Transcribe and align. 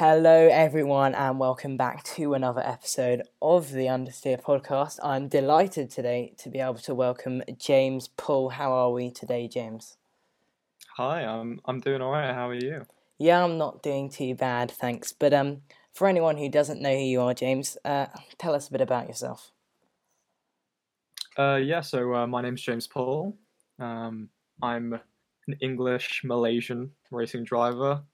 Hello, 0.00 0.48
everyone, 0.52 1.16
and 1.16 1.40
welcome 1.40 1.76
back 1.76 2.04
to 2.04 2.34
another 2.34 2.60
episode 2.64 3.22
of 3.42 3.72
the 3.72 3.86
Understeer 3.86 4.40
podcast. 4.40 5.00
I'm 5.02 5.26
delighted 5.26 5.90
today 5.90 6.34
to 6.38 6.48
be 6.48 6.60
able 6.60 6.76
to 6.76 6.94
welcome 6.94 7.42
James 7.58 8.06
Pull. 8.06 8.50
How 8.50 8.70
are 8.70 8.92
we 8.92 9.10
today, 9.10 9.48
James? 9.48 9.96
Hi, 10.98 11.24
I'm 11.24 11.60
I'm 11.64 11.80
doing 11.80 12.00
all 12.00 12.12
right. 12.12 12.32
How 12.32 12.48
are 12.48 12.54
you? 12.54 12.86
Yeah, 13.18 13.42
I'm 13.42 13.58
not 13.58 13.82
doing 13.82 14.08
too 14.08 14.36
bad, 14.36 14.70
thanks. 14.70 15.12
But 15.12 15.34
um, 15.34 15.62
for 15.92 16.06
anyone 16.06 16.36
who 16.36 16.48
doesn't 16.48 16.80
know 16.80 16.94
who 16.94 17.02
you 17.02 17.20
are, 17.22 17.34
James, 17.34 17.76
uh, 17.84 18.06
tell 18.38 18.54
us 18.54 18.68
a 18.68 18.70
bit 18.70 18.80
about 18.80 19.08
yourself. 19.08 19.50
Uh, 21.36 21.56
yeah, 21.56 21.80
so 21.80 22.14
uh, 22.14 22.26
my 22.28 22.40
name's 22.40 22.62
James 22.62 22.86
Pull. 22.86 23.36
Um, 23.80 24.28
I'm 24.62 24.92
an 25.48 25.56
English 25.60 26.22
Malaysian 26.22 26.92
racing 27.10 27.42
driver. 27.42 28.04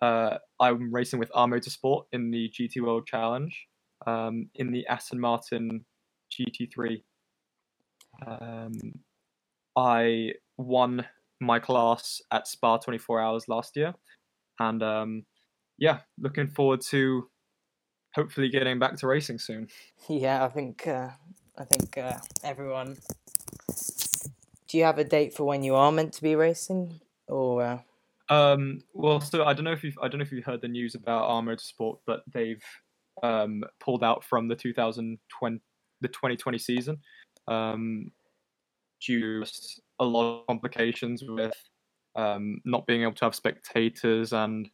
Uh, 0.00 0.38
I'm 0.60 0.92
racing 0.92 1.18
with 1.18 1.30
R 1.34 1.46
Motorsport 1.46 2.04
in 2.12 2.30
the 2.30 2.50
GT 2.50 2.80
World 2.82 3.06
Challenge 3.06 3.66
um, 4.06 4.48
in 4.54 4.70
the 4.70 4.86
Aston 4.86 5.20
Martin 5.20 5.84
GT3. 6.32 7.02
Um, 8.26 8.72
I 9.76 10.32
won 10.56 11.06
my 11.40 11.58
class 11.58 12.20
at 12.32 12.46
Spa 12.46 12.78
24 12.78 13.20
Hours 13.20 13.48
last 13.48 13.76
year, 13.76 13.94
and 14.58 14.82
um, 14.82 15.24
yeah, 15.78 16.00
looking 16.18 16.48
forward 16.48 16.80
to 16.90 17.28
hopefully 18.14 18.48
getting 18.48 18.78
back 18.78 18.96
to 18.96 19.06
racing 19.06 19.38
soon. 19.38 19.68
Yeah, 20.08 20.44
I 20.44 20.48
think 20.48 20.86
uh, 20.86 21.10
I 21.56 21.64
think 21.64 21.98
uh, 21.98 22.18
everyone. 22.42 22.96
Do 24.68 24.78
you 24.78 24.84
have 24.84 24.98
a 24.98 25.04
date 25.04 25.34
for 25.34 25.44
when 25.44 25.62
you 25.62 25.74
are 25.74 25.92
meant 25.92 26.12
to 26.14 26.22
be 26.22 26.34
racing, 26.34 27.00
or? 27.26 27.84
Um, 28.30 28.80
well, 28.92 29.20
so 29.20 29.44
I 29.44 29.52
don't 29.54 29.64
know 29.64 29.72
if 29.72 29.82
you've 29.84 29.98
I 30.02 30.08
don't 30.08 30.18
know 30.18 30.24
if 30.24 30.32
you've 30.32 30.44
heard 30.44 30.60
the 30.62 30.68
news 30.68 30.94
about 30.94 31.24
R 31.24 31.42
Motorsport, 31.42 31.98
but 32.06 32.22
they've 32.32 32.62
um, 33.22 33.64
pulled 33.80 34.04
out 34.04 34.24
from 34.24 34.48
the 34.48 34.56
2020 34.56 35.60
the 36.00 36.08
2020 36.08 36.58
season 36.58 36.98
um, 37.48 38.12
due 39.04 39.44
to 39.44 39.50
a 40.00 40.04
lot 40.04 40.40
of 40.40 40.46
complications 40.46 41.22
with 41.26 41.54
um, 42.16 42.60
not 42.64 42.86
being 42.86 43.02
able 43.02 43.14
to 43.14 43.24
have 43.24 43.34
spectators 43.34 44.32
and 44.32 44.70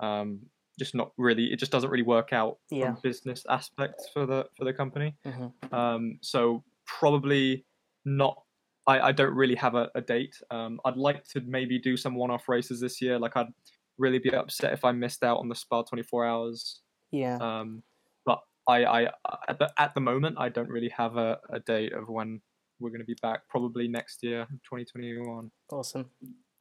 um, 0.00 0.40
just 0.78 0.94
not 0.94 1.12
really 1.18 1.46
it 1.52 1.58
just 1.58 1.72
doesn't 1.72 1.90
really 1.90 2.02
work 2.02 2.32
out 2.32 2.58
Yeah. 2.70 2.94
from 2.94 3.00
business 3.02 3.44
aspects 3.48 4.08
for 4.12 4.26
the 4.26 4.46
for 4.56 4.64
the 4.64 4.72
company. 4.74 5.16
Mhm. 5.24 5.72
Um, 5.72 6.18
so 6.22 6.64
probably 6.86 7.66
not. 8.04 8.42
I, 8.86 9.00
I 9.08 9.12
don't 9.12 9.34
really 9.34 9.54
have 9.56 9.74
a, 9.74 9.90
a 9.94 10.00
date. 10.00 10.36
Um, 10.50 10.80
I'd 10.84 10.96
like 10.96 11.24
to 11.28 11.40
maybe 11.40 11.78
do 11.78 11.96
some 11.96 12.14
one-off 12.14 12.48
races 12.48 12.80
this 12.80 13.02
year. 13.02 13.18
Like 13.18 13.36
I'd 13.36 13.52
really 13.98 14.18
be 14.18 14.32
upset 14.34 14.72
if 14.72 14.84
I 14.84 14.92
missed 14.92 15.24
out 15.24 15.38
on 15.38 15.48
the 15.48 15.54
Spa 15.54 15.82
24 15.82 16.24
hours. 16.24 16.80
Yeah. 17.10 17.38
Um, 17.40 17.82
but 18.24 18.40
I, 18.68 18.84
I 18.84 19.02
at 19.48 19.58
the, 19.58 19.72
at 19.78 19.94
the 19.94 20.00
moment 20.00 20.36
I 20.38 20.48
don't 20.48 20.68
really 20.68 20.90
have 20.96 21.16
a, 21.16 21.38
a 21.50 21.60
date 21.60 21.92
of 21.92 22.08
when 22.08 22.40
we're 22.78 22.90
going 22.90 23.00
to 23.00 23.06
be 23.06 23.16
back. 23.22 23.48
Probably 23.48 23.88
next 23.88 24.22
year, 24.22 24.46
2021. 24.64 25.50
Awesome. 25.70 26.10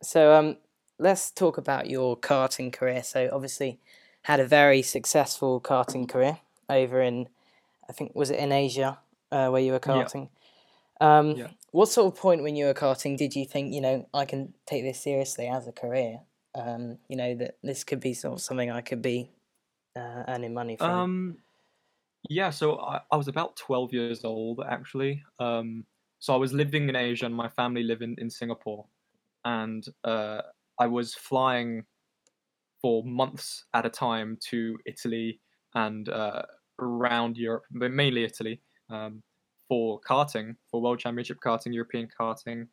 So 0.01 0.33
um, 0.33 0.57
let's 0.99 1.31
talk 1.31 1.57
about 1.57 1.89
your 1.89 2.17
karting 2.17 2.71
career. 2.71 3.03
So 3.03 3.29
obviously, 3.31 3.79
had 4.23 4.39
a 4.39 4.47
very 4.47 4.81
successful 4.81 5.61
karting 5.61 6.09
career 6.09 6.39
over 6.69 7.01
in, 7.01 7.29
I 7.87 7.93
think 7.93 8.15
was 8.15 8.31
it 8.31 8.39
in 8.39 8.51
Asia, 8.51 8.97
uh, 9.31 9.49
where 9.49 9.61
you 9.61 9.71
were 9.71 9.79
karting. 9.79 10.29
Um, 11.01 11.31
Yeah. 11.31 11.51
What 11.71 11.89
sort 11.89 12.13
of 12.13 12.19
point 12.19 12.41
when 12.41 12.55
you 12.55 12.65
were 12.65 12.73
karting 12.73 13.17
did 13.17 13.35
you 13.35 13.45
think 13.45 13.73
you 13.73 13.81
know 13.81 14.07
I 14.13 14.25
can 14.25 14.53
take 14.65 14.83
this 14.83 15.01
seriously 15.01 15.47
as 15.47 15.67
a 15.67 15.71
career? 15.73 16.21
Um, 16.53 16.99
you 17.09 17.17
know 17.17 17.35
that 17.35 17.57
this 17.63 17.83
could 17.83 17.99
be 17.99 18.13
sort 18.13 18.35
of 18.35 18.41
something 18.41 18.71
I 18.71 18.81
could 18.81 19.01
be 19.01 19.29
uh, 19.95 20.23
earning 20.27 20.53
money 20.53 20.77
from. 20.77 20.89
Um, 20.89 21.37
yeah, 22.29 22.49
so 22.49 22.79
I, 22.79 23.01
I 23.11 23.17
was 23.17 23.27
about 23.27 23.55
12 23.55 23.93
years 23.93 24.23
old 24.23 24.61
actually. 24.67 25.23
Um, 25.39 25.85
so 26.19 26.33
I 26.33 26.37
was 26.37 26.53
living 26.53 26.89
in 26.89 26.95
Asia 26.95 27.25
and 27.25 27.35
my 27.35 27.49
family 27.49 27.83
live 27.83 28.01
in, 28.01 28.15
in 28.17 28.29
Singapore. 28.29 28.87
And 29.43 29.85
uh, 30.03 30.41
I 30.79 30.87
was 30.87 31.13
flying 31.13 31.85
for 32.81 33.03
months 33.03 33.65
at 33.73 33.85
a 33.85 33.89
time 33.89 34.37
to 34.49 34.77
Italy 34.85 35.39
and 35.75 36.09
uh, 36.09 36.43
around 36.79 37.37
Europe, 37.37 37.63
but 37.71 37.91
mainly 37.91 38.23
Italy, 38.23 38.61
um, 38.89 39.21
for 39.67 39.99
karting, 40.01 40.55
for 40.69 40.81
World 40.81 40.99
Championship 40.99 41.39
karting, 41.43 41.73
European 41.73 42.07
karting. 42.19 42.67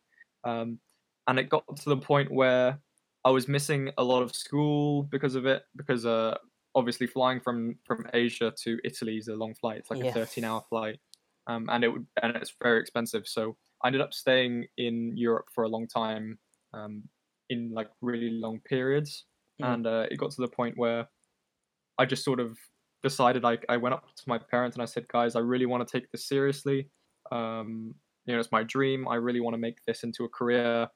Um, 0.45 0.81
and 1.29 1.39
it 1.39 1.49
got 1.49 1.65
to 1.77 1.89
the 1.89 1.97
point 1.97 2.31
where 2.33 2.81
I 3.25 3.31
was 3.31 3.49
missing 3.49 3.91
a 3.99 4.05
lot 4.05 4.23
of 4.23 4.35
school 4.35 5.05
because 5.05 5.35
of 5.35 5.47
it, 5.47 5.63
because 5.77 6.05
uh, 6.07 6.37
obviously 6.75 7.07
flying 7.07 7.41
from 7.41 7.79
from 7.87 8.07
Asia 8.13 8.53
to 8.65 8.79
Italy 8.85 9.17
is 9.19 9.29
a 9.29 9.35
long 9.37 9.55
flight. 9.55 9.79
It's 9.79 9.91
like 9.91 10.01
Yeah. 10.01 10.11
a 10.11 10.13
13 10.13 10.45
hour 10.45 10.63
flight, 10.69 10.99
um, 11.47 11.69
and 11.71 11.85
it 11.85 11.89
would 11.89 12.07
and 12.23 12.37
it's 12.37 12.55
very 12.63 12.81
expensive. 12.81 13.27
So 13.29 13.57
I 13.83 13.89
ended 13.89 14.03
up 14.03 14.13
staying 14.15 14.67
in 14.77 15.17
Europe 15.17 15.47
for 15.55 15.65
a 15.65 15.69
long 15.69 15.87
time, 15.87 16.39
um, 16.75 17.09
in 17.51 17.71
like 17.73 17.91
really 18.01 18.31
long 18.31 18.61
periods, 18.61 19.27
Mm. 19.61 19.75
and 19.75 19.87
uh, 19.87 20.07
it 20.11 20.17
got 20.17 20.33
to 20.33 20.41
the 20.43 20.49
point 20.49 20.77
where 20.77 21.09
I 21.99 22.07
just 22.07 22.25
sort 22.25 22.41
of 22.41 22.59
decided. 23.03 23.45
I 23.45 23.59
I 23.69 23.77
went 23.77 23.95
up 23.95 24.07
to 24.15 24.23
my 24.27 24.39
parents 24.39 24.77
and 24.77 24.83
I 24.83 24.87
said, 24.87 25.09
guys, 25.09 25.37
I 25.37 25.41
really 25.41 25.67
want 25.67 25.87
to 25.87 26.01
take 26.01 26.11
this 26.11 26.27
seriously. 26.27 26.89
Um, 27.31 27.95
you 28.27 28.35
know, 28.35 28.41
it's 28.41 28.53
my 28.53 28.63
dream. 28.63 29.09
I 29.09 29.17
really 29.17 29.41
want 29.41 29.55
to 29.55 29.59
make 29.59 29.79
this 29.87 30.05
into 30.05 30.25
a 30.25 30.29
career, 30.29 30.89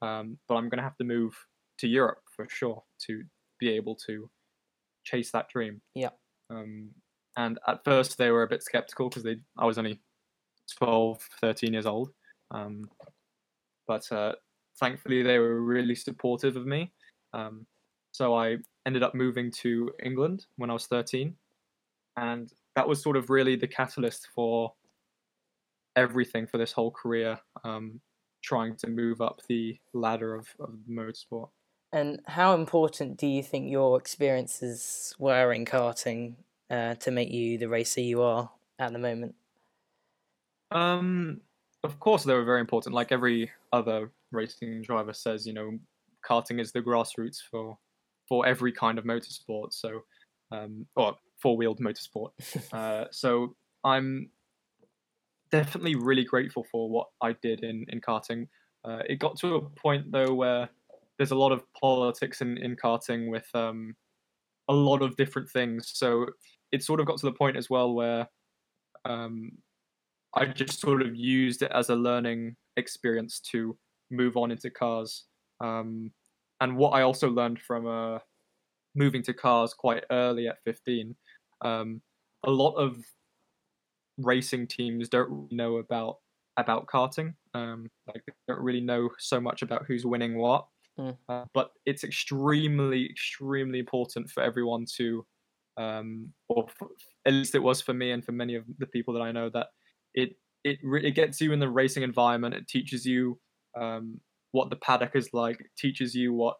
um, 0.00 0.38
but 0.48 0.56
I'm 0.56 0.68
gonna 0.68 0.82
have 0.82 0.96
to 0.98 1.04
move 1.04 1.34
to 1.78 1.88
Europe 1.88 2.22
for 2.34 2.46
sure 2.48 2.82
to 3.06 3.22
be 3.58 3.70
able 3.70 3.96
to 4.06 4.28
chase 5.04 5.30
that 5.32 5.48
dream. 5.48 5.80
Yeah. 5.94 6.10
Um, 6.50 6.90
and 7.36 7.58
at 7.66 7.84
first 7.84 8.18
they 8.18 8.30
were 8.30 8.42
a 8.42 8.48
bit 8.48 8.62
skeptical 8.62 9.08
because 9.08 9.22
they 9.22 9.36
I 9.58 9.64
was 9.64 9.78
only 9.78 10.00
12, 10.78 11.18
13 11.40 11.72
years 11.72 11.86
old. 11.86 12.10
Um, 12.50 12.88
but 13.86 14.10
uh, 14.12 14.32
thankfully 14.78 15.22
they 15.22 15.38
were 15.38 15.60
really 15.60 15.94
supportive 15.94 16.56
of 16.56 16.66
me. 16.66 16.92
Um, 17.32 17.66
so 18.12 18.34
I 18.34 18.58
ended 18.86 19.02
up 19.02 19.14
moving 19.14 19.50
to 19.62 19.90
England 20.02 20.46
when 20.56 20.70
I 20.70 20.74
was 20.74 20.86
13. 20.86 21.34
And 22.16 22.52
that 22.76 22.88
was 22.88 23.02
sort 23.02 23.16
of 23.16 23.30
really 23.30 23.56
the 23.56 23.68
catalyst 23.68 24.28
for 24.34 24.72
everything 25.96 26.46
for 26.46 26.58
this 26.58 26.72
whole 26.72 26.90
career, 26.90 27.38
um, 27.64 28.00
trying 28.42 28.76
to 28.76 28.88
move 28.88 29.20
up 29.20 29.40
the 29.48 29.78
ladder 29.92 30.34
of, 30.34 30.48
of 30.60 30.74
motorsport. 30.88 31.48
And 31.92 32.20
how 32.26 32.54
important 32.54 33.18
do 33.18 33.26
you 33.26 33.42
think 33.42 33.70
your 33.70 33.98
experiences 33.98 35.14
were 35.18 35.52
in 35.52 35.66
karting 35.66 36.34
uh, 36.70 36.94
to 36.96 37.10
make 37.10 37.30
you 37.30 37.58
the 37.58 37.68
racer 37.68 38.00
you 38.00 38.22
are 38.22 38.50
at 38.78 38.92
the 38.92 38.98
moment? 38.98 39.34
Um, 40.70 41.42
of 41.84 42.00
course, 42.00 42.24
they 42.24 42.32
were 42.32 42.44
very 42.44 42.60
important. 42.60 42.94
Like 42.94 43.12
every 43.12 43.50
other 43.72 44.10
racing 44.30 44.82
driver 44.82 45.12
says, 45.12 45.46
you 45.46 45.52
know, 45.52 45.78
karting 46.26 46.60
is 46.60 46.72
the 46.72 46.80
grassroots 46.80 47.38
for 47.50 47.76
for 48.28 48.46
every 48.46 48.72
kind 48.72 48.98
of 48.98 49.04
motorsport. 49.04 49.74
So, 49.74 50.04
um, 50.50 50.86
or 50.96 51.16
four 51.42 51.56
wheeled 51.56 51.80
motorsport. 51.80 52.30
uh, 52.72 53.06
so 53.10 53.56
I'm 53.84 54.30
definitely 55.50 55.96
really 55.96 56.24
grateful 56.24 56.64
for 56.70 56.88
what 56.88 57.08
I 57.20 57.34
did 57.42 57.62
in 57.64 57.84
in 57.88 58.00
karting. 58.00 58.48
Uh, 58.84 59.02
it 59.08 59.18
got 59.18 59.36
to 59.38 59.56
a 59.56 59.60
point 59.60 60.10
though 60.10 60.34
where 60.34 60.68
there's 61.18 61.30
a 61.30 61.36
lot 61.36 61.52
of 61.52 61.62
politics 61.78 62.40
in 62.40 62.56
in 62.58 62.76
karting 62.76 63.30
with 63.30 63.46
um, 63.54 63.94
a 64.68 64.72
lot 64.72 65.02
of 65.02 65.16
different 65.16 65.50
things. 65.50 65.90
So 65.94 66.26
it 66.70 66.82
sort 66.82 67.00
of 67.00 67.06
got 67.06 67.18
to 67.18 67.26
the 67.26 67.32
point 67.32 67.56
as 67.56 67.68
well 67.68 67.92
where 67.92 68.26
um, 69.04 69.52
I 70.34 70.46
just 70.46 70.80
sort 70.80 71.02
of 71.02 71.14
used 71.14 71.62
it 71.62 71.70
as 71.74 71.90
a 71.90 71.96
learning 71.96 72.56
experience 72.76 73.40
to 73.52 73.76
move 74.10 74.36
on 74.36 74.50
into 74.50 74.70
cars. 74.70 75.24
Um, 75.60 76.12
and 76.60 76.76
what 76.76 76.90
I 76.90 77.02
also 77.02 77.28
learned 77.28 77.60
from 77.60 77.86
uh, 77.86 78.18
moving 78.94 79.22
to 79.24 79.34
cars 79.34 79.74
quite 79.74 80.04
early 80.10 80.48
at 80.48 80.62
15, 80.64 81.14
um, 81.64 82.00
a 82.44 82.50
lot 82.50 82.74
of 82.74 82.96
racing 84.18 84.66
teams 84.66 85.08
don't 85.08 85.30
really 85.30 85.56
know 85.56 85.76
about 85.76 86.18
about 86.56 86.86
karting. 86.86 87.34
Um, 87.54 87.88
like 88.06 88.22
they 88.26 88.32
don't 88.48 88.62
really 88.62 88.80
know 88.80 89.10
so 89.18 89.40
much 89.40 89.62
about 89.62 89.84
who's 89.86 90.04
winning 90.04 90.36
what. 90.38 90.66
Mm. 90.98 91.16
Uh, 91.28 91.44
but 91.54 91.70
it's 91.86 92.04
extremely, 92.04 93.06
extremely 93.06 93.78
important 93.78 94.28
for 94.28 94.42
everyone 94.42 94.84
to, 94.96 95.24
um, 95.78 96.28
or 96.48 96.66
f 96.68 96.88
at 97.26 97.32
least 97.32 97.54
it 97.54 97.62
was 97.62 97.80
for 97.80 97.94
me 97.94 98.10
and 98.10 98.24
for 98.24 98.32
many 98.32 98.54
of 98.54 98.64
the 98.78 98.86
people 98.86 99.14
that 99.14 99.22
I 99.22 99.32
know 99.32 99.48
that 99.50 99.68
it 100.14 100.36
it 100.64 100.78
re- 100.82 101.04
it 101.04 101.12
gets 101.12 101.40
you 101.40 101.52
in 101.52 101.60
the 101.60 101.68
racing 101.68 102.02
environment. 102.02 102.54
It 102.54 102.68
teaches 102.68 103.06
you 103.06 103.38
um, 103.80 104.20
what 104.52 104.70
the 104.70 104.76
paddock 104.76 105.16
is 105.16 105.30
like. 105.32 105.60
It 105.60 105.70
teaches 105.78 106.14
you 106.14 106.32
what 106.34 106.56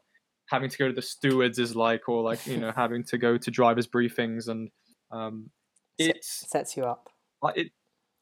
having 0.48 0.70
to 0.70 0.78
go 0.78 0.88
to 0.88 0.94
the 0.94 1.02
stewards 1.02 1.58
is 1.58 1.76
like, 1.76 2.08
or 2.08 2.22
like 2.22 2.46
you 2.46 2.56
know 2.56 2.72
having 2.76 3.04
to 3.04 3.18
go 3.18 3.36
to 3.36 3.50
drivers' 3.50 3.86
briefings, 3.86 4.48
and 4.48 4.70
um, 5.12 5.50
it's 5.98 6.50
sets 6.50 6.76
you 6.76 6.84
up. 6.84 7.08
it 7.54 7.68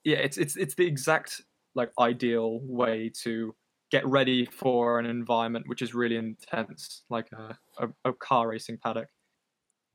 yeah 0.04 0.18
it's 0.18 0.38
it's 0.38 0.56
it's 0.56 0.74
the 0.74 0.86
exact 0.86 1.42
like 1.74 1.90
ideal 1.98 2.60
way 2.62 3.10
to 3.22 3.54
get 3.90 4.06
ready 4.06 4.46
for 4.46 4.98
an 4.98 5.06
environment 5.06 5.66
which 5.68 5.82
is 5.82 5.94
really 5.94 6.16
intense, 6.16 7.02
like 7.10 7.28
a 7.32 7.56
a, 7.78 7.88
a 8.04 8.12
car 8.12 8.48
racing 8.48 8.78
paddock. 8.82 9.08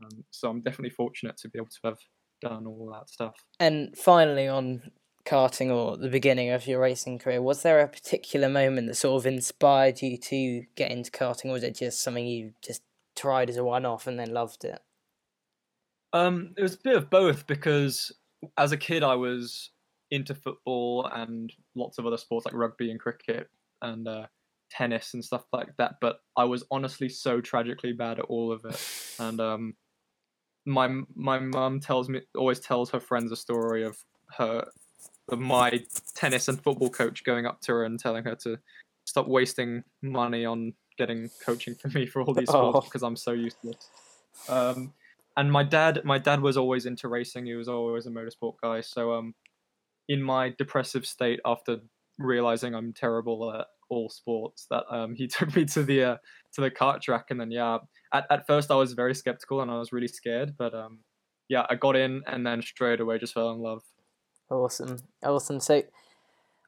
Um, 0.03 0.25
so 0.31 0.49
I'm 0.49 0.61
definitely 0.61 0.89
fortunate 0.89 1.37
to 1.37 1.49
be 1.49 1.59
able 1.59 1.67
to 1.67 1.79
have 1.85 1.97
done 2.41 2.65
all 2.67 2.91
that 2.93 3.09
stuff. 3.09 3.35
And 3.59 3.97
finally, 3.97 4.47
on 4.47 4.91
karting 5.25 5.71
or 5.71 5.97
the 5.97 6.09
beginning 6.09 6.51
of 6.51 6.67
your 6.67 6.79
racing 6.79 7.19
career, 7.19 7.41
was 7.41 7.63
there 7.63 7.79
a 7.79 7.87
particular 7.87 8.49
moment 8.49 8.87
that 8.87 8.95
sort 8.95 9.21
of 9.21 9.25
inspired 9.25 10.01
you 10.01 10.17
to 10.17 10.63
get 10.75 10.91
into 10.91 11.11
karting, 11.11 11.45
or 11.45 11.53
was 11.53 11.63
it 11.63 11.75
just 11.75 12.01
something 12.01 12.25
you 12.25 12.53
just 12.61 12.81
tried 13.15 13.49
as 13.49 13.57
a 13.57 13.63
one 13.63 13.85
off 13.85 14.07
and 14.07 14.19
then 14.19 14.33
loved 14.33 14.63
it? 14.65 14.79
Um, 16.15 16.53
it 16.57 16.61
was 16.61 16.75
a 16.75 16.79
bit 16.81 16.95
of 16.95 17.09
both 17.09 17.45
because 17.45 18.11
as 18.57 18.71
a 18.71 18.77
kid 18.77 19.03
I 19.03 19.15
was 19.15 19.71
into 20.11 20.33
football 20.33 21.09
and 21.13 21.51
lots 21.75 21.97
of 21.97 22.05
other 22.05 22.17
sports 22.17 22.45
like 22.45 22.55
rugby 22.55 22.89
and 22.89 22.99
cricket 22.99 23.49
and 23.81 24.07
uh, 24.07 24.27
tennis 24.69 25.13
and 25.13 25.25
stuff 25.25 25.43
like 25.51 25.75
that. 25.77 25.95
But 25.99 26.19
I 26.37 26.45
was 26.45 26.63
honestly 26.71 27.09
so 27.09 27.41
tragically 27.41 27.91
bad 27.91 28.19
at 28.19 28.25
all 28.25 28.53
of 28.53 28.63
it, 28.63 28.81
and 29.19 29.41
um, 29.41 29.73
my 30.65 31.01
my 31.15 31.39
mum 31.39 31.81
tells 31.81 32.07
me 32.07 32.21
always 32.37 32.61
tells 32.61 32.89
her 32.91 33.01
friends 33.01 33.33
a 33.33 33.35
story 33.35 33.83
of 33.83 33.97
her 34.37 34.65
of 35.29 35.39
my 35.39 35.83
tennis 36.15 36.47
and 36.47 36.63
football 36.63 36.89
coach 36.89 37.25
going 37.25 37.45
up 37.45 37.59
to 37.61 37.73
her 37.73 37.83
and 37.83 37.99
telling 37.99 38.23
her 38.23 38.35
to 38.35 38.57
stop 39.05 39.27
wasting 39.27 39.83
money 40.01 40.45
on 40.45 40.73
getting 40.97 41.29
coaching 41.45 41.75
for 41.75 41.89
me 41.89 42.05
for 42.05 42.21
all 42.21 42.33
these 42.33 42.47
sports 42.49 42.77
oh. 42.77 42.81
because 42.81 43.03
I'm 43.03 43.17
so 43.17 43.33
useless. 43.33 43.89
Um, 44.47 44.93
and 45.37 45.51
my 45.51 45.63
dad, 45.63 46.01
my 46.05 46.17
dad 46.17 46.41
was 46.41 46.57
always 46.57 46.85
into 46.85 47.07
racing. 47.07 47.45
He 47.45 47.55
was 47.55 47.67
always 47.67 48.05
a 48.05 48.09
motorsport 48.09 48.55
guy. 48.61 48.81
So, 48.81 49.13
um, 49.13 49.35
in 50.07 50.21
my 50.21 50.53
depressive 50.57 51.05
state 51.05 51.39
after 51.45 51.77
realizing 52.17 52.73
I'm 52.73 52.93
terrible 52.93 53.53
at 53.53 53.67
all 53.89 54.09
sports, 54.09 54.67
that 54.69 54.83
um, 54.89 55.15
he 55.15 55.27
took 55.27 55.55
me 55.55 55.65
to 55.65 55.83
the 55.83 56.03
uh, 56.03 56.17
to 56.53 56.61
the 56.61 56.71
kart 56.71 57.01
track, 57.01 57.25
and 57.29 57.39
then 57.39 57.51
yeah, 57.51 57.79
at 58.13 58.25
at 58.29 58.47
first 58.47 58.71
I 58.71 58.75
was 58.75 58.93
very 58.93 59.15
skeptical 59.15 59.61
and 59.61 59.69
I 59.69 59.77
was 59.77 59.91
really 59.91 60.07
scared, 60.07 60.55
but 60.57 60.73
um, 60.73 60.99
yeah, 61.49 61.65
I 61.69 61.75
got 61.75 61.95
in 61.95 62.23
and 62.27 62.45
then 62.45 62.61
straight 62.61 62.99
away 62.99 63.19
just 63.19 63.33
fell 63.33 63.51
in 63.51 63.59
love. 63.59 63.83
Awesome, 64.49 64.97
awesome. 65.23 65.59
So, 65.59 65.83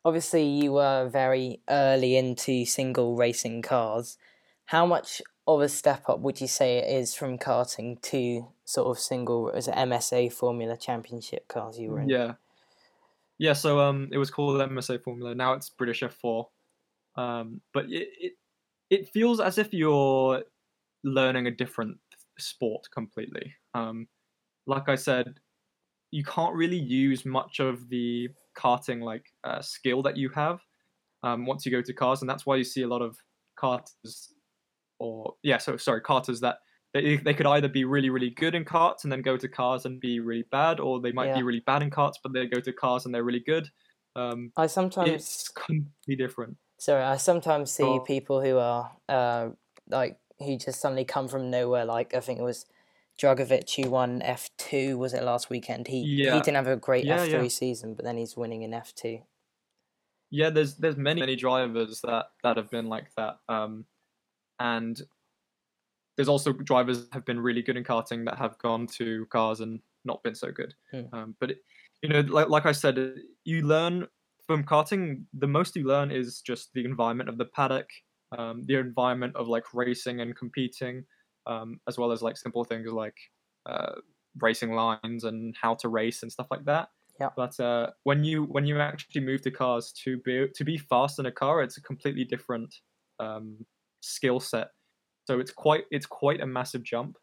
obviously, 0.03 0.43
you 0.43 0.73
were 0.73 1.07
very 1.09 1.61
early 1.69 2.17
into 2.17 2.65
single 2.65 3.15
racing 3.15 3.61
cars. 3.61 4.17
How 4.65 4.85
much 4.85 5.21
of 5.47 5.61
a 5.61 5.69
step 5.69 6.09
up 6.09 6.19
would 6.19 6.41
you 6.41 6.47
say 6.47 6.77
it 6.77 7.01
is 7.01 7.13
from 7.15 7.37
karting 7.37 8.01
to 8.01 8.47
sort 8.65 8.87
of 8.87 8.99
single 8.99 9.51
as 9.51 9.67
MSA 9.67 10.31
Formula 10.31 10.77
Championship 10.77 11.47
cars 11.47 11.79
you 11.79 11.89
were 11.89 12.01
in? 12.01 12.09
Yeah, 12.09 12.33
yeah. 13.37 13.53
So 13.53 13.79
um, 13.79 14.09
it 14.11 14.17
was 14.17 14.29
called 14.29 14.59
MSA 14.59 15.03
Formula. 15.03 15.33
Now 15.33 15.53
it's 15.53 15.69
British 15.69 16.01
F4. 16.01 16.45
Um, 17.15 17.61
but 17.73 17.85
it, 17.85 18.09
it 18.19 18.33
it 18.89 19.09
feels 19.09 19.39
as 19.39 19.57
if 19.57 19.73
you're 19.73 20.43
learning 21.03 21.47
a 21.47 21.51
different 21.51 21.97
sport 22.37 22.87
completely. 22.93 23.55
Um, 23.73 24.07
like 24.65 24.89
I 24.89 24.95
said, 24.95 25.39
you 26.11 26.23
can't 26.23 26.55
really 26.55 26.77
use 26.77 27.25
much 27.25 27.59
of 27.59 27.89
the 27.89 28.29
karting 28.57 29.01
like 29.01 29.25
uh, 29.43 29.61
skill 29.61 30.01
that 30.03 30.17
you 30.17 30.29
have 30.29 30.59
um, 31.23 31.45
once 31.45 31.65
you 31.65 31.71
go 31.71 31.81
to 31.81 31.93
cars, 31.93 32.21
and 32.21 32.29
that's 32.29 32.45
why 32.45 32.55
you 32.55 32.63
see 32.63 32.83
a 32.83 32.87
lot 32.87 33.01
of 33.01 33.17
karters, 33.59 34.31
or 34.99 35.35
yeah, 35.43 35.57
so 35.57 35.77
sorry, 35.77 36.01
carters 36.01 36.39
that 36.41 36.57
they 36.93 37.17
they 37.17 37.33
could 37.33 37.45
either 37.45 37.67
be 37.67 37.85
really 37.85 38.09
really 38.09 38.29
good 38.29 38.55
in 38.55 38.65
karts 38.65 39.03
and 39.03 39.11
then 39.11 39.21
go 39.21 39.37
to 39.37 39.47
cars 39.47 39.85
and 39.85 39.99
be 39.99 40.19
really 40.19 40.45
bad, 40.51 40.79
or 40.79 40.99
they 40.99 41.11
might 41.11 41.27
yeah. 41.27 41.37
be 41.37 41.43
really 41.43 41.63
bad 41.65 41.83
in 41.83 41.89
karts 41.89 42.15
but 42.21 42.33
they 42.33 42.45
go 42.45 42.59
to 42.59 42.73
cars 42.73 43.05
and 43.05 43.13
they're 43.13 43.23
really 43.23 43.43
good. 43.45 43.69
Um, 44.15 44.51
I 44.57 44.67
sometimes 44.67 45.09
it's 45.09 45.49
completely 45.49 46.15
different. 46.15 46.57
Sorry, 46.79 47.03
I 47.03 47.17
sometimes 47.17 47.71
see 47.71 47.83
oh. 47.83 47.99
people 47.99 48.41
who 48.41 48.57
are 48.57 48.91
uh, 49.07 49.49
like 49.89 50.17
who 50.39 50.57
just 50.57 50.81
suddenly 50.81 51.05
come 51.05 51.27
from 51.27 51.49
nowhere. 51.49 51.85
Like 51.85 52.13
I 52.13 52.19
think 52.19 52.39
it 52.39 52.43
was 52.43 52.65
Drugovich 53.21 53.83
who 53.83 53.89
won 53.89 54.21
F 54.21 54.49
two. 54.57 54.97
Was 54.97 55.13
it 55.13 55.23
last 55.23 55.49
weekend? 55.49 55.87
He 55.87 55.99
yeah. 55.99 56.35
he 56.35 56.39
didn't 56.39 56.55
have 56.55 56.67
a 56.67 56.75
great 56.75 57.05
yeah, 57.05 57.21
F 57.21 57.29
three 57.29 57.41
yeah. 57.43 57.47
season, 57.47 57.93
but 57.95 58.05
then 58.05 58.17
he's 58.17 58.37
winning 58.37 58.63
in 58.63 58.73
F 58.73 58.93
two. 58.95 59.19
Yeah, 60.29 60.49
there's 60.49 60.75
there's 60.75 60.97
many 60.97 61.21
many 61.21 61.35
drivers 61.35 62.01
that 62.01 62.25
that 62.43 62.57
have 62.57 62.69
been 62.69 62.87
like 62.87 63.13
that, 63.15 63.39
um, 63.47 63.85
and 64.59 65.01
there's 66.15 66.29
also 66.29 66.51
drivers 66.51 67.07
have 67.11 67.25
been 67.25 67.39
really 67.39 67.61
good 67.61 67.77
in 67.77 67.83
karting 67.83 68.25
that 68.25 68.37
have 68.37 68.57
gone 68.57 68.87
to 68.87 69.25
cars 69.27 69.59
and 69.59 69.79
not 70.03 70.23
been 70.23 70.35
so 70.35 70.51
good. 70.51 70.73
Hmm. 70.91 71.01
Um, 71.13 71.35
but 71.39 71.51
it, 71.51 71.57
you 72.01 72.09
know, 72.09 72.21
like 72.21 72.49
like 72.49 72.65
I 72.65 72.71
said, 72.71 73.15
you 73.43 73.61
learn 73.61 74.07
from 74.45 74.63
karting. 74.63 75.23
The 75.37 75.47
most 75.47 75.75
you 75.75 75.85
learn 75.85 76.11
is 76.11 76.41
just 76.41 76.73
the 76.73 76.85
environment 76.85 77.29
of 77.29 77.37
the 77.37 77.45
paddock, 77.45 77.89
um, 78.37 78.63
the 78.65 78.75
environment 78.75 79.35
of 79.35 79.47
like 79.47 79.73
racing 79.73 80.21
and 80.21 80.35
competing 80.35 81.05
um, 81.47 81.79
as 81.87 81.97
well 81.97 82.11
as 82.11 82.21
like 82.21 82.37
simple 82.37 82.63
things 82.63 82.91
like 82.91 83.17
uh, 83.65 83.93
racing 84.39 84.73
lines 84.73 85.23
and 85.23 85.55
how 85.59 85.73
to 85.75 85.89
race 85.89 86.21
and 86.21 86.31
stuff 86.31 86.47
like 86.51 86.65
that. 86.65 86.89
Yeah. 87.19 87.29
But 87.35 87.59
uh, 87.59 87.91
when 88.03 88.23
you 88.23 88.43
when 88.43 88.65
you 88.65 88.79
actually 88.79 89.21
move 89.21 89.41
to 89.41 89.51
cars 89.51 89.91
to 90.03 90.17
be 90.19 90.47
to 90.53 90.63
be 90.63 90.77
fast 90.77 91.17
in 91.17 91.25
a 91.25 91.31
car, 91.31 91.63
it's 91.63 91.77
a 91.77 91.81
completely 91.81 92.25
different 92.25 92.75
um, 93.19 93.65
skill 94.01 94.39
set. 94.39 94.67
So 95.25 95.39
it's 95.39 95.51
quite 95.51 95.83
it's 95.91 96.05
quite 96.05 96.41
a 96.41 96.45
massive 96.45 96.83
jump. 96.83 97.17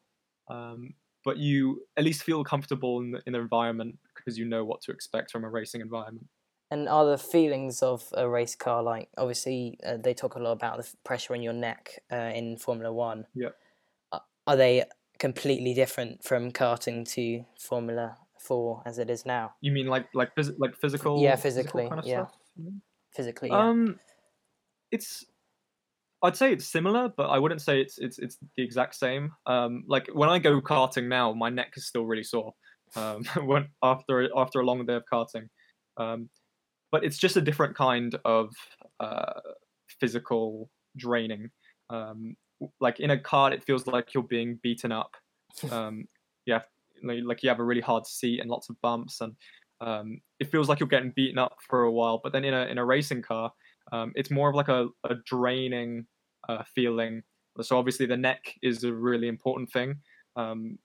Um, 0.48 0.94
but 1.24 1.38
you 1.38 1.82
at 1.96 2.04
least 2.04 2.22
feel 2.22 2.44
comfortable 2.44 3.00
in 3.00 3.12
the, 3.12 3.22
in 3.26 3.32
the 3.32 3.40
environment 3.40 3.98
because 4.14 4.38
you 4.38 4.44
know 4.44 4.64
what 4.64 4.82
to 4.82 4.92
expect 4.92 5.30
from 5.30 5.44
a 5.44 5.48
racing 5.48 5.80
environment. 5.80 6.26
And 6.70 6.88
are 6.88 7.06
the 7.06 7.18
feelings 7.18 7.82
of 7.82 8.04
a 8.12 8.28
race 8.28 8.56
car 8.56 8.82
like 8.82 9.08
obviously 9.16 9.78
uh, 9.86 9.96
they 9.96 10.12
talk 10.12 10.34
a 10.34 10.38
lot 10.38 10.52
about 10.52 10.78
the 10.78 10.88
pressure 11.04 11.34
in 11.34 11.42
your 11.42 11.52
neck 11.52 12.00
uh, 12.12 12.16
in 12.34 12.56
Formula 12.58 12.92
One. 12.92 13.26
Yeah 13.34 13.50
are 14.46 14.56
they 14.56 14.84
completely 15.18 15.74
different 15.74 16.24
from 16.24 16.50
karting 16.50 17.08
to 17.12 17.44
Formula 17.58 18.16
Four 18.38 18.82
as 18.84 18.98
it 18.98 19.10
is 19.10 19.24
now? 19.24 19.54
You 19.60 19.72
mean 19.72 19.86
like 19.86 20.06
like 20.14 20.34
phys- 20.34 20.54
like 20.58 20.76
physical? 20.76 21.20
Yeah, 21.20 21.36
physically. 21.36 21.84
Physical 21.84 21.88
kind 21.88 22.00
of 22.00 22.06
yeah, 22.06 22.26
stuff? 22.26 22.38
physically. 23.12 23.48
Yeah. 23.48 23.68
Um, 23.68 24.00
it's 24.90 25.24
I'd 26.24 26.36
say 26.36 26.52
it's 26.52 26.66
similar, 26.66 27.10
but 27.14 27.26
I 27.26 27.38
wouldn't 27.38 27.60
say 27.60 27.82
it's 27.82 27.98
it's 27.98 28.18
it's 28.18 28.38
the 28.56 28.62
exact 28.62 28.94
same. 28.94 29.32
Um, 29.44 29.84
like 29.86 30.08
when 30.12 30.30
I 30.30 30.38
go 30.38 30.60
karting 30.60 31.06
now, 31.06 31.34
my 31.34 31.50
neck 31.50 31.74
is 31.76 31.86
still 31.86 32.06
really 32.06 32.24
sore. 32.24 32.54
Um, 32.96 33.24
when 33.44 33.68
after 33.82 34.28
after 34.34 34.60
a 34.60 34.64
long 34.64 34.84
day 34.86 34.94
of 34.94 35.04
karting, 35.12 35.48
um, 35.98 36.30
but 36.90 37.04
it's 37.04 37.18
just 37.18 37.36
a 37.36 37.42
different 37.42 37.76
kind 37.76 38.18
of 38.24 38.54
uh, 39.00 39.40
physical 40.00 40.70
draining. 40.96 41.50
Um, 41.90 42.36
like 42.80 43.00
in 43.00 43.10
a 43.10 43.18
card, 43.18 43.52
it 43.52 43.62
feels 43.62 43.86
like 43.86 44.14
you're 44.14 44.22
being 44.22 44.58
beaten 44.62 44.92
up. 44.92 45.10
Um, 45.70 46.08
yeah, 46.46 46.62
like 47.02 47.44
you 47.44 47.48
have 47.48 47.60
a 47.60 47.64
really 47.64 47.80
hard 47.80 48.08
seat 48.08 48.40
and 48.40 48.50
lots 48.50 48.70
of 48.70 48.80
bumps, 48.80 49.20
and 49.20 49.36
um, 49.80 50.20
it 50.40 50.50
feels 50.50 50.68
like 50.68 50.80
you're 50.80 50.88
getting 50.88 51.12
beaten 51.14 51.38
up 51.38 51.56
for 51.68 51.82
a 51.82 51.92
while. 51.92 52.20
But 52.22 52.32
then 52.32 52.44
in 52.44 52.54
a 52.54 52.64
in 52.66 52.78
a 52.78 52.84
racing 52.84 53.22
car, 53.22 53.52
um, 53.92 54.10
it's 54.16 54.32
more 54.32 54.48
of 54.48 54.56
like 54.56 54.68
a, 54.68 54.88
a 55.04 55.14
draining 55.26 56.06
uh, 56.48 56.62
feeling. 56.74 57.22
So 57.62 57.78
obviously 57.78 58.06
the 58.06 58.16
neck 58.16 58.40
is 58.62 58.84
a 58.84 58.92
really 58.92 59.28
important 59.28 59.70
thing. 59.70 59.96
Um, 60.36 60.78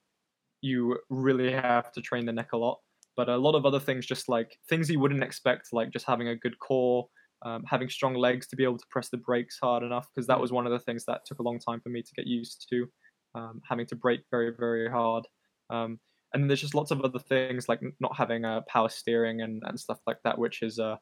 you 0.61 0.97
really 1.09 1.51
have 1.51 1.91
to 1.93 2.01
train 2.01 2.25
the 2.25 2.33
neck 2.33 2.53
a 2.53 2.57
lot. 2.57 2.79
But 3.15 3.27
a 3.27 3.37
lot 3.37 3.55
of 3.55 3.65
other 3.65 3.79
things, 3.79 4.05
just 4.05 4.29
like 4.29 4.57
things 4.69 4.89
you 4.89 4.99
wouldn't 4.99 5.23
expect, 5.23 5.73
like 5.73 5.91
just 5.91 6.05
having 6.05 6.29
a 6.29 6.35
good 6.35 6.57
core, 6.59 7.09
um, 7.43 7.63
having 7.65 7.89
strong 7.89 8.15
legs 8.15 8.47
to 8.47 8.55
be 8.55 8.63
able 8.63 8.77
to 8.77 8.85
press 8.89 9.09
the 9.09 9.17
brakes 9.17 9.57
hard 9.61 9.83
enough 9.83 10.07
because 10.13 10.27
that 10.27 10.39
was 10.39 10.51
one 10.51 10.65
of 10.65 10.71
the 10.71 10.79
things 10.79 11.05
that 11.05 11.21
took 11.25 11.39
a 11.39 11.43
long 11.43 11.59
time 11.59 11.79
for 11.79 11.89
me 11.89 12.01
to 12.01 12.13
get 12.15 12.27
used 12.27 12.67
to 12.69 12.87
um, 13.35 13.61
having 13.67 13.85
to 13.87 13.95
brake 13.95 14.21
very 14.31 14.51
very 14.57 14.89
hard 14.89 15.25
um, 15.69 15.99
and 16.33 16.43
then 16.43 16.47
there's 16.47 16.61
just 16.61 16.75
lots 16.75 16.91
of 16.91 17.01
other 17.01 17.19
things 17.19 17.69
like 17.69 17.79
not 17.99 18.15
having 18.15 18.43
a 18.45 18.57
uh, 18.57 18.61
power 18.67 18.89
steering 18.89 19.41
and, 19.41 19.61
and 19.65 19.79
stuff 19.79 19.99
like 20.05 20.17
that 20.23 20.37
which 20.37 20.61
is 20.61 20.79
uh, 20.79 20.95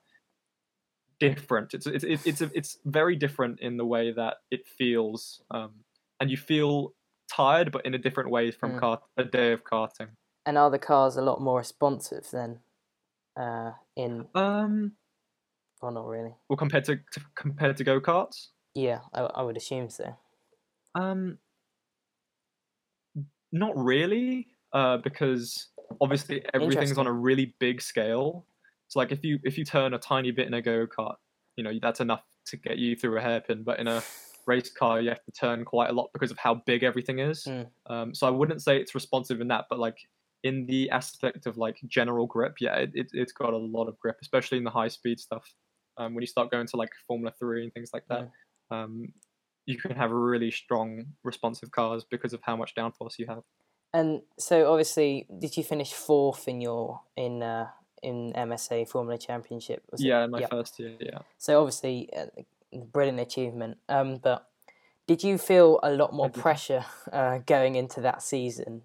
different 1.20 1.74
it's 1.74 1.88
it's 1.88 2.04
it's 2.04 2.26
it's, 2.26 2.42
it's 2.42 2.78
very 2.86 3.16
different 3.16 3.60
in 3.60 3.78
the 3.78 3.86
way 3.86 4.12
that 4.12 4.36
it 4.52 4.68
feels 4.68 5.42
um, 5.52 5.72
and 6.20 6.30
you 6.30 6.38
feel 6.38 6.94
tired 7.32 7.72
but 7.72 7.86
in 7.86 7.94
a 7.94 7.98
different 7.98 8.30
way 8.30 8.52
from 8.52 8.74
mm. 8.74 8.80
kart, 8.80 9.00
a 9.18 9.24
day 9.24 9.52
of 9.52 9.64
karting 9.64 10.10
and 10.46 10.58
are 10.58 10.70
the 10.70 10.80
cars 10.80 11.18
a 11.18 11.22
lot 11.22 11.42
more 11.42 11.58
responsive 11.58 12.28
then 12.32 12.60
uh, 13.36 13.72
in 13.96 14.26
um 14.36 14.94
or 15.82 15.92
not 15.92 16.08
really? 16.08 16.34
Well, 16.50 16.58
compared 16.58 16.86
to, 16.86 16.96
to 16.96 17.22
compared 17.36 17.78
to 17.78 17.84
go 17.84 18.00
karts. 18.00 18.48
Yeah, 18.74 19.00
I, 19.14 19.22
I 19.22 19.42
would 19.42 19.58
assume 19.58 19.90
so. 19.90 20.16
Um, 20.96 21.38
not 23.52 23.78
really, 23.78 24.48
uh, 24.74 24.98
because 24.98 25.70
obviously 26.02 26.44
everything's 26.54 26.98
on 26.98 27.08
a 27.08 27.12
really 27.12 27.56
big 27.60 27.82
scale. 27.82 28.46
So 28.88 29.00
like 29.00 29.12
if 29.12 29.24
you 29.24 29.40
if 29.44 29.58
you 29.58 29.66
turn 29.66 29.94
a 29.94 30.00
tiny 30.00 30.32
bit 30.32 30.48
in 30.48 30.54
a 30.54 30.62
go 30.62 30.88
kart, 30.88 31.16
you 31.56 31.64
know 31.64 31.72
that's 31.82 32.00
enough 32.00 32.24
to 32.48 32.58
get 32.58 32.78
you 32.78 32.96
through 32.96 33.18
a 33.18 33.22
hairpin. 33.22 33.64
But 33.64 33.80
in 33.80 33.88
a 33.88 34.04
race 34.46 34.72
car, 34.72 35.02
you 35.02 35.10
have 35.10 35.24
to 35.26 35.32
turn 35.32 35.66
quite 35.66 35.90
a 35.90 35.94
lot 35.94 36.10
because 36.14 36.32
of 36.32 36.38
how 36.38 36.56
big 36.66 36.84
everything 36.84 37.20
is. 37.20 37.44
Mm. 37.44 37.68
Um, 37.88 38.14
so 38.14 38.28
I 38.28 38.30
wouldn't 38.30 38.62
say 38.62 38.78
it's 38.78 38.96
responsive 38.96 39.42
in 39.42 39.50
that, 39.50 39.66
but 39.70 39.80
like 39.80 39.98
in 40.44 40.66
the 40.66 40.90
aspect 40.90 41.46
of 41.46 41.58
like 41.58 41.78
general 41.88 42.26
grip, 42.26 42.56
yeah, 42.62 42.76
it, 42.76 42.92
it 42.94 43.10
has 43.14 43.34
got 43.34 43.54
a 43.54 43.58
lot 43.58 43.88
of 43.88 44.00
grip, 44.00 44.18
especially 44.22 44.58
in 44.58 44.64
the 44.64 44.70
high 44.70 44.88
speed 44.88 45.20
stuff 45.20 45.54
um, 45.98 46.14
when 46.14 46.22
you 46.22 46.28
start 46.28 46.52
going 46.52 46.68
to 46.68 46.78
like 46.78 46.92
Formula 47.08 47.34
Three 47.38 47.64
and 47.64 47.74
things 47.74 47.90
like 47.94 48.06
that, 48.10 48.30
um, 48.72 49.10
you 49.66 49.78
can 49.78 49.96
have 49.96 50.12
really 50.12 50.52
strong 50.52 51.06
responsive 51.24 51.72
cars 51.72 52.06
because 52.10 52.34
of 52.34 52.40
how 52.44 52.56
much 52.56 52.76
downforce 52.76 53.18
you 53.18 53.26
have. 53.28 53.42
And 53.94 54.22
so 54.38 54.72
obviously, 54.72 55.28
did 55.40 55.58
you 55.58 55.64
finish 55.64 55.94
fourth 55.94 56.48
in 56.48 56.62
your 56.62 57.02
in 57.16 57.42
uh, 57.42 57.68
in 58.08 58.34
MSA 58.34 58.88
Formula 58.88 59.18
Championship? 59.18 59.84
Was 59.92 60.04
yeah, 60.04 60.24
in 60.24 60.32
my 60.32 60.40
yep. 60.40 60.50
first 60.50 60.80
year. 60.80 60.96
Yeah. 61.00 61.20
So 61.38 61.60
obviously, 61.60 62.10
uh, 62.16 62.28
brilliant 62.92 63.20
achievement. 63.20 63.78
Um, 63.90 64.18
but 64.18 64.48
did 65.08 65.24
you 65.24 65.38
feel 65.38 65.80
a 65.84 65.92
lot 65.92 66.14
more 66.14 66.30
pressure 66.30 66.86
uh, 67.12 67.40
going 67.46 67.76
into 67.76 68.02
that 68.02 68.22
season? 68.22 68.84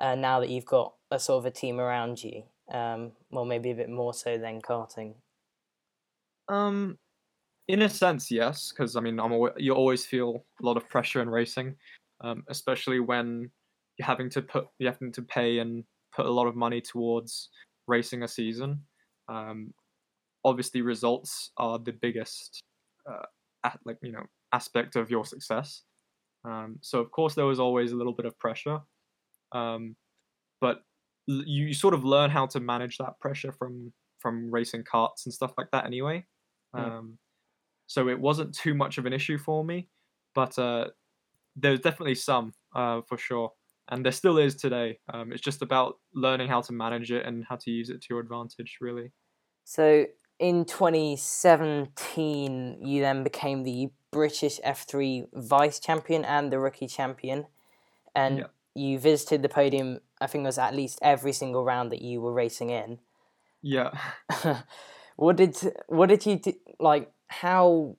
Uh, 0.00 0.14
now 0.14 0.40
that 0.40 0.48
you've 0.48 0.64
got 0.64 0.94
a 1.10 1.18
sort 1.18 1.40
of 1.40 1.46
a 1.46 1.50
team 1.50 1.78
around 1.78 2.22
you, 2.24 2.44
um, 2.72 3.12
well, 3.30 3.44
maybe 3.44 3.70
a 3.70 3.74
bit 3.74 3.90
more 3.90 4.14
so 4.14 4.38
than 4.38 4.60
karting. 4.62 5.14
Um, 6.48 6.98
in 7.68 7.82
a 7.82 7.88
sense, 7.88 8.30
yes, 8.30 8.72
because 8.72 8.96
I 8.96 9.00
mean, 9.00 9.20
I'm 9.20 9.32
always, 9.32 9.52
you 9.56 9.74
always 9.74 10.06
feel 10.06 10.44
a 10.60 10.66
lot 10.66 10.76
of 10.76 10.88
pressure 10.88 11.20
in 11.20 11.28
racing, 11.28 11.76
um, 12.22 12.44
especially 12.48 13.00
when 13.00 13.50
you're 13.98 14.06
having 14.06 14.30
to 14.30 14.42
put 14.42 14.66
you 14.78 14.86
having 14.86 15.12
to 15.12 15.22
pay 15.22 15.58
and 15.58 15.84
put 16.14 16.26
a 16.26 16.30
lot 16.30 16.46
of 16.46 16.56
money 16.56 16.80
towards 16.80 17.50
racing 17.90 18.22
a 18.22 18.28
season. 18.28 18.80
Um, 19.28 19.74
obviously, 20.44 20.80
results 20.82 21.50
are 21.56 21.78
the 21.78 21.92
biggest, 21.92 22.62
uh, 23.10 23.26
at, 23.64 23.78
like 23.84 23.98
you 24.02 24.12
know, 24.12 24.26
aspect 24.52 24.96
of 24.96 25.10
your 25.10 25.24
success. 25.24 25.82
Um, 26.44 26.78
so 26.80 27.00
of 27.00 27.10
course, 27.10 27.34
there 27.34 27.46
was 27.46 27.60
always 27.60 27.92
a 27.92 27.96
little 27.96 28.14
bit 28.14 28.26
of 28.26 28.38
pressure, 28.38 28.80
um, 29.52 29.96
but 30.60 30.78
you, 31.26 31.66
you 31.66 31.74
sort 31.74 31.94
of 31.94 32.04
learn 32.04 32.30
how 32.30 32.46
to 32.46 32.60
manage 32.60 32.96
that 32.98 33.18
pressure 33.20 33.52
from 33.52 33.92
from 34.20 34.50
racing 34.50 34.84
karts 34.84 35.24
and 35.24 35.34
stuff 35.34 35.52
like 35.58 35.70
that 35.72 35.86
anyway. 35.86 36.26
Um, 36.74 37.18
so 37.86 38.08
it 38.08 38.20
wasn't 38.20 38.54
too 38.54 38.74
much 38.74 38.98
of 38.98 39.06
an 39.06 39.12
issue 39.12 39.38
for 39.38 39.64
me, 39.64 39.88
but 40.34 40.58
uh, 40.58 40.86
there's 41.56 41.80
definitely 41.80 42.14
some 42.14 42.52
uh, 42.74 43.00
for 43.08 43.18
sure 43.18 43.52
and 43.90 44.04
there 44.04 44.12
still 44.12 44.38
is 44.38 44.54
today. 44.54 45.00
Um, 45.12 45.32
it's 45.32 45.42
just 45.42 45.62
about 45.62 45.96
learning 46.14 46.46
how 46.48 46.60
to 46.62 46.72
manage 46.72 47.10
it 47.10 47.26
and 47.26 47.44
how 47.48 47.56
to 47.56 47.70
use 47.70 47.90
it 47.90 48.00
to 48.02 48.06
your 48.10 48.20
advantage, 48.20 48.78
really. 48.80 49.10
So 49.64 50.06
in 50.38 50.64
2017, 50.64 52.78
you 52.82 53.00
then 53.00 53.24
became 53.24 53.64
the 53.64 53.90
British 54.10 54.60
F3 54.64 55.28
vice 55.34 55.78
champion 55.78 56.24
and 56.24 56.52
the 56.52 56.58
rookie 56.58 56.86
champion, 56.86 57.46
and 58.14 58.38
yeah. 58.38 58.46
you 58.74 58.98
visited 58.98 59.42
the 59.42 59.48
podium. 59.48 60.00
I 60.20 60.26
think 60.26 60.42
it 60.42 60.46
was 60.46 60.58
at 60.58 60.74
least 60.74 60.98
every 61.02 61.32
single 61.32 61.64
round 61.64 61.92
that 61.92 62.02
you 62.02 62.20
were 62.20 62.32
racing 62.32 62.70
in. 62.70 62.98
Yeah. 63.62 63.90
what 65.16 65.36
did 65.36 65.56
what 65.86 66.08
did 66.08 66.26
you 66.26 66.36
do, 66.36 66.52
like? 66.78 67.12
How 67.28 67.96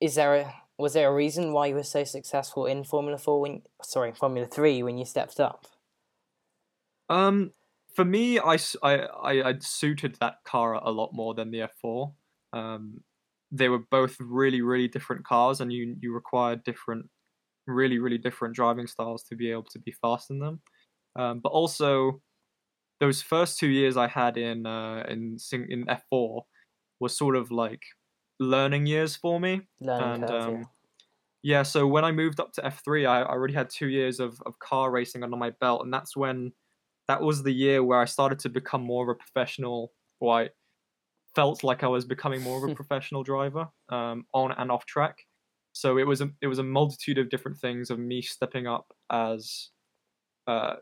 is 0.00 0.14
there 0.14 0.36
a 0.36 0.54
was 0.82 0.94
there 0.94 1.08
a 1.08 1.14
reason 1.14 1.52
why 1.52 1.66
you 1.66 1.76
were 1.76 1.84
so 1.84 2.02
successful 2.02 2.66
in 2.66 2.82
Formula 2.82 3.16
Four 3.16 3.40
when 3.40 3.62
sorry 3.82 4.12
Formula 4.12 4.48
Three 4.48 4.82
when 4.82 4.98
you 4.98 5.04
stepped 5.04 5.38
up? 5.38 5.64
Um, 7.08 7.52
for 7.94 8.04
me, 8.04 8.40
I, 8.40 8.58
I, 8.82 8.94
I, 8.98 9.48
I 9.50 9.54
suited 9.60 10.16
that 10.20 10.38
car 10.44 10.74
a 10.74 10.90
lot 10.90 11.10
more 11.12 11.34
than 11.34 11.52
the 11.52 11.68
F4. 11.84 12.12
Um, 12.52 13.00
they 13.52 13.68
were 13.68 13.84
both 13.90 14.16
really 14.18 14.60
really 14.60 14.88
different 14.88 15.24
cars, 15.24 15.60
and 15.60 15.72
you 15.72 15.94
you 16.00 16.12
required 16.12 16.64
different, 16.64 17.08
really 17.68 17.98
really 17.98 18.18
different 18.18 18.56
driving 18.56 18.88
styles 18.88 19.22
to 19.24 19.36
be 19.36 19.52
able 19.52 19.68
to 19.70 19.78
be 19.78 19.94
fast 20.02 20.30
in 20.30 20.40
them. 20.40 20.60
Um, 21.14 21.38
but 21.40 21.50
also, 21.50 22.20
those 22.98 23.22
first 23.22 23.56
two 23.56 23.68
years 23.68 23.96
I 23.96 24.08
had 24.08 24.36
in 24.36 24.66
uh, 24.66 25.04
in 25.08 25.38
in 25.52 25.86
F4 25.86 26.42
was 26.98 27.16
sort 27.16 27.36
of 27.36 27.52
like 27.52 27.82
learning 28.42 28.86
years 28.86 29.16
for 29.16 29.40
me. 29.40 29.62
Learning 29.80 30.22
and 30.22 30.26
curve, 30.28 30.48
um, 30.48 30.54
yeah. 30.54 30.64
yeah. 31.42 31.62
so 31.62 31.86
when 31.86 32.04
I 32.04 32.12
moved 32.12 32.40
up 32.40 32.52
to 32.54 32.62
F3, 32.62 33.08
I, 33.08 33.22
I 33.22 33.28
already 33.28 33.54
had 33.54 33.70
two 33.70 33.88
years 33.88 34.20
of, 34.20 34.40
of 34.46 34.58
car 34.58 34.90
racing 34.90 35.22
under 35.22 35.36
my 35.36 35.50
belt, 35.60 35.82
and 35.84 35.92
that's 35.92 36.16
when 36.16 36.52
that 37.08 37.22
was 37.22 37.42
the 37.42 37.52
year 37.52 37.82
where 37.82 38.00
I 38.00 38.04
started 38.04 38.38
to 38.40 38.48
become 38.48 38.82
more 38.82 39.04
of 39.04 39.08
a 39.08 39.18
professional, 39.18 39.92
or 40.20 40.40
I 40.40 40.48
felt 41.34 41.64
like 41.64 41.82
I 41.82 41.88
was 41.88 42.04
becoming 42.04 42.42
more 42.42 42.64
of 42.64 42.70
a 42.70 42.74
professional 42.82 43.22
driver 43.22 43.68
um, 43.88 44.26
on 44.32 44.52
and 44.52 44.70
off 44.70 44.86
track. 44.86 45.18
So 45.72 45.98
it 45.98 46.06
was 46.06 46.20
a 46.20 46.30
it 46.40 46.48
was 46.48 46.58
a 46.58 46.62
multitude 46.62 47.18
of 47.18 47.30
different 47.30 47.58
things 47.58 47.90
of 47.90 47.98
me 47.98 48.20
stepping 48.22 48.66
up 48.66 48.92
as 49.10 49.70
uh, 50.46 50.74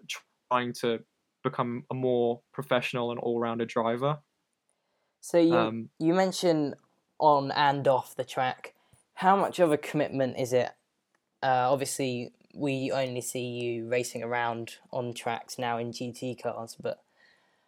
trying 0.50 0.72
to 0.80 1.00
become 1.42 1.84
a 1.90 1.94
more 1.94 2.40
professional 2.52 3.10
and 3.10 3.20
all-rounder 3.20 3.64
driver. 3.64 4.18
So 5.20 5.38
you 5.38 5.54
um, 5.54 5.90
you 5.98 6.14
mentioned 6.14 6.74
on 7.20 7.50
and 7.52 7.86
off 7.86 8.16
the 8.16 8.24
track. 8.24 8.74
How 9.14 9.36
much 9.36 9.58
of 9.58 9.70
a 9.70 9.78
commitment 9.78 10.38
is 10.38 10.52
it? 10.52 10.70
Uh, 11.42 11.70
obviously, 11.70 12.32
we 12.54 12.90
only 12.90 13.20
see 13.20 13.46
you 13.46 13.88
racing 13.88 14.22
around 14.22 14.76
on 14.92 15.14
tracks 15.14 15.58
now 15.58 15.78
in 15.78 15.92
GT 15.92 16.42
cars, 16.42 16.76
but 16.80 17.02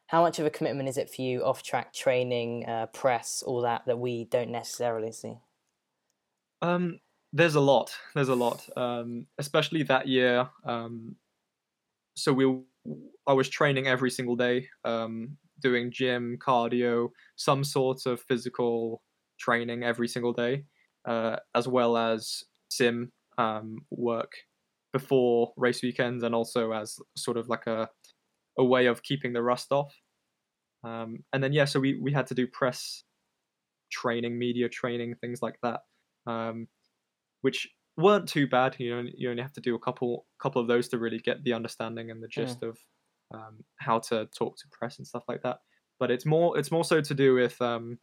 how 0.06 0.22
much 0.22 0.38
of 0.38 0.46
a 0.46 0.50
commitment 0.50 0.88
is 0.88 0.98
it 0.98 1.08
for 1.08 1.22
you 1.22 1.44
off 1.44 1.62
track 1.62 1.92
training, 1.92 2.66
uh, 2.66 2.86
press, 2.86 3.42
all 3.46 3.62
that 3.62 3.82
that 3.86 3.98
we 3.98 4.24
don't 4.24 4.50
necessarily 4.50 5.12
see? 5.12 5.38
Um, 6.60 6.98
there's 7.32 7.54
a 7.54 7.60
lot. 7.60 7.94
There's 8.14 8.28
a 8.28 8.34
lot, 8.34 8.68
um, 8.76 9.26
especially 9.38 9.82
that 9.84 10.06
year. 10.06 10.48
Um, 10.64 11.16
so 12.14 12.32
we, 12.32 12.60
I 13.26 13.32
was 13.32 13.48
training 13.48 13.86
every 13.86 14.10
single 14.10 14.36
day, 14.36 14.68
um, 14.84 15.38
doing 15.60 15.90
gym, 15.90 16.36
cardio, 16.38 17.08
some 17.36 17.64
sort 17.64 18.04
of 18.06 18.20
physical 18.20 19.02
training 19.42 19.82
every 19.82 20.08
single 20.08 20.32
day, 20.32 20.64
uh, 21.08 21.36
as 21.54 21.66
well 21.66 21.96
as 21.96 22.44
sim 22.70 23.10
um, 23.38 23.78
work 23.90 24.32
before 24.92 25.52
race 25.56 25.82
weekends, 25.82 26.22
and 26.22 26.34
also 26.34 26.72
as 26.72 26.96
sort 27.16 27.36
of 27.36 27.48
like 27.48 27.66
a 27.66 27.88
a 28.58 28.64
way 28.64 28.86
of 28.86 29.02
keeping 29.02 29.32
the 29.32 29.42
rust 29.42 29.72
off. 29.72 29.92
Um, 30.84 31.18
and 31.32 31.42
then 31.42 31.52
yeah, 31.52 31.64
so 31.64 31.80
we 31.80 31.98
we 32.00 32.12
had 32.12 32.26
to 32.28 32.34
do 32.34 32.46
press 32.46 33.04
training, 33.90 34.38
media 34.38 34.68
training, 34.68 35.14
things 35.20 35.40
like 35.42 35.58
that, 35.62 35.80
um, 36.26 36.68
which 37.42 37.68
weren't 37.96 38.28
too 38.28 38.46
bad. 38.46 38.76
You 38.78 38.96
know, 38.96 39.10
you 39.16 39.30
only 39.30 39.42
have 39.42 39.52
to 39.54 39.60
do 39.60 39.74
a 39.74 39.78
couple 39.78 40.26
couple 40.40 40.62
of 40.62 40.68
those 40.68 40.88
to 40.88 40.98
really 40.98 41.18
get 41.18 41.44
the 41.44 41.52
understanding 41.52 42.10
and 42.10 42.22
the 42.22 42.28
gist 42.28 42.58
yeah. 42.62 42.70
of 42.70 42.78
um, 43.34 43.64
how 43.78 43.98
to 43.98 44.28
talk 44.36 44.56
to 44.56 44.64
press 44.70 44.98
and 44.98 45.06
stuff 45.06 45.24
like 45.28 45.42
that. 45.42 45.58
But 45.98 46.10
it's 46.10 46.26
more 46.26 46.58
it's 46.58 46.70
more 46.70 46.84
so 46.84 47.00
to 47.00 47.14
do 47.14 47.34
with 47.34 47.60
um, 47.60 47.98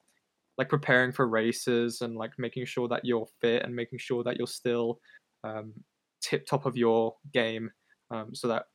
like 0.59 0.69
preparing 0.69 1.11
for 1.11 1.27
races 1.27 2.01
and 2.01 2.15
like 2.15 2.33
making 2.37 2.65
sure 2.65 2.87
that 2.87 3.03
you're 3.03 3.25
fit 3.41 3.63
and 3.63 3.75
making 3.75 3.97
sure 3.97 4.23
that 4.23 4.37
you're 4.37 4.45
still 4.45 4.99
um, 5.43 5.73
tip 6.21 6.45
top 6.45 6.67
of 6.67 6.77
your 6.77 7.15
game 7.33 7.71
um, 8.11 8.35
so 8.35 8.47
that 8.47 8.65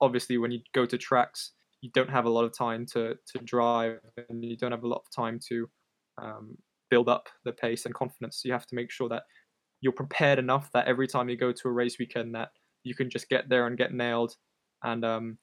obviously 0.00 0.38
when 0.38 0.50
you 0.50 0.60
go 0.74 0.84
to 0.84 0.98
tracks 0.98 1.52
you 1.82 1.90
don't 1.94 2.10
have 2.10 2.24
a 2.24 2.30
lot 2.30 2.44
of 2.44 2.56
time 2.56 2.86
to 2.86 3.14
to 3.26 3.38
drive 3.44 4.00
and 4.28 4.42
you 4.42 4.56
don't 4.56 4.72
have 4.72 4.84
a 4.84 4.88
lot 4.88 5.02
of 5.04 5.14
time 5.14 5.38
to 5.48 5.68
um, 6.16 6.56
build 6.90 7.08
up 7.08 7.28
the 7.44 7.52
pace 7.52 7.84
and 7.84 7.94
confidence. 7.94 8.40
So 8.40 8.48
you 8.48 8.52
have 8.52 8.66
to 8.68 8.74
make 8.74 8.90
sure 8.90 9.08
that 9.08 9.24
you're 9.80 9.92
prepared 9.92 10.38
enough 10.38 10.70
that 10.72 10.86
every 10.86 11.06
time 11.06 11.28
you 11.28 11.36
go 11.36 11.52
to 11.52 11.68
a 11.68 11.72
race 11.72 11.98
weekend 11.98 12.34
that 12.34 12.50
you 12.84 12.94
can 12.94 13.10
just 13.10 13.28
get 13.28 13.48
there 13.48 13.66
and 13.66 13.76
get 13.76 13.92
nailed 13.92 14.36
and 14.82 15.04
um, 15.04 15.38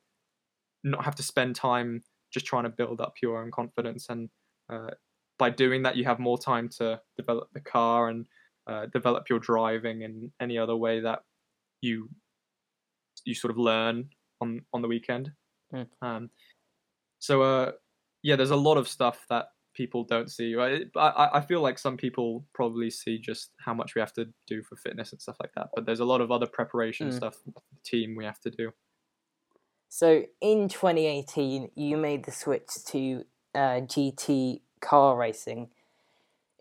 not 0.83 1.05
have 1.05 1.15
to 1.15 1.23
spend 1.23 1.55
time 1.55 2.03
just 2.33 2.45
trying 2.45 2.63
to 2.63 2.69
build 2.69 3.01
up 3.01 3.13
your 3.21 3.43
own 3.43 3.51
confidence 3.51 4.07
and 4.09 4.29
uh, 4.71 4.91
by 5.41 5.49
doing 5.49 5.81
that, 5.81 5.97
you 5.97 6.05
have 6.05 6.19
more 6.19 6.37
time 6.37 6.69
to 6.77 7.01
develop 7.17 7.47
the 7.51 7.59
car 7.59 8.09
and 8.09 8.27
uh, 8.67 8.85
develop 8.93 9.27
your 9.27 9.39
driving 9.39 10.03
in 10.03 10.31
any 10.39 10.55
other 10.55 10.75
way 10.75 10.99
that 11.01 11.23
you 11.81 12.07
you 13.25 13.33
sort 13.33 13.49
of 13.49 13.57
learn 13.57 14.09
on 14.39 14.61
on 14.71 14.83
the 14.83 14.87
weekend. 14.87 15.31
Mm. 15.73 15.87
Um, 16.03 16.29
so 17.17 17.41
uh, 17.41 17.71
yeah, 18.21 18.35
there's 18.35 18.51
a 18.51 18.55
lot 18.55 18.77
of 18.77 18.87
stuff 18.87 19.25
that 19.31 19.47
people 19.73 20.03
don't 20.03 20.29
see. 20.29 20.55
I, 20.55 20.81
I 20.95 21.39
I 21.39 21.41
feel 21.41 21.61
like 21.61 21.79
some 21.79 21.97
people 21.97 22.45
probably 22.53 22.91
see 22.91 23.17
just 23.17 23.49
how 23.65 23.73
much 23.73 23.95
we 23.95 23.99
have 23.99 24.13
to 24.13 24.25
do 24.45 24.61
for 24.61 24.75
fitness 24.75 25.11
and 25.11 25.19
stuff 25.19 25.37
like 25.41 25.53
that, 25.55 25.69
but 25.73 25.87
there's 25.87 26.01
a 26.01 26.05
lot 26.05 26.21
of 26.21 26.29
other 26.29 26.45
preparation 26.45 27.09
mm. 27.09 27.13
stuff 27.15 27.37
team 27.83 28.15
we 28.15 28.25
have 28.25 28.39
to 28.41 28.51
do. 28.51 28.69
So 29.89 30.23
in 30.39 30.69
2018, 30.69 31.71
you 31.75 31.97
made 31.97 32.25
the 32.25 32.31
switch 32.31 32.69
to 32.89 33.23
uh, 33.55 33.81
GT 33.81 34.61
car 34.81 35.15
racing, 35.15 35.69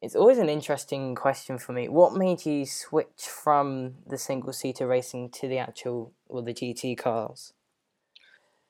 it's 0.03 0.17
always 0.17 0.39
an 0.39 0.49
interesting 0.49 1.15
question 1.15 1.59
for 1.59 1.73
me. 1.73 1.89
What 1.89 2.15
made 2.15 2.47
you 2.47 2.65
switch 2.65 3.27
from 3.27 3.97
the 4.07 4.17
single 4.17 4.53
seater 4.53 4.87
racing 4.87 5.31
to 5.31 5.49
the 5.49 5.59
actual 5.59 6.13
or 6.29 6.43
the 6.43 6.55
GT 6.55 6.97
cars? 6.97 7.53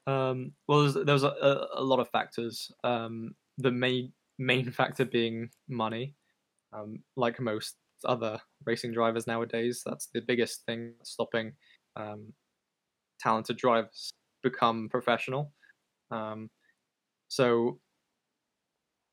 Um, 0.07 0.52
well, 0.66 0.90
there 0.92 1.14
was 1.14 1.23
a, 1.23 1.66
a, 1.75 1.85
lot 1.85 2.00
of 2.00 2.09
factors. 2.09 2.73
Um, 2.83 3.35
the 3.59 3.71
main 3.71 4.12
main 4.38 4.71
factor 4.73 5.04
being 5.04 5.50
money. 5.69 6.14
Um, 6.73 7.02
like 7.16 7.40
most 7.40 7.76
other 8.04 8.40
racing 8.64 8.92
drivers 8.92 9.26
nowadays, 9.26 9.83
that's 9.85 10.09
the 10.14 10.21
biggest 10.21 10.64
thing 10.66 10.95
stopping 11.02 11.52
um, 11.97 12.33
talented 13.21 13.57
drivers 13.57 14.12
become 14.42 14.88
professional. 14.88 15.52
Um, 16.11 16.50
so 17.28 17.78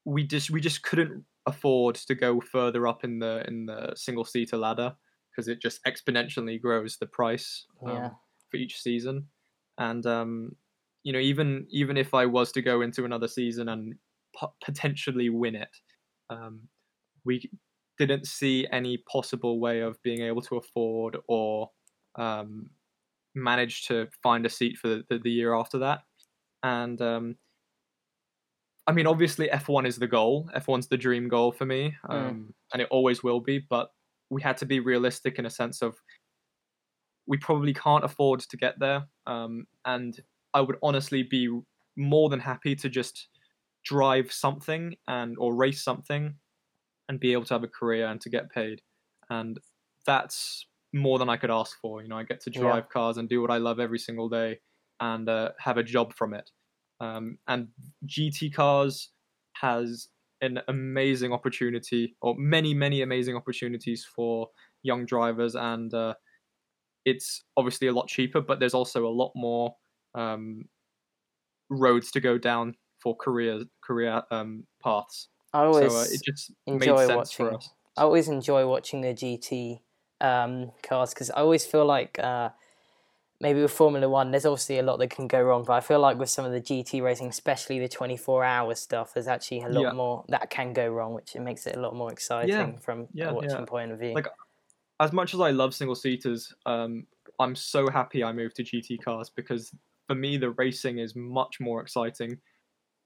we 0.07 0.23
just 0.23 0.49
we 0.49 0.61
just 0.61 0.83
couldn't 0.83 1.25
afford 1.45 1.95
to 1.95 2.15
go 2.15 2.39
further 2.39 2.87
up 2.87 3.03
in 3.03 3.19
the 3.19 3.43
in 3.45 3.65
the 3.65 3.91
single 3.95 4.23
seater 4.23 4.55
ladder 4.55 4.95
because 5.29 5.49
it 5.49 5.61
just 5.61 5.83
exponentially 5.83 6.59
grows 6.59 6.97
the 6.97 7.05
price 7.05 7.65
um, 7.85 7.93
yeah. 7.93 8.09
for 8.49 8.57
each 8.57 8.81
season. 8.81 9.27
and 9.77 10.05
um, 10.05 10.55
you 11.03 11.11
know 11.11 11.19
even 11.19 11.67
even 11.69 11.97
if 11.97 12.13
I 12.13 12.25
was 12.25 12.53
to 12.53 12.61
go 12.61 12.81
into 12.81 13.03
another 13.03 13.27
season 13.27 13.67
and 13.67 13.95
p- 14.39 14.47
potentially 14.63 15.29
win 15.29 15.55
it, 15.55 15.75
um, 16.29 16.61
we 17.25 17.49
didn't 17.97 18.27
see 18.27 18.65
any 18.71 19.03
possible 19.11 19.59
way 19.59 19.81
of 19.81 20.01
being 20.03 20.21
able 20.21 20.41
to 20.43 20.55
afford 20.55 21.17
or 21.27 21.69
um, 22.17 22.69
manage 23.35 23.87
to 23.87 24.07
find 24.23 24.45
a 24.45 24.49
seat 24.49 24.77
for 24.77 24.87
the, 24.87 25.19
the 25.21 25.31
year 25.31 25.53
after 25.53 25.79
that. 25.79 25.99
And 26.63 27.01
um, 27.01 27.35
I 28.87 28.93
mean, 28.93 29.05
obviously, 29.05 29.49
F1 29.49 29.85
is 29.85 29.97
the 29.97 30.07
goal. 30.07 30.49
F1's 30.55 30.87
the 30.87 30.97
dream 30.97 31.27
goal 31.27 31.51
for 31.51 31.65
me, 31.65 31.95
um, 32.09 32.19
mm. 32.19 32.53
and 32.73 32.81
it 32.81 32.87
always 32.89 33.21
will 33.21 33.41
be. 33.41 33.59
But 33.59 33.89
we 34.29 34.41
had 34.41 34.57
to 34.57 34.65
be 34.65 34.79
realistic 34.79 35.37
in 35.37 35.45
a 35.45 35.49
sense 35.49 35.81
of 35.81 35.95
we 37.27 37.37
probably 37.37 37.73
can't 37.73 38.05
afford 38.05 38.39
to 38.39 38.57
get 38.57 38.79
there. 38.79 39.05
Um, 39.25 39.67
and 39.85 40.17
I 40.53 40.61
would 40.61 40.77
honestly 40.81 41.23
be 41.23 41.49
more 41.97 42.29
than 42.29 42.39
happy 42.39 42.75
to 42.75 42.89
just 42.89 43.27
drive 43.83 44.31
something 44.31 44.95
and 45.07 45.35
or 45.37 45.53
race 45.53 45.83
something 45.83 46.35
and 47.09 47.19
be 47.19 47.33
able 47.33 47.45
to 47.45 47.53
have 47.53 47.63
a 47.63 47.67
career 47.67 48.07
and 48.07 48.19
to 48.21 48.29
get 48.29 48.49
paid. 48.49 48.81
And 49.29 49.59
that's 50.05 50.65
more 50.93 51.19
than 51.19 51.29
I 51.29 51.37
could 51.37 51.51
ask 51.51 51.77
for. 51.81 52.01
You 52.01 52.07
know, 52.07 52.17
I 52.17 52.23
get 52.23 52.41
to 52.41 52.49
drive 52.49 52.85
yeah. 52.85 52.93
cars 52.93 53.17
and 53.17 53.27
do 53.27 53.41
what 53.41 53.51
I 53.51 53.57
love 53.57 53.79
every 53.79 53.99
single 53.99 54.29
day 54.29 54.59
and 54.99 55.27
uh, 55.27 55.51
have 55.59 55.77
a 55.77 55.83
job 55.83 56.13
from 56.13 56.33
it. 56.33 56.49
Um, 56.99 57.39
and 57.47 57.69
GT 58.05 58.49
Cars 58.53 59.11
has 59.53 60.09
an 60.41 60.61
amazing 60.67 61.33
opportunity, 61.33 62.15
or 62.21 62.35
many, 62.37 62.73
many 62.73 63.01
amazing 63.01 63.35
opportunities 63.35 64.05
for 64.05 64.49
young 64.83 65.05
drivers. 65.05 65.55
And 65.55 65.93
uh, 65.93 66.15
it's 67.05 67.43
obviously 67.57 67.87
a 67.87 67.93
lot 67.93 68.07
cheaper, 68.07 68.41
but 68.41 68.59
there's 68.59 68.73
also 68.73 69.07
a 69.07 69.09
lot 69.09 69.31
more 69.35 69.75
um, 70.15 70.65
roads 71.69 72.11
to 72.11 72.19
go 72.19 72.37
down 72.37 72.75
for 73.01 73.15
career 73.15 73.61
career 73.83 74.23
um, 74.31 74.65
paths. 74.81 75.29
I 75.53 75.63
always 75.63 75.91
so, 75.91 75.99
uh, 75.99 76.05
it 76.09 76.21
just 76.23 76.51
enjoy 76.65 77.15
watching. 77.15 77.57
I 77.95 78.01
always 78.03 78.27
enjoy 78.27 78.67
watching 78.67 79.01
the 79.01 79.13
GT 79.13 79.81
um, 80.21 80.71
cars 80.83 81.13
because 81.13 81.31
I 81.31 81.37
always 81.37 81.65
feel 81.65 81.85
like 81.85 82.19
uh, 82.19 82.49
maybe 83.39 83.61
with 83.61 83.71
Formula 83.71 84.09
One, 84.09 84.31
there's 84.31 84.45
obviously 84.45 84.79
a 84.79 84.83
lot 84.83 84.97
that 84.97 85.09
can 85.09 85.27
go 85.27 85.41
wrong, 85.41 85.63
but 85.65 85.73
I 85.73 85.81
feel 85.81 85.99
like 85.99 86.17
with 86.17 86.29
some 86.29 86.45
of 86.45 86.51
the 86.51 86.61
GT 86.61 87.01
racing, 87.01 87.27
especially 87.27 87.79
the 87.79 87.87
24 87.87 88.43
hour 88.43 88.75
stuff, 88.75 89.13
there's 89.13 89.27
actually 89.27 89.61
a 89.61 89.69
lot 89.69 89.81
yeah. 89.81 89.91
more 89.91 90.25
that 90.29 90.49
can 90.49 90.73
go 90.73 90.87
wrong, 90.87 91.13
which 91.13 91.35
it 91.35 91.41
makes 91.41 91.67
it 91.67 91.75
a 91.75 91.79
lot 91.79 91.95
more 91.95 92.11
exciting 92.11 92.49
yeah. 92.49 92.79
from 92.79 93.07
yeah, 93.13 93.29
a 93.29 93.33
watching 93.33 93.65
point 93.65 93.91
of 93.91 93.99
view. 93.99 94.13
Like, 94.13 94.27
as 94.99 95.13
much 95.13 95.33
as 95.33 95.39
I 95.39 95.51
love 95.51 95.75
single 95.75 95.95
seaters, 95.95 96.53
um, 96.65 97.05
I'm 97.39 97.55
so 97.55 97.89
happy 97.89 98.23
I 98.23 98.33
moved 98.33 98.55
to 98.55 98.63
GT 98.63 99.03
cars 99.03 99.29
because 99.29 99.71
for 100.07 100.15
me, 100.15 100.37
the 100.37 100.51
racing 100.51 100.97
is 100.97 101.15
much 101.15 101.59
more 101.59 101.81
exciting. 101.81 102.39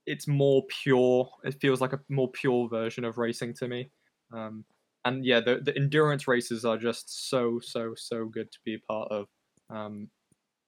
It's 0.06 0.28
more 0.28 0.64
pure. 0.84 1.30
It 1.44 1.60
feels 1.60 1.82
like 1.82 1.94
a 1.94 2.00
more 2.10 2.32
pure 2.32 2.70
version 2.70 3.04
of 3.04 3.18
racing 3.18 3.56
to 3.56 3.68
me. 3.68 3.90
Um, 4.32 4.64
and 5.04 5.26
yeah, 5.26 5.42
the, 5.42 5.60
the 5.64 5.76
endurance 5.76 6.28
races 6.28 6.64
are 6.64 6.78
just 6.78 7.30
so, 7.30 7.60
so, 7.62 7.94
so 7.98 8.26
good 8.26 8.52
to 8.52 8.60
be 8.64 8.76
a 8.76 8.80
part 8.80 9.12
of. 9.12 9.28
Um, 9.70 10.10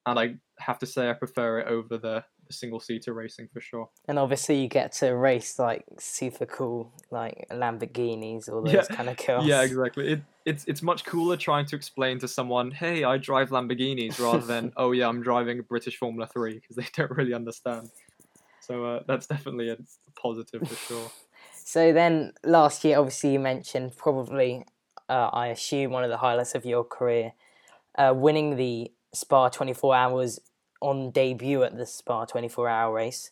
and 0.06 0.20
I 0.20 0.36
have 0.60 0.80
to 0.80 0.86
say 0.86 1.10
I 1.10 1.14
prefer 1.14 1.60
it 1.60 1.68
over 1.68 1.98
the, 1.98 2.24
the 2.48 2.54
single 2.54 2.80
seater 2.80 3.14
racing 3.14 3.50
for 3.54 3.62
sure. 3.62 3.90
And 4.08 4.20
obviously 4.20 4.62
you 4.62 4.68
get 4.68 4.92
to 4.94 5.16
race 5.16 5.60
like 5.60 5.86
super 5.98 6.46
cool 6.46 6.92
like 7.12 7.48
Lamborghinis 7.52 8.50
or 8.50 8.64
those 8.64 8.74
yeah. 8.74 8.84
kind 8.84 9.10
of 9.10 9.18
cars. 9.18 9.46
Yeah, 9.46 9.62
exactly. 9.62 10.14
It, 10.14 10.22
it's 10.46 10.66
it's 10.66 10.82
much 10.82 11.06
cooler 11.06 11.38
trying 11.38 11.66
to 11.68 11.76
explain 11.76 12.20
to 12.20 12.28
someone, 12.28 12.72
"Hey, 12.72 13.06
I 13.06 13.18
drive 13.18 13.50
Lamborghinis," 13.50 14.20
rather 14.20 14.46
than, 14.46 14.74
"Oh 14.78 14.92
yeah, 14.92 15.08
I'm 15.08 15.22
driving 15.22 15.60
a 15.60 15.64
British 15.64 15.98
Formula 15.98 16.28
3" 16.28 16.56
because 16.56 16.76
they 16.76 16.88
don't 16.96 17.12
really 17.12 17.34
understand. 17.34 17.90
So 18.60 18.86
uh, 18.86 19.04
that's 19.08 19.28
definitely 19.28 19.70
a 19.70 19.78
positive 20.20 20.68
for 20.68 20.76
sure. 20.76 21.12
so 21.54 21.94
then 21.94 22.34
last 22.44 22.84
year, 22.84 22.98
obviously 22.98 23.34
you 23.34 23.40
mentioned 23.40 23.96
probably, 23.98 24.66
uh, 25.10 25.30
I 25.32 25.48
assume 25.48 25.92
one 25.92 26.04
of 26.04 26.10
the 26.10 26.18
highlights 26.18 26.56
of 26.56 26.66
your 26.66 26.84
career, 26.84 27.34
uh, 27.98 28.14
winning 28.16 28.56
the 28.56 28.92
Spa 29.14 29.50
24 29.50 29.96
hours 29.96 30.40
on 30.82 31.12
debut 31.12 31.64
at 31.64 31.78
the 31.78 31.86
Spa 31.86 32.26
24 32.26 32.68
hour 32.68 32.94
race. 32.94 33.32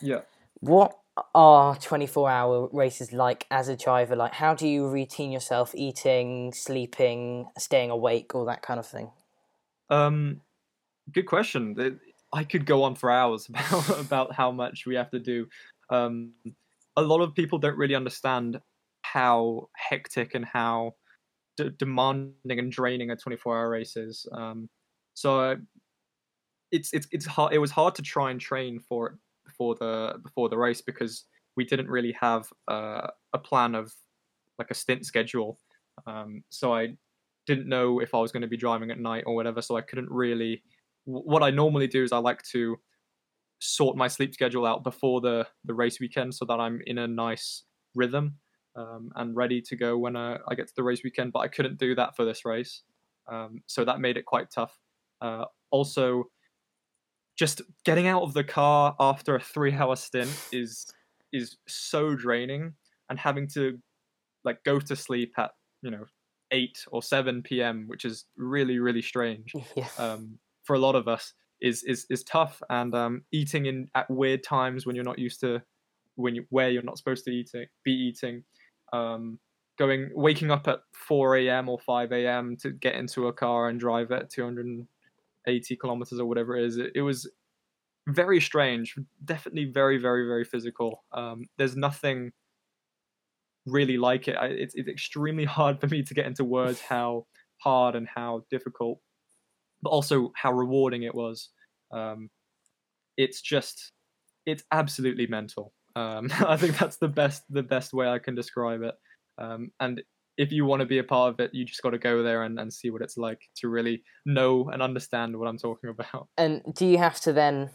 Yeah. 0.00 0.22
What 0.60 0.98
are 1.34 1.76
24 1.76 2.30
hour 2.30 2.68
races 2.72 3.12
like 3.12 3.46
as 3.50 3.68
a 3.68 3.76
driver? 3.76 4.16
Like, 4.16 4.34
how 4.34 4.54
do 4.54 4.66
you 4.66 4.88
routine 4.88 5.32
yourself 5.32 5.74
eating, 5.74 6.52
sleeping, 6.52 7.48
staying 7.58 7.90
awake, 7.90 8.34
all 8.34 8.44
that 8.46 8.62
kind 8.62 8.80
of 8.80 8.86
thing? 8.86 9.10
Um, 9.90 10.40
good 11.12 11.26
question. 11.26 12.00
I 12.32 12.44
could 12.44 12.66
go 12.66 12.82
on 12.82 12.94
for 12.94 13.10
hours 13.10 13.48
about, 13.48 14.00
about 14.00 14.34
how 14.34 14.50
much 14.50 14.86
we 14.86 14.96
have 14.96 15.10
to 15.10 15.18
do. 15.18 15.46
Um, 15.90 16.32
a 16.96 17.02
lot 17.02 17.20
of 17.20 17.34
people 17.34 17.58
don't 17.58 17.76
really 17.76 17.94
understand 17.94 18.60
how 19.02 19.68
hectic 19.74 20.34
and 20.34 20.44
how 20.44 20.94
d- 21.56 21.70
demanding 21.78 22.58
and 22.58 22.72
draining 22.72 23.10
a 23.10 23.16
24 23.16 23.56
hour 23.56 23.70
race 23.70 23.96
is. 23.96 24.26
Um, 24.32 24.68
so 25.18 25.56
it's 26.70 26.92
it's 26.92 27.08
it's 27.10 27.26
hard. 27.26 27.52
It 27.52 27.58
was 27.58 27.72
hard 27.72 27.96
to 27.96 28.02
try 28.02 28.30
and 28.30 28.40
train 28.40 28.78
for 28.78 29.08
it 29.08 29.12
before 29.44 29.74
the 29.74 30.14
before 30.22 30.48
the 30.48 30.56
race 30.56 30.80
because 30.80 31.24
we 31.56 31.64
didn't 31.64 31.88
really 31.88 32.12
have 32.20 32.52
uh, 32.68 33.08
a 33.32 33.38
plan 33.38 33.74
of 33.74 33.92
like 34.60 34.70
a 34.70 34.74
stint 34.74 35.04
schedule. 35.04 35.58
Um, 36.06 36.44
so 36.50 36.72
I 36.72 36.94
didn't 37.48 37.68
know 37.68 37.98
if 37.98 38.14
I 38.14 38.18
was 38.18 38.30
going 38.30 38.42
to 38.42 38.48
be 38.48 38.56
driving 38.56 38.92
at 38.92 39.00
night 39.00 39.24
or 39.26 39.34
whatever. 39.34 39.60
So 39.60 39.76
I 39.76 39.80
couldn't 39.80 40.08
really. 40.08 40.62
What 41.04 41.42
I 41.42 41.50
normally 41.50 41.88
do 41.88 42.04
is 42.04 42.12
I 42.12 42.18
like 42.18 42.42
to 42.52 42.76
sort 43.58 43.96
my 43.96 44.06
sleep 44.06 44.34
schedule 44.34 44.64
out 44.64 44.84
before 44.84 45.20
the 45.20 45.48
the 45.64 45.74
race 45.74 45.98
weekend 45.98 46.32
so 46.32 46.44
that 46.44 46.60
I'm 46.60 46.80
in 46.86 46.98
a 46.98 47.08
nice 47.08 47.64
rhythm 47.96 48.36
um, 48.76 49.10
and 49.16 49.34
ready 49.34 49.60
to 49.62 49.74
go 49.74 49.98
when 49.98 50.14
I, 50.14 50.34
uh, 50.34 50.38
I 50.48 50.54
get 50.54 50.68
to 50.68 50.74
the 50.76 50.84
race 50.84 51.02
weekend. 51.02 51.32
But 51.32 51.40
I 51.40 51.48
couldn't 51.48 51.76
do 51.76 51.96
that 51.96 52.14
for 52.14 52.24
this 52.24 52.44
race, 52.44 52.82
um, 53.26 53.62
so 53.66 53.84
that 53.84 53.98
made 53.98 54.16
it 54.16 54.24
quite 54.24 54.52
tough. 54.52 54.78
Uh, 55.20 55.44
also, 55.70 56.24
just 57.36 57.62
getting 57.84 58.06
out 58.06 58.22
of 58.22 58.34
the 58.34 58.44
car 58.44 58.96
after 58.98 59.36
a 59.36 59.40
three-hour 59.40 59.96
stint 59.96 60.30
is 60.52 60.86
is 61.32 61.56
so 61.68 62.14
draining, 62.14 62.72
and 63.10 63.18
having 63.18 63.46
to 63.48 63.78
like 64.44 64.62
go 64.64 64.80
to 64.80 64.96
sleep 64.96 65.34
at 65.38 65.50
you 65.82 65.90
know 65.90 66.04
eight 66.50 66.84
or 66.90 67.02
seven 67.02 67.42
p.m., 67.42 67.84
which 67.86 68.04
is 68.04 68.24
really 68.36 68.78
really 68.78 69.02
strange 69.02 69.52
yeah. 69.76 69.88
um, 69.98 70.38
for 70.64 70.74
a 70.74 70.78
lot 70.78 70.94
of 70.94 71.08
us, 71.08 71.34
is 71.60 71.82
is 71.84 72.06
is 72.10 72.24
tough. 72.24 72.62
And 72.70 72.94
um, 72.94 73.22
eating 73.32 73.66
in 73.66 73.88
at 73.94 74.10
weird 74.10 74.42
times 74.42 74.86
when 74.86 74.96
you're 74.96 75.04
not 75.04 75.18
used 75.18 75.40
to 75.40 75.62
when 76.16 76.34
you 76.34 76.44
where 76.50 76.70
you're 76.70 76.82
not 76.82 76.98
supposed 76.98 77.24
to 77.24 77.30
eat 77.30 77.50
it, 77.54 77.68
be 77.84 77.92
eating. 77.92 78.44
Um, 78.92 79.38
going 79.78 80.10
waking 80.12 80.50
up 80.50 80.66
at 80.66 80.80
4 80.92 81.36
a.m. 81.36 81.68
or 81.68 81.78
5 81.78 82.12
a.m. 82.12 82.56
to 82.62 82.72
get 82.72 82.96
into 82.96 83.28
a 83.28 83.32
car 83.32 83.68
and 83.68 83.78
drive 83.78 84.10
at 84.10 84.28
200 84.28 84.86
80 85.46 85.76
kilometers 85.76 86.20
or 86.20 86.26
whatever 86.26 86.56
it 86.56 86.64
is. 86.64 86.76
It, 86.76 86.92
it 86.96 87.02
was 87.02 87.30
very 88.08 88.40
strange, 88.40 88.94
definitely 89.24 89.66
very, 89.66 89.98
very, 89.98 90.26
very 90.26 90.44
physical. 90.44 91.04
Um, 91.12 91.44
there's 91.58 91.76
nothing 91.76 92.32
really 93.66 93.98
like 93.98 94.28
it. 94.28 94.36
I, 94.36 94.46
it's, 94.46 94.74
it's 94.74 94.88
extremely 94.88 95.44
hard 95.44 95.80
for 95.80 95.86
me 95.86 96.02
to 96.02 96.14
get 96.14 96.26
into 96.26 96.44
words 96.44 96.80
how 96.88 97.26
hard 97.62 97.94
and 97.94 98.08
how 98.12 98.44
difficult, 98.50 99.00
but 99.82 99.90
also 99.90 100.32
how 100.34 100.52
rewarding 100.52 101.02
it 101.02 101.14
was. 101.14 101.50
Um, 101.92 102.30
it's 103.16 103.40
just, 103.42 103.92
it's 104.46 104.62
absolutely 104.72 105.26
mental. 105.26 105.72
Um, 105.96 106.30
I 106.46 106.56
think 106.56 106.78
that's 106.78 106.96
the 106.96 107.08
best, 107.08 107.42
the 107.50 107.62
best 107.62 107.92
way 107.92 108.08
I 108.08 108.18
can 108.18 108.34
describe 108.34 108.82
it. 108.82 108.94
Um, 109.38 109.70
and 109.80 110.02
if 110.38 110.52
you 110.52 110.64
want 110.64 110.80
to 110.80 110.86
be 110.86 110.98
a 110.98 111.04
part 111.04 111.34
of 111.34 111.40
it, 111.40 111.52
you 111.52 111.64
just 111.64 111.82
got 111.82 111.90
to 111.90 111.98
go 111.98 112.22
there 112.22 112.44
and, 112.44 112.58
and 112.60 112.72
see 112.72 112.90
what 112.90 113.02
it's 113.02 113.18
like 113.18 113.40
to 113.56 113.68
really 113.68 114.04
know 114.24 114.70
and 114.70 114.80
understand 114.80 115.36
what 115.36 115.48
I'm 115.48 115.58
talking 115.58 115.90
about. 115.90 116.28
And 116.38 116.62
do 116.74 116.86
you 116.86 116.96
have 116.98 117.20
to 117.22 117.32
then 117.32 117.70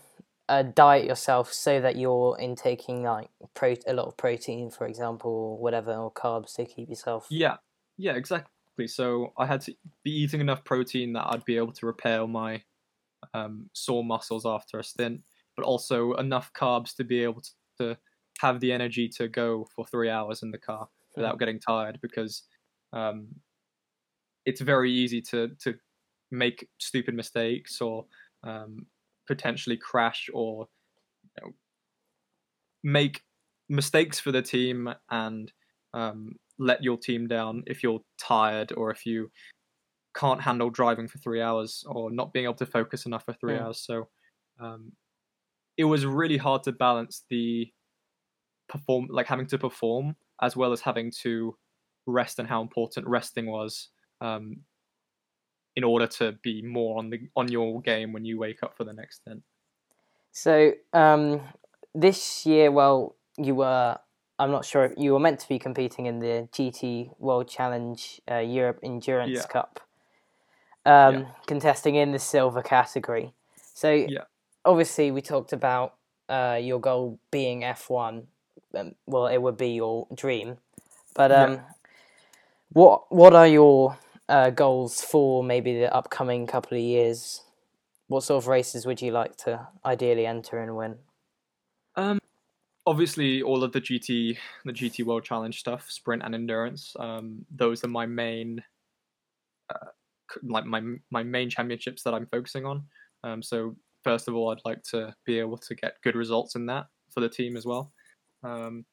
uh, 0.47 0.63
diet 0.63 1.05
yourself 1.05 1.51
so 1.51 1.81
that 1.81 1.97
you're 1.97 2.37
intaking 2.39 3.03
like 3.03 3.29
pro- 3.53 3.75
a 3.85 3.93
lot 3.93 4.07
of 4.07 4.15
protein, 4.15 4.71
for 4.71 4.87
example, 4.87 5.29
or 5.29 5.57
whatever, 5.57 5.93
or 5.93 6.11
carbs 6.11 6.55
to 6.55 6.65
keep 6.65 6.89
yourself? 6.89 7.27
Yeah, 7.29 7.57
yeah, 7.97 8.13
exactly. 8.13 8.87
So 8.87 9.33
I 9.37 9.45
had 9.45 9.61
to 9.61 9.75
be 10.03 10.11
eating 10.11 10.39
enough 10.39 10.63
protein 10.63 11.13
that 11.13 11.27
I'd 11.27 11.45
be 11.45 11.57
able 11.57 11.73
to 11.73 11.85
repair 11.85 12.25
my 12.25 12.63
um, 13.33 13.69
sore 13.73 14.05
muscles 14.05 14.45
after 14.45 14.79
a 14.79 14.83
stint, 14.83 15.19
but 15.57 15.65
also 15.65 16.13
enough 16.13 16.51
carbs 16.53 16.95
to 16.95 17.03
be 17.03 17.23
able 17.23 17.43
to 17.79 17.97
have 18.39 18.61
the 18.61 18.71
energy 18.71 19.09
to 19.09 19.27
go 19.27 19.67
for 19.75 19.85
three 19.85 20.09
hours 20.09 20.43
in 20.43 20.51
the 20.51 20.57
car 20.57 20.87
without 21.15 21.39
getting 21.39 21.59
tired 21.59 21.99
because 22.01 22.43
um, 22.93 23.27
it's 24.45 24.61
very 24.61 24.91
easy 24.91 25.21
to 25.21 25.49
to 25.61 25.75
make 26.31 26.67
stupid 26.79 27.15
mistakes 27.15 27.81
or 27.81 28.05
um, 28.43 28.85
potentially 29.27 29.77
crash 29.77 30.29
or 30.33 30.67
you 31.23 31.29
know, 31.41 31.53
make 32.83 33.21
mistakes 33.69 34.19
for 34.19 34.31
the 34.31 34.41
team 34.41 34.93
and 35.09 35.51
um, 35.93 36.35
let 36.59 36.83
your 36.83 36.97
team 36.97 37.27
down 37.27 37.63
if 37.67 37.83
you're 37.83 38.01
tired 38.17 38.73
or 38.75 38.91
if 38.91 39.05
you 39.05 39.29
can't 40.15 40.41
handle 40.41 40.69
driving 40.69 41.07
for 41.07 41.17
three 41.19 41.41
hours 41.41 41.83
or 41.87 42.11
not 42.11 42.33
being 42.33 42.45
able 42.45 42.53
to 42.55 42.65
focus 42.65 43.05
enough 43.05 43.25
for 43.25 43.33
three 43.33 43.57
hours. 43.57 43.79
So 43.79 44.09
um, 44.59 44.91
it 45.77 45.85
was 45.85 46.05
really 46.05 46.37
hard 46.37 46.63
to 46.63 46.71
balance 46.71 47.23
the 47.29 47.71
perform 48.69 49.07
like 49.09 49.27
having 49.27 49.47
to 49.47 49.57
perform 49.57 50.15
as 50.41 50.55
well 50.55 50.71
as 50.71 50.81
having 50.81 51.11
to 51.21 51.55
rest 52.05 52.39
and 52.39 52.47
how 52.47 52.61
important 52.61 53.07
resting 53.07 53.45
was 53.45 53.89
um, 54.21 54.57
in 55.75 55.83
order 55.83 56.07
to 56.07 56.33
be 56.43 56.61
more 56.61 56.97
on 56.97 57.09
the 57.09 57.19
on 57.35 57.51
your 57.51 57.81
game 57.81 58.13
when 58.13 58.25
you 58.25 58.37
wake 58.37 58.63
up 58.63 58.75
for 58.77 58.83
the 58.83 58.93
next 58.93 59.21
stint. 59.21 59.43
So 60.31 60.73
um, 60.93 61.41
this 61.93 62.45
year, 62.45 62.71
well, 62.71 63.15
you 63.37 63.55
were. 63.55 63.97
I'm 64.39 64.49
not 64.49 64.65
sure 64.65 64.83
if 64.83 64.93
you 64.97 65.13
were 65.13 65.19
meant 65.19 65.39
to 65.41 65.47
be 65.47 65.59
competing 65.59 66.07
in 66.07 66.19
the 66.19 66.49
GT 66.51 67.11
World 67.19 67.47
Challenge 67.47 68.19
uh, 68.29 68.39
Europe 68.39 68.79
Endurance 68.83 69.45
Yeah. 69.45 69.47
Cup, 69.47 69.79
um, 70.85 71.13
Yeah. 71.13 71.25
contesting 71.45 71.95
in 71.95 72.11
the 72.11 72.19
silver 72.19 72.63
category. 72.63 73.33
So 73.55 73.91
Yeah. 73.91 74.23
obviously, 74.65 75.11
we 75.11 75.21
talked 75.21 75.53
about 75.53 75.95
uh, 76.29 76.59
your 76.61 76.79
goal 76.81 77.19
being 77.29 77.61
F1. 77.61 78.25
Um, 78.75 78.95
well, 79.05 79.27
it 79.27 79.37
would 79.37 79.55
be 79.55 79.69
your 79.69 80.07
dream, 80.15 80.57
but 81.13 81.31
um, 81.31 81.59
what 82.73 83.11
what 83.11 83.33
are 83.33 83.47
your 83.47 83.97
uh, 84.27 84.49
goals 84.49 85.01
for 85.01 85.43
maybe 85.43 85.79
the 85.79 85.93
upcoming 85.93 86.47
couple 86.47 86.77
of 86.77 86.83
years? 86.83 87.43
What 88.07 88.23
sort 88.23 88.43
of 88.43 88.47
races 88.47 88.85
would 88.85 89.01
you 89.01 89.11
like 89.11 89.35
to 89.37 89.67
ideally 89.85 90.25
enter 90.25 90.59
and 90.59 90.75
win? 90.75 90.97
Um, 91.95 92.19
obviously, 92.85 93.41
all 93.41 93.63
of 93.63 93.71
the 93.71 93.81
GT, 93.81 94.37
the 94.65 94.73
GT 94.73 95.05
World 95.05 95.23
Challenge 95.23 95.57
stuff, 95.57 95.89
sprint 95.89 96.23
and 96.23 96.35
endurance. 96.35 96.95
Um, 96.99 97.45
those 97.55 97.83
are 97.83 97.87
my 97.89 98.05
main, 98.05 98.63
uh, 99.69 99.87
like 100.43 100.65
my 100.65 100.81
my 101.11 101.23
main 101.23 101.49
championships 101.49 102.03
that 102.03 102.13
I'm 102.13 102.27
focusing 102.27 102.65
on. 102.65 102.83
Um, 103.23 103.41
so 103.41 103.75
first 104.03 104.27
of 104.27 104.35
all, 104.35 104.51
I'd 104.51 104.65
like 104.65 104.83
to 104.83 105.15
be 105.25 105.39
able 105.39 105.57
to 105.57 105.75
get 105.75 106.01
good 106.03 106.15
results 106.15 106.55
in 106.55 106.65
that 106.67 106.87
for 107.11 107.21
the 107.21 107.29
team 107.29 107.55
as 107.55 107.65
well. 107.65 107.93
Um, 108.43 108.85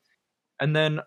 and 0.60 0.76
then 0.76 1.00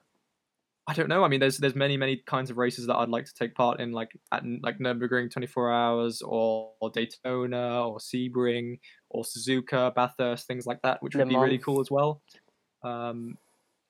I 0.86 0.94
don't 0.94 1.08
know. 1.08 1.24
I 1.24 1.30
mean, 1.30 1.40
there's 1.40 1.58
there's 1.58 1.76
many 1.76 1.96
many 1.96 2.22
kinds 2.26 2.50
of 2.50 2.58
races 2.58 2.88
that 2.88 2.96
I'd 2.96 3.10
like 3.10 3.26
to 3.26 3.34
take 3.34 3.56
part 3.56 3.80
in, 3.80 3.94
like 3.94 4.12
at 4.34 4.44
like 4.62 4.80
Nurburgring 4.80 5.32
24 5.32 5.72
Hours 5.72 6.22
or, 6.22 6.72
or 6.82 6.90
Daytona 6.90 7.88
or 7.88 8.00
Sebring 8.00 8.80
or 9.10 9.24
Suzuka, 9.24 9.96
Bathurst, 9.96 10.46
things 10.46 10.66
like 10.66 10.82
that, 10.82 11.02
which 11.02 11.16
would 11.16 11.30
be 11.30 11.38
really 11.38 11.58
cool 11.58 11.80
as 11.80 11.90
well. 11.90 12.22
Um, 12.84 13.38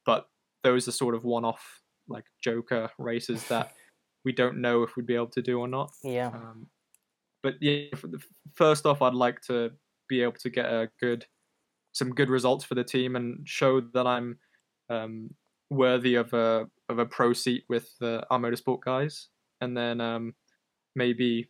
but 0.06 0.28
those 0.64 0.88
are 0.88 0.92
sort 0.92 1.16
of 1.16 1.24
one-off 1.24 1.82
like 2.08 2.26
Joker 2.44 2.92
races 3.00 3.44
that 3.48 3.74
we 4.24 4.32
don't 4.32 4.58
know 4.58 4.84
if 4.84 4.96
we'd 4.96 5.08
be 5.08 5.16
able 5.16 5.28
to 5.28 5.42
do 5.42 5.60
or 5.60 5.68
not. 5.68 5.92
Yeah. 6.04 6.28
Um, 6.28 6.68
but 7.42 7.56
yeah, 7.60 7.88
first 8.54 8.86
off, 8.86 9.02
I'd 9.02 9.14
like 9.14 9.42
to 9.48 9.72
be 10.08 10.22
able 10.22 10.34
to 10.34 10.50
get 10.50 10.66
a 10.66 10.90
good, 11.00 11.26
some 11.92 12.12
good 12.12 12.30
results 12.30 12.64
for 12.64 12.76
the 12.76 12.84
team 12.84 13.16
and 13.16 13.48
show 13.48 13.82
that 13.82 14.08
I'm 14.08 14.38
um, 14.90 15.32
worthy 15.74 16.16
of 16.16 16.34
a 16.34 16.68
of 16.90 17.00
a 17.00 17.06
pro 17.06 17.34
seat 17.34 17.64
with 17.70 17.90
the 18.00 18.26
R 18.30 18.40
Motorsport 18.40 18.82
guys, 18.82 19.30
and 19.62 19.76
then 19.76 20.02
um, 20.02 20.34
maybe 20.96 21.50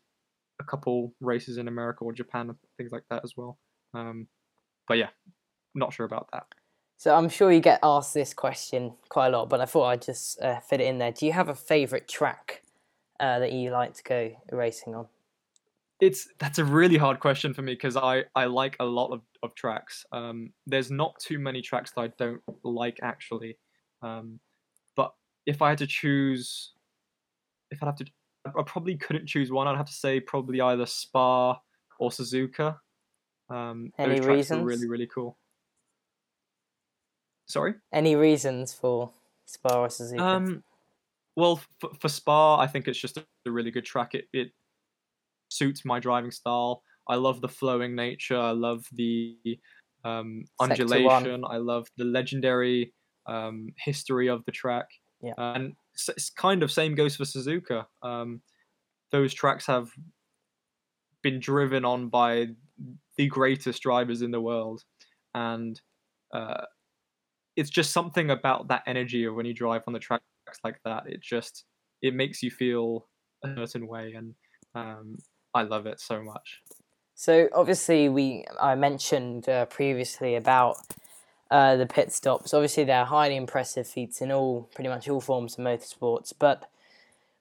a 0.59 0.63
couple 0.63 1.13
races 1.19 1.57
in 1.57 1.67
America 1.67 2.03
or 2.03 2.13
Japan, 2.13 2.53
things 2.77 2.91
like 2.91 3.03
that 3.09 3.21
as 3.23 3.33
well. 3.35 3.57
Um, 3.93 4.27
but 4.87 4.97
yeah, 4.97 5.09
not 5.75 5.93
sure 5.93 6.05
about 6.05 6.29
that. 6.33 6.45
So 6.97 7.13
I'm 7.13 7.29
sure 7.29 7.51
you 7.51 7.59
get 7.59 7.79
asked 7.83 8.13
this 8.13 8.33
question 8.33 8.93
quite 9.09 9.27
a 9.27 9.37
lot, 9.37 9.49
but 9.49 9.59
I 9.59 9.65
thought 9.65 9.85
I'd 9.87 10.01
just 10.01 10.41
uh, 10.41 10.59
fit 10.61 10.79
it 10.79 10.85
in 10.85 10.99
there. 10.99 11.11
Do 11.11 11.25
you 11.25 11.33
have 11.33 11.49
a 11.49 11.55
favourite 11.55 12.07
track 12.07 12.63
uh, 13.19 13.39
that 13.39 13.51
you 13.51 13.71
like 13.71 13.93
to 13.95 14.03
go 14.03 14.31
racing 14.51 14.95
on? 14.95 15.07
It's 15.99 16.27
that's 16.39 16.59
a 16.59 16.65
really 16.65 16.97
hard 16.97 17.19
question 17.19 17.53
for 17.53 17.61
me 17.61 17.73
because 17.73 17.95
I 17.95 18.25
I 18.35 18.45
like 18.45 18.75
a 18.79 18.85
lot 18.85 19.11
of 19.11 19.21
of 19.41 19.55
tracks. 19.55 20.05
Um, 20.11 20.51
there's 20.65 20.91
not 20.91 21.19
too 21.19 21.39
many 21.39 21.61
tracks 21.61 21.91
that 21.91 22.01
I 22.01 22.07
don't 22.17 22.41
like 22.63 22.99
actually. 23.01 23.57
Um, 24.03 24.39
but 24.95 25.13
if 25.45 25.61
I 25.61 25.69
had 25.69 25.77
to 25.79 25.87
choose, 25.87 26.73
if 27.71 27.81
I'd 27.81 27.87
have 27.87 27.95
to, 27.97 28.05
I 28.45 28.61
probably 28.63 28.97
couldn't 28.97 29.27
choose 29.27 29.51
one. 29.51 29.67
I'd 29.67 29.77
have 29.77 29.87
to 29.87 29.93
say 29.93 30.19
probably 30.19 30.61
either 30.61 30.85
Spa 30.85 31.57
or 31.99 32.09
Suzuka. 32.09 32.77
Um, 33.49 33.91
Any 33.97 34.19
those 34.19 34.27
reasons? 34.27 34.63
Really 34.63 34.87
really 34.87 35.07
cool. 35.07 35.37
Sorry. 37.45 37.75
Any 37.91 38.15
reasons 38.15 38.73
for 38.73 39.11
Spa 39.45 39.81
or 39.81 39.87
Suzuka? 39.87 40.19
Um, 40.19 40.63
well, 41.35 41.61
for, 41.79 41.91
for 41.99 42.09
Spa, 42.09 42.59
I 42.59 42.67
think 42.67 42.87
it's 42.87 42.99
just 42.99 43.17
a, 43.17 43.25
a 43.47 43.51
really 43.51 43.71
good 43.71 43.85
track. 43.85 44.15
It 44.15 44.25
it 44.33 44.51
suits 45.49 45.85
my 45.85 45.99
driving 45.99 46.31
style. 46.31 46.83
I 47.07 47.15
love 47.15 47.41
the 47.41 47.49
flowing 47.49 47.95
nature. 47.95 48.39
I 48.39 48.51
love 48.51 48.85
the 48.93 49.37
um, 50.03 50.45
undulation. 50.59 51.43
I 51.45 51.57
love 51.57 51.87
the 51.97 52.05
legendary 52.05 52.93
um, 53.25 53.69
history 53.77 54.27
of 54.29 54.43
the 54.45 54.51
track. 54.51 54.87
Yeah. 55.21 55.33
and 55.37 55.73
it's 55.93 56.29
kind 56.31 56.63
of 56.63 56.71
same 56.71 56.95
goes 56.95 57.15
for 57.15 57.23
Suzuka. 57.23 57.85
Um, 58.01 58.41
those 59.11 59.33
tracks 59.33 59.65
have 59.67 59.89
been 61.21 61.39
driven 61.39 61.85
on 61.85 62.09
by 62.09 62.47
the 63.15 63.27
greatest 63.27 63.81
drivers 63.81 64.21
in 64.21 64.31
the 64.31 64.41
world, 64.41 64.83
and 65.33 65.79
uh, 66.33 66.65
it's 67.55 67.69
just 67.69 67.91
something 67.91 68.31
about 68.31 68.67
that 68.67 68.83
energy 68.85 69.23
of 69.23 69.35
when 69.35 69.45
you 69.45 69.53
drive 69.53 69.83
on 69.87 69.93
the 69.93 69.99
tracks 69.99 70.25
like 70.63 70.79
that. 70.83 71.03
It 71.07 71.21
just 71.21 71.63
it 72.01 72.13
makes 72.13 72.43
you 72.43 72.51
feel 72.51 73.07
a 73.43 73.55
certain 73.55 73.87
way, 73.87 74.13
and 74.17 74.35
um, 74.75 75.17
I 75.53 75.63
love 75.63 75.85
it 75.85 75.99
so 75.99 76.21
much. 76.21 76.61
So 77.15 77.47
obviously, 77.53 78.09
we 78.09 78.45
I 78.59 78.75
mentioned 78.75 79.47
uh, 79.47 79.65
previously 79.65 80.35
about 80.35 80.77
uh, 81.51 81.75
the 81.75 81.85
pit 81.85 82.11
stops. 82.11 82.53
Obviously, 82.53 82.83
they're 82.83 83.05
highly 83.05 83.35
impressive 83.35 83.87
feats 83.87 84.21
in 84.21 84.31
all 84.31 84.69
pretty 84.75 84.89
much 84.89 85.07
all 85.07 85.21
forms 85.21 85.57
of 85.57 85.63
motorsports. 85.63 86.33
But 86.37 86.69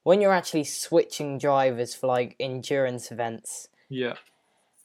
when 0.02 0.20
you're 0.20 0.32
actually 0.32 0.64
switching 0.64 1.38
drivers 1.38 1.94
for 1.94 2.06
like 2.08 2.36
endurance 2.40 3.10
events, 3.10 3.68
Yeah. 3.88 4.14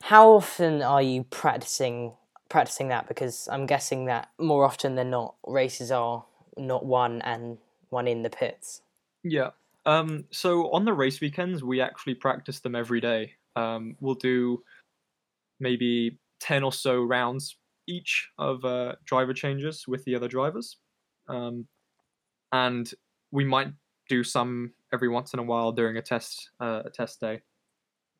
how 0.03 0.29
often 0.31 0.81
are 0.81 1.01
you 1.01 1.23
practicing 1.23 2.13
practicing 2.49 2.87
that? 2.87 3.07
Because 3.07 3.49
I'm 3.51 3.65
guessing 3.65 4.05
that 4.05 4.29
more 4.39 4.63
often 4.63 4.95
than 4.95 5.09
not, 5.09 5.35
races 5.45 5.91
are 5.91 6.23
not 6.55 6.85
one 6.85 7.21
and 7.23 7.57
one 7.89 8.07
in 8.07 8.21
the 8.21 8.29
pits. 8.29 8.81
Yeah. 9.23 9.49
Um, 9.85 10.25
so 10.31 10.71
on 10.71 10.85
the 10.85 10.93
race 10.93 11.19
weekends, 11.19 11.63
we 11.63 11.81
actually 11.81 12.15
practice 12.15 12.59
them 12.61 12.75
every 12.75 13.01
day. 13.01 13.33
Um, 13.55 13.95
we'll 13.99 14.15
do 14.15 14.63
maybe 15.59 16.19
10 16.39 16.63
or 16.63 16.71
so 16.71 17.01
rounds 17.03 17.57
each 17.87 18.29
of 18.37 18.63
uh, 18.65 18.95
driver 19.05 19.33
changes 19.33 19.87
with 19.87 20.03
the 20.05 20.15
other 20.15 20.27
drivers. 20.27 20.77
Um, 21.27 21.67
and 22.51 22.91
we 23.31 23.43
might 23.43 23.69
do 24.09 24.23
some 24.23 24.73
every 24.93 25.09
once 25.09 25.33
in 25.33 25.39
a 25.39 25.43
while 25.43 25.71
during 25.71 25.97
a 25.97 26.01
test 26.01 26.49
uh, 26.59 26.83
a 26.85 26.89
test 26.89 27.19
day. 27.19 27.41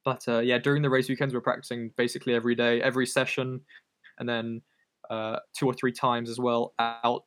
But 0.04 0.24
uh, 0.28 0.40
yeah, 0.40 0.58
during 0.58 0.82
the 0.82 0.90
race 0.90 1.10
weekends, 1.10 1.34
we're 1.34 1.42
practicing 1.42 1.92
basically 1.98 2.34
every 2.34 2.56
day, 2.56 2.82
every 2.82 3.06
session, 3.06 3.62
and 4.20 4.28
then 4.28 4.62
uh, 5.10 5.38
two 5.58 5.66
or 5.66 5.74
three 5.74 5.92
times 5.92 6.30
as 6.30 6.40
well 6.40 6.74
out, 6.80 7.24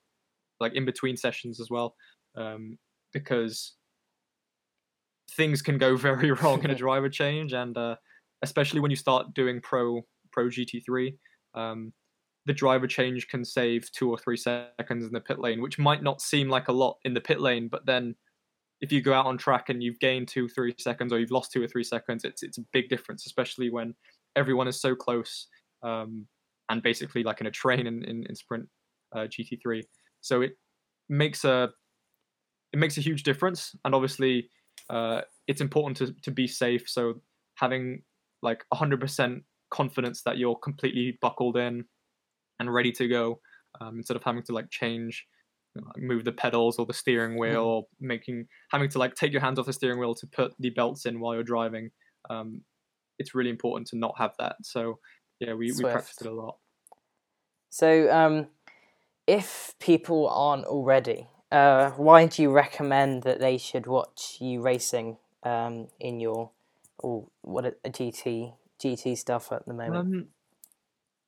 like 0.60 0.74
in 0.74 0.84
between 0.84 1.16
sessions 1.16 1.60
as 1.60 1.70
well, 1.70 1.94
um, 2.36 2.78
because 3.12 3.74
things 5.32 5.62
can 5.62 5.78
go 5.78 5.96
very 6.08 6.32
wrong 6.32 6.62
in 6.64 6.70
a 6.70 6.74
driver 6.86 7.08
change, 7.08 7.52
and 7.52 7.76
uh, 7.76 7.96
especially 8.42 8.80
when 8.80 8.90
you 8.90 8.96
start 8.96 9.34
doing 9.34 9.60
pro 9.60 10.02
pro 10.32 10.46
GT3, 10.46 11.14
um, 11.54 11.92
the 12.46 12.52
driver 12.52 12.86
change 12.86 13.28
can 13.28 13.44
save 13.44 13.90
two 13.92 14.10
or 14.10 14.18
three 14.18 14.36
seconds 14.36 15.04
in 15.04 15.12
the 15.12 15.20
pit 15.20 15.38
lane, 15.38 15.60
which 15.60 15.78
might 15.78 16.02
not 16.02 16.22
seem 16.22 16.48
like 16.48 16.68
a 16.68 16.72
lot 16.72 16.96
in 17.04 17.14
the 17.14 17.20
pit 17.20 17.40
lane, 17.40 17.68
but 17.68 17.84
then 17.86 18.14
if 18.80 18.90
you 18.90 19.02
go 19.02 19.12
out 19.12 19.26
on 19.26 19.36
track 19.36 19.68
and 19.68 19.82
you've 19.82 19.98
gained 19.98 20.28
two, 20.28 20.48
three 20.48 20.74
seconds, 20.78 21.12
or 21.12 21.18
you've 21.18 21.30
lost 21.30 21.52
two 21.52 21.62
or 21.62 21.68
three 21.68 21.84
seconds, 21.84 22.24
it's 22.24 22.42
it's 22.42 22.58
a 22.58 22.64
big 22.72 22.88
difference, 22.88 23.26
especially 23.26 23.70
when 23.70 23.94
everyone 24.36 24.68
is 24.68 24.80
so 24.80 24.94
close, 24.94 25.48
um, 25.82 26.26
and 26.70 26.82
basically 26.82 27.22
like 27.22 27.40
in 27.40 27.46
a 27.46 27.50
train 27.50 27.86
in 27.86 28.02
in, 28.04 28.24
in 28.28 28.34
sprint 28.34 28.66
uh, 29.14 29.26
GT3. 29.26 29.82
So 30.22 30.40
it 30.40 30.52
makes 31.08 31.44
a 31.44 31.70
it 32.72 32.78
makes 32.78 32.96
a 32.96 33.02
huge 33.02 33.22
difference, 33.22 33.74
and 33.84 33.94
obviously 33.94 34.48
uh, 34.88 35.22
it's 35.46 35.60
important 35.60 35.98
to 35.98 36.14
to 36.22 36.30
be 36.30 36.46
safe. 36.46 36.88
So 36.88 37.20
having 37.56 38.02
like 38.42 38.64
100% 38.72 39.42
confidence 39.70 40.22
that 40.22 40.38
you're 40.38 40.56
completely 40.56 41.18
buckled 41.20 41.58
in 41.58 41.84
and 42.60 42.72
ready 42.72 42.92
to 42.92 43.08
go, 43.08 43.40
um, 43.80 43.96
instead 43.96 44.16
of 44.16 44.22
having 44.22 44.44
to 44.44 44.52
like 44.52 44.70
change 44.70 45.26
you 45.74 45.82
know, 45.82 45.88
like, 45.88 46.02
move 46.02 46.24
the 46.24 46.32
pedals 46.32 46.78
or 46.78 46.86
the 46.86 46.94
steering 46.94 47.36
wheel 47.38 47.62
or 47.62 47.86
making 48.00 48.46
having 48.70 48.88
to 48.90 48.98
like 48.98 49.14
take 49.14 49.32
your 49.32 49.40
hands 49.40 49.58
off 49.58 49.66
the 49.66 49.72
steering 49.72 49.98
wheel 49.98 50.14
to 50.14 50.26
put 50.26 50.52
the 50.60 50.70
belts 50.70 51.06
in 51.06 51.20
while 51.20 51.34
you're 51.34 51.42
driving 51.42 51.90
um, 52.28 52.62
it's 53.20 53.34
really 53.34 53.50
important 53.50 53.86
to 53.88 53.98
not 53.98 54.14
have 54.18 54.32
that. 54.38 54.56
So 54.62 54.98
yeah 55.38 55.54
we, 55.54 55.72
we 55.72 55.84
practiced 55.84 56.22
it 56.22 56.26
a 56.26 56.32
lot. 56.32 56.56
So, 57.68 58.10
um, 58.12 58.48
if 59.26 59.74
people 59.78 60.28
aren't 60.28 60.64
already, 60.64 61.28
uh, 61.52 61.90
why 61.90 62.26
do 62.26 62.42
you 62.42 62.50
recommend 62.50 63.22
that 63.22 63.38
they 63.38 63.58
should 63.58 63.86
watch 63.86 64.38
you 64.40 64.60
racing 64.60 65.18
um, 65.44 65.88
in 66.00 66.18
your 66.18 66.50
or 66.98 67.28
what 67.42 67.64
a 67.64 67.88
GT 67.88 68.54
GT 68.82 69.16
stuff 69.16 69.52
at 69.52 69.66
the 69.66 69.74
moment? 69.74 70.08
um, 70.14 70.28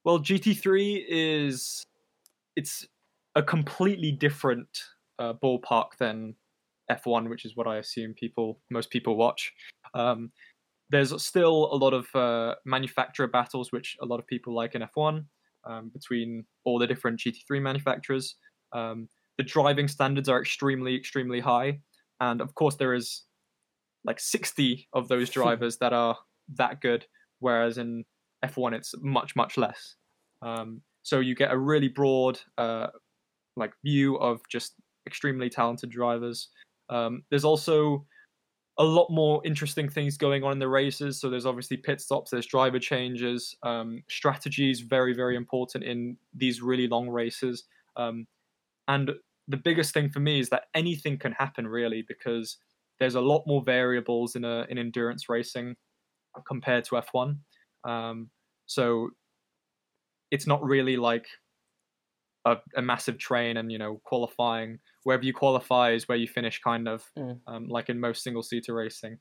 Well, 0.05 0.19
GT3 0.19 1.05
is 1.09 1.85
it's 2.57 2.87
a 3.35 3.43
completely 3.43 4.11
different 4.13 4.69
uh, 5.19 5.35
ballpark 5.35 5.97
than 5.99 6.35
F1, 6.91 7.29
which 7.31 7.45
is 7.45 7.57
what 7.57 7.67
I 7.69 7.77
assume 7.77 8.15
people 8.15 8.61
most 8.71 8.91
people 8.91 9.17
watch. 9.17 9.53
Um, 9.95 10.33
there's 10.91 11.23
still 11.23 11.73
a 11.73 11.77
lot 11.77 11.95
of 11.95 12.15
uh, 12.15 12.57
manufacturer 12.65 13.29
battles, 13.29 13.73
which 13.73 13.97
a 14.03 14.07
lot 14.07 14.19
of 14.19 14.27
people 14.27 14.55
like 14.55 14.75
in 14.75 14.83
F1 14.83 15.25
um, 15.65 15.91
between 15.95 16.45
all 16.65 16.79
the 16.79 16.87
different 16.87 17.21
GT3 17.21 17.63
manufacturers. 17.63 18.37
Um, 18.73 19.09
the 19.39 19.45
driving 19.45 19.89
standards 19.89 20.29
are 20.29 20.41
extremely, 20.41 20.97
extremely 20.97 21.41
high, 21.41 21.81
and 22.21 22.41
of 22.41 22.55
course 22.55 22.75
there 22.75 22.93
is 22.93 23.23
like 24.05 24.19
60 24.19 24.89
of 24.93 25.09
those 25.09 25.31
drivers 25.39 25.79
that 25.79 25.93
are 25.93 26.19
that 26.57 26.81
good, 26.81 27.07
whereas 27.39 27.79
in 27.79 28.05
F1 28.45 28.75
it's 28.75 28.95
much, 29.01 29.37
much 29.37 29.57
less. 29.57 29.97
Um, 30.43 30.83
so 31.03 31.21
you 31.21 31.35
get 31.35 31.53
a 31.53 31.59
really 31.59 31.89
broad 31.89 32.41
uh, 32.59 32.89
like 33.57 33.73
view 33.85 34.17
of 34.17 34.41
just 34.49 34.75
extremely 35.07 35.51
talented 35.51 35.91
drivers. 35.91 36.49
Um, 36.91 37.23
there's 37.31 37.45
also 37.45 38.07
a 38.79 38.85
lot 38.85 39.09
more 39.11 39.41
interesting 39.45 39.89
things 39.89 40.17
going 40.17 40.43
on 40.43 40.53
in 40.53 40.59
the 40.59 40.69
races. 40.69 41.21
So 41.21 41.29
there's 41.29 41.47
obviously 41.47 41.77
pit 41.77 42.01
stops, 42.01 42.31
there's 42.31 42.47
driver 42.47 42.79
changes, 42.79 43.55
um, 43.63 44.03
strategies 44.09 44.81
very 44.81 45.13
very 45.13 45.37
important 45.37 45.85
in 45.85 46.17
these 46.35 46.63
really 46.63 46.89
long 46.89 47.09
races. 47.09 47.65
Um, 47.97 48.27
and 48.89 49.13
the 49.49 49.57
biggest 49.57 49.93
thing 49.93 50.09
for 50.09 50.21
me 50.21 50.41
is 50.41 50.49
that 50.49 50.65
anything 50.75 51.19
can 51.19 51.33
happen 51.33 51.67
really 51.67 52.05
because 52.09 52.59
there's 52.99 53.15
a 53.17 53.21
lot 53.21 53.43
more 53.47 53.63
variables 53.63 54.37
in 54.37 54.45
a 54.45 54.67
in 54.69 54.79
endurance 54.79 55.29
racing 55.29 55.77
compared 56.47 56.85
to 56.85 56.95
F1. 56.95 57.37
Um, 57.85 58.31
so 58.67 59.11
it's 60.31 60.47
not 60.47 60.63
really 60.63 60.97
like 60.97 61.27
a, 62.45 62.57
a, 62.77 62.83
massive 62.83 63.19
train 63.19 63.57
and 63.57 63.71
you 63.71 63.79
know 63.79 64.01
qualifying. 64.05 64.79
Wherever 65.05 65.25
you 65.25 65.33
qualify 65.33 65.93
is 65.93 66.09
where 66.09 66.19
you 66.19 66.29
finish 66.29 66.61
kind 66.61 66.89
of 66.89 67.05
mm. 67.19 67.39
um, 67.47 67.69
like 67.69 67.89
in 67.89 68.01
most 68.01 68.23
single 68.23 68.43
seater 68.43 68.75
racing. 68.75 69.19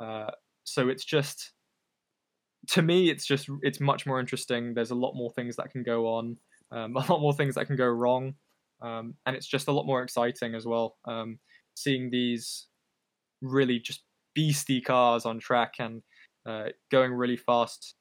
Uh, 0.00 0.30
so 0.64 0.88
it's 0.88 1.04
just 1.04 1.52
to 2.68 2.82
me 2.82 3.10
it's 3.10 3.26
just 3.26 3.48
it's 3.62 3.80
much 3.80 4.06
more 4.06 4.20
interesting. 4.20 4.74
There's 4.74 4.90
a 4.90 4.96
lot 4.96 5.14
more 5.14 5.30
things 5.32 5.56
that 5.56 5.70
can 5.70 5.82
go 5.82 6.06
on 6.06 6.36
um, 6.72 6.96
a 6.96 7.00
lot 7.00 7.20
more 7.20 7.34
things 7.34 7.54
that 7.56 7.66
can 7.66 7.76
go 7.76 7.86
wrong 7.86 8.34
um, 8.82 9.14
and 9.26 9.34
it's 9.34 9.46
just 9.46 9.68
a 9.68 9.72
lot 9.72 9.86
more 9.86 10.02
exciting 10.02 10.54
as 10.54 10.66
well. 10.66 10.96
Um, 11.06 11.38
seeing 11.74 12.10
these 12.10 12.66
really 13.42 13.78
just 13.78 14.02
beastie 14.34 14.80
cars 14.80 15.24
on 15.24 15.38
track 15.38 15.74
and 15.78 16.02
uh, 16.46 16.66
going 16.90 17.12
really 17.12 17.36
fast 17.36 17.94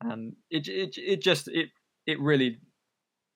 and 0.00 0.36
it, 0.50 0.68
it 0.68 0.96
it 0.98 1.22
just 1.22 1.48
it 1.48 1.70
it 2.06 2.20
really 2.20 2.60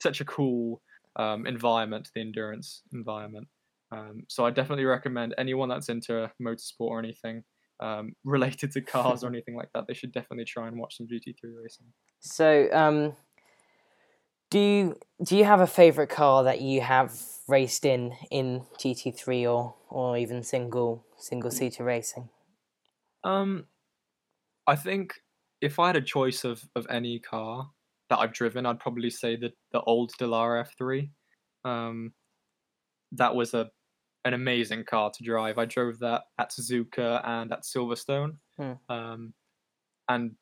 such 0.03 0.21
a 0.21 0.25
cool 0.25 0.83
um, 1.16 1.47
environment, 1.47 2.11
the 2.14 2.21
endurance 2.21 2.83
environment. 2.92 3.49
Um, 3.90 4.25
so 4.29 4.44
I 4.44 4.51
definitely 4.51 4.85
recommend 4.85 5.35
anyone 5.38 5.68
that's 5.68 5.88
into 5.88 6.31
motorsport 6.40 6.73
or 6.81 6.99
anything 6.99 7.44
um, 7.81 8.14
related 8.25 8.73
to 8.73 8.81
cars 8.81 9.25
or 9.25 9.29
anything 9.29 9.57
like 9.57 9.71
that, 9.75 9.87
they 9.87 9.94
should 9.94 10.12
definitely 10.12 10.44
try 10.44 10.68
and 10.68 10.79
watch 10.79 10.97
some 10.97 11.09
GT3 11.09 11.53
racing. 11.55 11.87
So, 12.21 12.68
um, 12.73 13.16
do 14.51 14.59
you 14.59 14.99
do 15.23 15.37
you 15.37 15.44
have 15.44 15.61
a 15.61 15.66
favorite 15.66 16.09
car 16.09 16.44
that 16.44 16.61
you 16.61 16.81
have 16.81 17.12
raced 17.47 17.85
in 17.85 18.14
in 18.31 18.66
GT3 18.79 19.47
or 19.47 19.75
or 19.88 20.16
even 20.16 20.42
single 20.42 21.05
single 21.16 21.51
seater 21.51 21.85
racing? 21.85 22.29
Um, 23.25 23.66
I 24.66 24.77
think 24.77 25.14
if 25.61 25.79
I 25.79 25.88
had 25.88 25.97
a 25.97 26.03
choice 26.03 26.44
of 26.44 26.62
of 26.77 26.87
any 26.90 27.18
car, 27.18 27.68
that 28.11 28.18
I've 28.18 28.33
driven, 28.33 28.66
I'd 28.66 28.81
probably 28.81 29.11
say 29.11 29.37
the 29.37 29.53
the 29.73 29.81
old 29.81 30.12
Dallara 30.21 30.66
F3. 30.81 31.11
Um, 31.64 32.12
that 33.12 33.35
was 33.35 33.55
a 33.55 33.71
an 34.25 34.35
amazing 34.35 34.85
car 34.85 35.11
to 35.11 35.25
drive. 35.25 35.59
I 35.59 35.64
drove 35.64 35.99
that 36.01 36.23
at 36.38 36.51
Suzuka 36.51 37.27
and 37.27 37.53
at 37.53 37.62
Silverstone, 37.62 38.37
hmm. 38.59 38.73
um, 38.88 39.33
and 40.09 40.33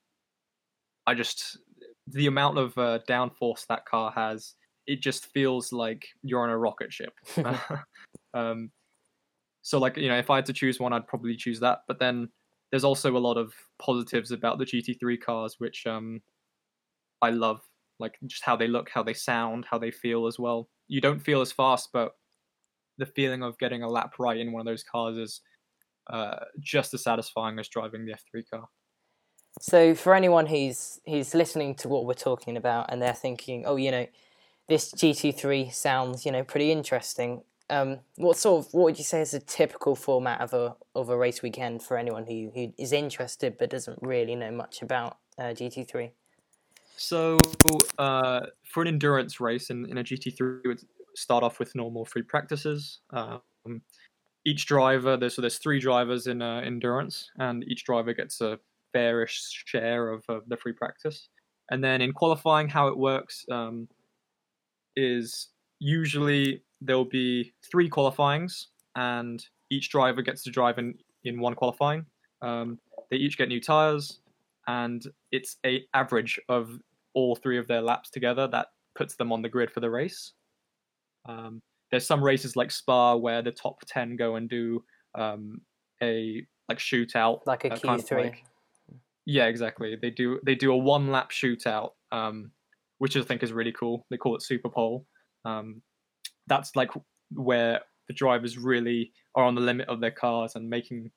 I 1.07 1.14
just 1.14 1.59
the 2.07 2.26
amount 2.26 2.59
of 2.59 2.76
uh, 2.79 3.00
downforce 3.09 3.66
that 3.68 3.85
car 3.85 4.12
has. 4.14 4.55
It 4.87 5.02
just 5.02 5.26
feels 5.26 5.72
like 5.72 6.07
you're 6.22 6.44
on 6.44 6.50
a 6.50 6.57
rocket 6.57 6.92
ship. 6.92 7.12
um, 8.35 8.70
so, 9.62 9.79
like 9.79 9.96
you 9.96 10.09
know, 10.09 10.18
if 10.18 10.31
I 10.31 10.37
had 10.37 10.46
to 10.46 10.52
choose 10.52 10.79
one, 10.79 10.92
I'd 10.92 11.09
probably 11.09 11.37
choose 11.37 11.59
that. 11.61 11.81
But 11.88 11.98
then 11.98 12.29
there's 12.76 12.84
also 12.84 13.16
a 13.16 13.18
lot 13.18 13.38
of 13.38 13.54
positives 13.78 14.32
about 14.32 14.58
the 14.58 14.66
GT3 14.66 15.18
cars, 15.18 15.54
which 15.56 15.86
um, 15.86 16.20
I 17.22 17.30
love 17.30 17.62
like 17.98 18.18
just 18.26 18.44
how 18.44 18.54
they 18.54 18.68
look, 18.68 18.90
how 18.90 19.02
they 19.02 19.14
sound, 19.14 19.64
how 19.64 19.78
they 19.78 19.90
feel 19.90 20.26
as 20.26 20.38
well. 20.38 20.68
You 20.86 21.00
don't 21.00 21.18
feel 21.18 21.40
as 21.40 21.50
fast, 21.50 21.88
but 21.90 22.12
the 22.98 23.06
feeling 23.06 23.42
of 23.42 23.56
getting 23.56 23.82
a 23.82 23.88
lap 23.88 24.18
right 24.18 24.36
in 24.36 24.52
one 24.52 24.60
of 24.60 24.66
those 24.66 24.84
cars 24.84 25.16
is 25.16 25.40
uh, 26.12 26.36
just 26.60 26.92
as 26.92 27.02
satisfying 27.02 27.58
as 27.58 27.66
driving 27.68 28.04
the 28.04 28.12
F3 28.12 28.42
car. 28.50 28.68
So 29.58 29.94
for 29.94 30.14
anyone 30.14 30.44
who's 30.44 31.00
who's 31.06 31.34
listening 31.34 31.76
to 31.76 31.88
what 31.88 32.04
we're 32.04 32.12
talking 32.12 32.58
about 32.58 32.92
and 32.92 33.00
they're 33.00 33.14
thinking, 33.14 33.64
oh, 33.64 33.76
you 33.76 33.90
know, 33.90 34.06
this 34.68 34.92
GT3 34.92 35.72
sounds, 35.72 36.26
you 36.26 36.32
know, 36.32 36.44
pretty 36.44 36.70
interesting. 36.70 37.40
Um, 37.68 37.98
what 38.16 38.37
sort 38.37 38.64
of 38.64 38.74
what 38.74 38.85
would 38.85 38.98
you 38.98 39.05
say 39.05 39.20
is 39.20 39.35
a 39.35 39.40
typical 39.40 39.96
format 39.96 40.40
of 40.40 40.52
a 40.55 40.76
of 40.94 41.09
a 41.09 41.16
race 41.16 41.42
weekend 41.42 41.83
for 41.83 41.96
anyone 41.96 42.24
who, 42.24 42.50
who 42.55 42.72
is 42.79 42.92
interested 42.92 43.59
but 43.59 43.70
doesn't 43.70 43.98
really 44.02 44.37
know 44.37 44.52
much 44.52 44.83
about 44.83 45.18
uh, 45.38 45.44
GT3? 45.44 46.11
So, 46.96 47.37
uh, 47.98 48.46
for 48.64 48.83
an 48.83 48.88
endurance 48.88 49.38
race 49.40 49.68
in, 49.70 49.85
in 49.87 49.98
a 49.98 50.05
GT3, 50.05 50.62
we 50.64 50.68
would 50.68 50.81
start 51.14 51.44
off 51.44 51.59
with 51.59 51.74
normal 51.74 52.05
free 52.05 52.22
practices. 52.22 53.00
Um, 53.11 53.83
each 54.46 54.66
driver, 54.66 55.16
there's 55.16 55.35
so 55.35 55.42
there's 55.42 55.59
three 55.59 55.81
drivers 55.81 56.26
in 56.26 56.40
uh, 56.40 56.61
endurance, 56.64 57.31
and 57.38 57.64
each 57.68 57.85
driver 57.85 58.14
gets 58.14 58.40
a 58.40 58.59
fairish 58.94 59.64
share 59.66 60.09
of 60.09 60.24
the 60.46 60.57
free 60.57 60.72
practice. 60.72 61.29
And 61.70 61.83
then 61.83 62.00
in 62.00 62.12
qualifying, 62.12 62.68
how 62.68 62.88
it 62.88 62.96
works 62.96 63.44
um, 63.50 63.88
is 64.94 65.48
usually 65.79 66.62
there'll 66.80 67.04
be 67.04 67.52
three 67.70 67.88
qualifyings, 67.88 68.68
and 68.94 69.44
each 69.70 69.90
driver 69.90 70.22
gets 70.22 70.42
to 70.44 70.50
drive 70.50 70.78
in 70.78 70.94
in 71.24 71.40
one 71.40 71.54
qualifying. 71.54 72.06
Um, 72.42 72.78
they 73.10 73.16
each 73.16 73.38
get 73.38 73.48
new 73.48 73.60
tires 73.60 74.20
and 74.66 75.06
it's 75.32 75.56
a 75.64 75.84
average 75.94 76.40
of 76.48 76.78
all 77.14 77.36
three 77.36 77.58
of 77.58 77.66
their 77.66 77.80
laps 77.80 78.10
together 78.10 78.46
that 78.48 78.68
puts 78.96 79.16
them 79.16 79.32
on 79.32 79.42
the 79.42 79.48
grid 79.48 79.70
for 79.70 79.80
the 79.80 79.90
race. 79.90 80.32
Um, 81.28 81.60
there's 81.90 82.06
some 82.06 82.22
races 82.22 82.56
like 82.56 82.70
Spa 82.70 83.14
where 83.14 83.42
the 83.42 83.52
top 83.52 83.80
ten 83.86 84.16
go 84.16 84.36
and 84.36 84.48
do 84.48 84.82
um, 85.14 85.60
a 86.02 86.44
like 86.68 86.78
shootout, 86.78 87.40
like 87.46 87.64
a 87.64 87.70
Q 87.70 87.98
three. 87.98 88.22
Like, 88.24 88.44
yeah, 89.24 89.46
exactly. 89.46 89.96
They 90.00 90.10
do 90.10 90.40
they 90.44 90.54
do 90.54 90.72
a 90.72 90.76
one 90.76 91.10
lap 91.10 91.30
shootout, 91.30 91.90
um, 92.12 92.50
which 92.98 93.16
I 93.16 93.22
think 93.22 93.42
is 93.42 93.52
really 93.52 93.72
cool. 93.72 94.04
They 94.10 94.16
call 94.16 94.34
it 94.36 94.42
Super 94.42 94.68
Pole. 94.68 95.06
Um, 95.44 95.82
that's 96.46 96.74
like 96.76 96.90
where 97.32 97.80
the 98.09 98.14
drivers 98.14 98.59
really 98.59 99.12
are 99.35 99.44
on 99.44 99.54
the 99.54 99.61
limit 99.61 99.88
of 99.88 100.00
their 100.00 100.11
cars 100.11 100.54
and 100.54 100.68
making 100.68 101.11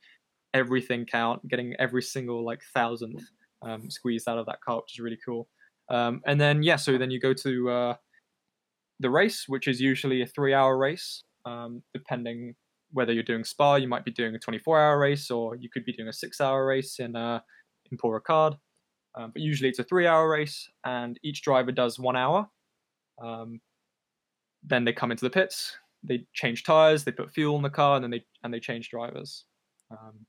everything 0.53 1.05
count, 1.05 1.47
getting 1.47 1.75
every 1.79 2.01
single 2.01 2.43
like 2.43 2.61
thousandth 2.73 3.23
um, 3.61 3.89
squeezed 3.89 4.27
out 4.27 4.37
of 4.37 4.45
that 4.47 4.61
car, 4.61 4.77
which 4.77 4.95
is 4.95 4.99
really 4.99 5.19
cool. 5.23 5.47
Um, 5.89 6.21
and 6.25 6.39
then 6.39 6.63
yeah, 6.63 6.75
so 6.75 6.97
then 6.97 7.11
you 7.11 7.19
go 7.19 7.33
to 7.33 7.69
uh, 7.69 7.95
the 8.99 9.09
race, 9.09 9.45
which 9.47 9.67
is 9.67 9.79
usually 9.79 10.21
a 10.21 10.27
three-hour 10.27 10.77
race, 10.77 11.23
um, 11.45 11.81
depending 11.93 12.55
whether 12.91 13.13
you're 13.13 13.23
doing 13.23 13.43
Spa, 13.43 13.75
you 13.75 13.87
might 13.87 14.03
be 14.03 14.11
doing 14.11 14.35
a 14.35 14.39
24-hour 14.39 14.97
race, 14.97 15.29
or 15.29 15.55
you 15.55 15.69
could 15.71 15.85
be 15.85 15.93
doing 15.93 16.09
a 16.09 16.13
six-hour 16.13 16.65
race 16.65 16.99
in 16.99 17.15
uh, 17.15 17.39
in 17.91 17.97
Paul 17.97 18.19
Ricard. 18.19 18.57
Um, 19.15 19.31
but 19.33 19.41
usually 19.41 19.69
it's 19.69 19.79
a 19.79 19.83
three-hour 19.83 20.29
race, 20.29 20.69
and 20.85 21.19
each 21.23 21.41
driver 21.41 21.71
does 21.71 21.99
one 21.99 22.15
hour. 22.15 22.47
Um, 23.23 23.59
then 24.63 24.85
they 24.85 24.93
come 24.93 25.11
into 25.11 25.25
the 25.25 25.29
pits, 25.29 25.77
they 26.03 26.25
change 26.33 26.63
tires, 26.63 27.03
they 27.03 27.11
put 27.11 27.31
fuel 27.31 27.55
in 27.55 27.61
the 27.61 27.69
car, 27.69 27.95
and 27.95 28.03
then 28.03 28.11
they 28.11 28.25
and 28.43 28.53
they 28.53 28.59
change 28.59 28.89
drivers. 28.89 29.45
Um, 29.91 30.25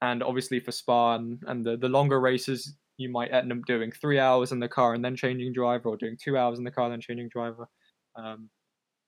and 0.00 0.22
obviously 0.22 0.60
for 0.60 0.72
Spa 0.72 1.16
and, 1.16 1.42
and 1.46 1.66
the, 1.66 1.76
the 1.76 1.88
longer 1.88 2.20
races, 2.20 2.74
you 2.98 3.10
might 3.10 3.32
end 3.32 3.52
up 3.52 3.58
doing 3.66 3.90
three 3.90 4.18
hours 4.18 4.52
in 4.52 4.60
the 4.60 4.68
car 4.68 4.94
and 4.94 5.04
then 5.04 5.16
changing 5.16 5.52
driver, 5.52 5.88
or 5.88 5.96
doing 5.96 6.16
two 6.22 6.36
hours 6.36 6.58
in 6.58 6.64
the 6.64 6.70
car 6.70 6.84
and 6.84 6.92
then 6.92 7.00
changing 7.00 7.28
driver. 7.28 7.68
Um, 8.16 8.50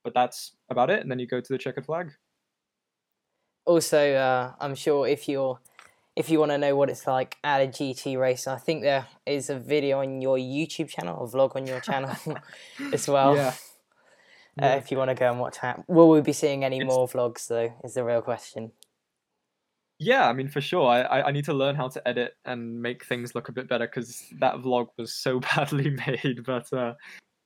but 0.04 0.14
that's 0.14 0.56
about 0.70 0.90
it, 0.90 1.00
and 1.00 1.10
then 1.10 1.18
you 1.18 1.26
go 1.26 1.40
to 1.40 1.52
the 1.52 1.58
checkered 1.58 1.86
flag. 1.86 2.10
Also, 3.66 4.14
uh, 4.14 4.52
I'm 4.58 4.74
sure 4.74 5.06
if 5.06 5.28
you're 5.28 5.60
if 6.16 6.28
you 6.28 6.38
want 6.38 6.50
to 6.50 6.58
know 6.58 6.74
what 6.74 6.90
it's 6.90 7.06
like 7.06 7.36
at 7.44 7.60
a 7.60 7.66
GT 7.66 8.18
race, 8.18 8.46
I 8.46 8.58
think 8.58 8.82
there 8.82 9.06
is 9.26 9.48
a 9.48 9.58
video 9.58 10.00
on 10.00 10.20
your 10.20 10.36
YouTube 10.36 10.88
channel, 10.88 11.24
a 11.24 11.28
vlog 11.28 11.54
on 11.56 11.66
your 11.66 11.80
channel 11.80 12.14
as 12.92 13.08
well. 13.08 13.36
Yeah. 13.36 13.54
Uh, 14.60 14.76
if 14.78 14.90
you 14.90 14.98
want 14.98 15.10
to 15.10 15.14
go 15.14 15.30
and 15.30 15.38
watch 15.38 15.58
that, 15.62 15.88
will 15.88 16.08
we 16.08 16.20
be 16.20 16.32
seeing 16.32 16.64
any 16.64 16.78
it's... 16.78 16.86
more 16.86 17.06
vlogs 17.06 17.46
though? 17.46 17.72
Is 17.84 17.94
the 17.94 18.04
real 18.04 18.22
question. 18.22 18.72
Yeah, 19.98 20.28
I 20.28 20.32
mean 20.32 20.48
for 20.48 20.62
sure. 20.62 20.88
I, 20.88 21.02
I, 21.02 21.26
I 21.28 21.30
need 21.30 21.44
to 21.44 21.52
learn 21.52 21.76
how 21.76 21.88
to 21.88 22.08
edit 22.08 22.32
and 22.46 22.80
make 22.80 23.04
things 23.04 23.34
look 23.34 23.50
a 23.50 23.52
bit 23.52 23.68
better 23.68 23.86
because 23.86 24.24
that 24.40 24.56
vlog 24.56 24.86
was 24.96 25.14
so 25.14 25.40
badly 25.56 25.90
made. 25.90 26.42
But 26.44 26.72
uh, 26.72 26.94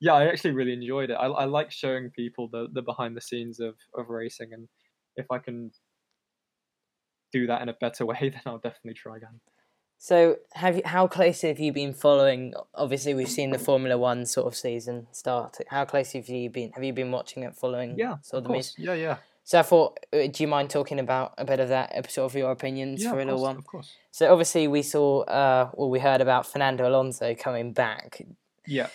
yeah, 0.01 0.15
I 0.15 0.27
actually 0.27 0.53
really 0.53 0.73
enjoyed 0.73 1.11
it. 1.11 1.15
I, 1.15 1.27
I 1.27 1.45
like 1.47 1.73
showing 1.73 2.11
people 2.11 2.49
the, 2.53 2.69
the 2.73 2.83
behind 2.83 3.17
the 3.17 3.21
scenes 3.21 3.59
of, 3.59 3.75
of 3.97 4.09
racing, 4.09 4.53
and 4.53 4.69
if 5.17 5.27
I 5.31 5.39
can 5.39 5.73
do 7.33 7.47
that 7.49 7.63
in 7.63 7.69
a 7.69 7.75
better 7.81 8.07
way, 8.11 8.19
then 8.21 8.43
I'll 8.47 8.59
definitely 8.59 8.95
try 8.95 9.17
again. 9.17 9.41
So, 10.05 10.37
have 10.53 10.77
you, 10.77 10.83
how 10.85 11.07
close 11.07 11.41
have 11.41 11.59
you 11.59 11.73
been 11.73 11.95
following? 11.95 12.53
Obviously, 12.75 13.15
we've 13.15 13.27
seen 13.27 13.53
the 13.53 13.59
Formula 13.59 13.97
One 13.97 14.27
sort 14.27 14.47
of 14.47 14.55
season 14.55 15.07
start. 15.13 15.57
How 15.71 15.87
close 15.87 16.13
have 16.13 16.29
you 16.29 16.51
been? 16.51 16.73
Have 16.73 16.85
you 16.85 16.93
been 16.93 17.11
watching 17.11 17.43
it, 17.43 17.57
following? 17.57 17.95
Yeah, 17.97 18.19
sort 18.21 18.43
of 18.43 18.49
course. 18.49 18.75
Yeah, 18.77 18.93
yeah. 18.93 19.17
So 19.45 19.61
I 19.61 19.63
thought, 19.63 19.99
uh, 20.13 20.27
do 20.27 20.43
you 20.43 20.47
mind 20.47 20.69
talking 20.69 20.99
about 20.99 21.33
a 21.39 21.47
bit 21.47 21.59
of 21.59 21.71
that 21.71 22.11
sort 22.11 22.31
of 22.31 22.37
your 22.37 22.51
opinions 22.51 23.03
yeah, 23.03 23.13
for 23.13 23.19
a 23.19 23.25
little 23.25 23.41
one? 23.41 23.57
Of 23.57 23.67
course. 23.67 23.95
So 24.11 24.31
obviously 24.31 24.69
we 24.69 24.83
saw, 24.83 25.23
uh, 25.23 25.71
well, 25.73 25.89
we 25.89 26.01
heard 26.01 26.21
about 26.21 26.47
Fernando 26.47 26.87
Alonso 26.87 27.35
coming 27.35 27.73
back. 27.73 28.27
Yeah. 28.67 28.89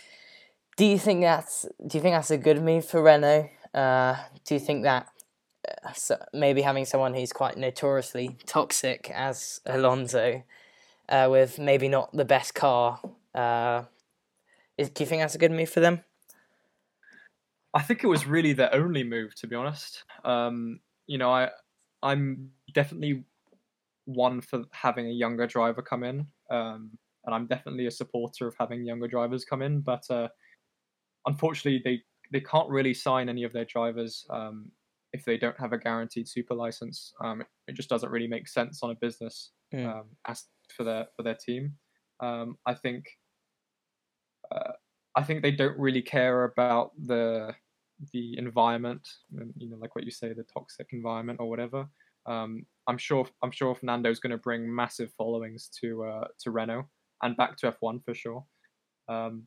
Do 0.77 0.85
you 0.85 0.99
think 0.99 1.21
that's 1.21 1.65
do 1.87 1.97
you 1.97 2.03
think 2.03 2.13
that's 2.13 2.29
a 2.29 2.37
good 2.37 2.61
move 2.61 2.85
for 2.85 3.01
Renault? 3.01 3.49
Uh, 3.73 4.15
do 4.45 4.53
you 4.53 4.59
think 4.59 4.83
that 4.83 5.07
uh, 5.67 5.91
so 5.93 6.23
maybe 6.33 6.61
having 6.61 6.85
someone 6.85 7.15
who's 7.15 7.33
quite 7.33 7.57
notoriously 7.57 8.37
toxic 8.45 9.09
as 9.11 9.59
Alonso, 9.65 10.43
uh, 11.09 11.27
with 11.29 11.59
maybe 11.59 11.89
not 11.89 12.11
the 12.13 12.25
best 12.25 12.53
car, 12.55 13.01
uh, 13.33 13.83
is, 14.77 14.89
do 14.89 15.03
you 15.03 15.07
think 15.07 15.21
that's 15.21 15.35
a 15.35 15.39
good 15.39 15.51
move 15.51 15.69
for 15.69 15.79
them? 15.79 16.03
I 17.73 17.81
think 17.81 18.03
it 18.03 18.07
was 18.07 18.25
really 18.25 18.53
their 18.53 18.73
only 18.73 19.03
move, 19.03 19.35
to 19.35 19.47
be 19.47 19.55
honest. 19.55 20.03
Um, 20.23 20.79
you 21.07 21.17
know, 21.17 21.31
I 21.31 21.49
I'm 22.01 22.51
definitely 22.73 23.25
one 24.05 24.41
for 24.41 24.63
having 24.71 25.07
a 25.07 25.11
younger 25.11 25.45
driver 25.45 25.81
come 25.81 26.03
in, 26.03 26.27
um, 26.49 26.97
and 27.25 27.35
I'm 27.35 27.47
definitely 27.47 27.85
a 27.87 27.91
supporter 27.91 28.47
of 28.47 28.55
having 28.59 28.85
younger 28.85 29.07
drivers 29.07 29.45
come 29.45 29.61
in. 29.61 29.81
But 29.81 30.09
uh, 30.09 30.29
unfortunately, 31.25 31.81
they 31.83 32.01
they 32.31 32.43
can't 32.43 32.69
really 32.69 32.93
sign 32.93 33.29
any 33.29 33.43
of 33.43 33.53
their 33.53 33.65
drivers 33.65 34.25
um, 34.29 34.71
if 35.13 35.25
they 35.25 35.37
don't 35.37 35.59
have 35.59 35.73
a 35.73 35.77
guaranteed 35.77 36.27
super 36.27 36.55
license. 36.55 37.13
Um, 37.21 37.43
it 37.67 37.73
just 37.73 37.89
doesn't 37.89 38.11
really 38.11 38.27
make 38.27 38.47
sense 38.47 38.81
on 38.83 38.91
a 38.91 38.95
business 38.95 39.51
Mm. 39.73 40.03
as 40.27 40.45
for 40.71 40.83
their 40.83 41.07
for 41.15 41.23
their 41.23 41.35
team. 41.35 41.73
Um, 42.19 42.57
I 42.65 42.73
think 42.73 43.05
uh, 44.51 44.73
I 45.15 45.23
think 45.23 45.41
they 45.41 45.51
don't 45.51 45.77
really 45.77 46.01
care 46.01 46.45
about 46.45 46.91
the 46.97 47.53
the 48.13 48.37
environment, 48.37 49.07
you 49.57 49.69
know, 49.69 49.77
like 49.77 49.95
what 49.95 50.05
you 50.05 50.11
say, 50.11 50.33
the 50.33 50.43
toxic 50.43 50.87
environment 50.93 51.39
or 51.41 51.49
whatever. 51.49 51.87
Um, 52.25 52.65
I'm 52.87 52.97
sure 52.97 53.27
I'm 53.43 53.51
sure 53.51 53.75
Fernando's 53.75 54.19
going 54.19 54.31
to 54.31 54.37
bring 54.37 54.73
massive 54.73 55.11
followings 55.17 55.69
to 55.81 56.03
uh, 56.03 56.27
to 56.39 56.51
Renault 56.51 56.87
and 57.21 57.35
back 57.35 57.57
to 57.57 57.71
F1 57.71 58.03
for 58.03 58.13
sure. 58.13 58.45
Um, 59.07 59.43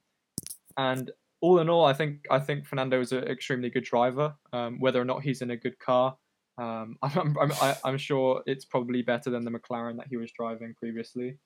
and 0.76 1.10
all 1.40 1.58
in 1.60 1.68
all, 1.68 1.84
I 1.84 1.92
think 1.92 2.24
I 2.30 2.38
think 2.38 2.66
Fernando 2.66 3.00
is 3.00 3.12
an 3.12 3.24
extremely 3.24 3.70
good 3.70 3.84
driver. 3.84 4.34
Um, 4.52 4.78
whether 4.80 5.00
or 5.00 5.04
not 5.04 5.22
he's 5.22 5.42
in 5.42 5.50
a 5.50 5.56
good 5.56 5.78
car, 5.78 6.16
um, 6.58 6.96
I'm, 7.02 7.36
I'm, 7.38 7.52
I'm, 7.84 7.98
sure 7.98 8.42
it's 8.46 8.64
probably 8.64 9.02
better 9.02 9.30
than 9.30 9.44
the 9.44 9.50
McLaren 9.50 9.96
that 9.96 10.08
he 10.08 10.16
was 10.16 10.30
driving 10.32 10.74
previously. 10.78 11.38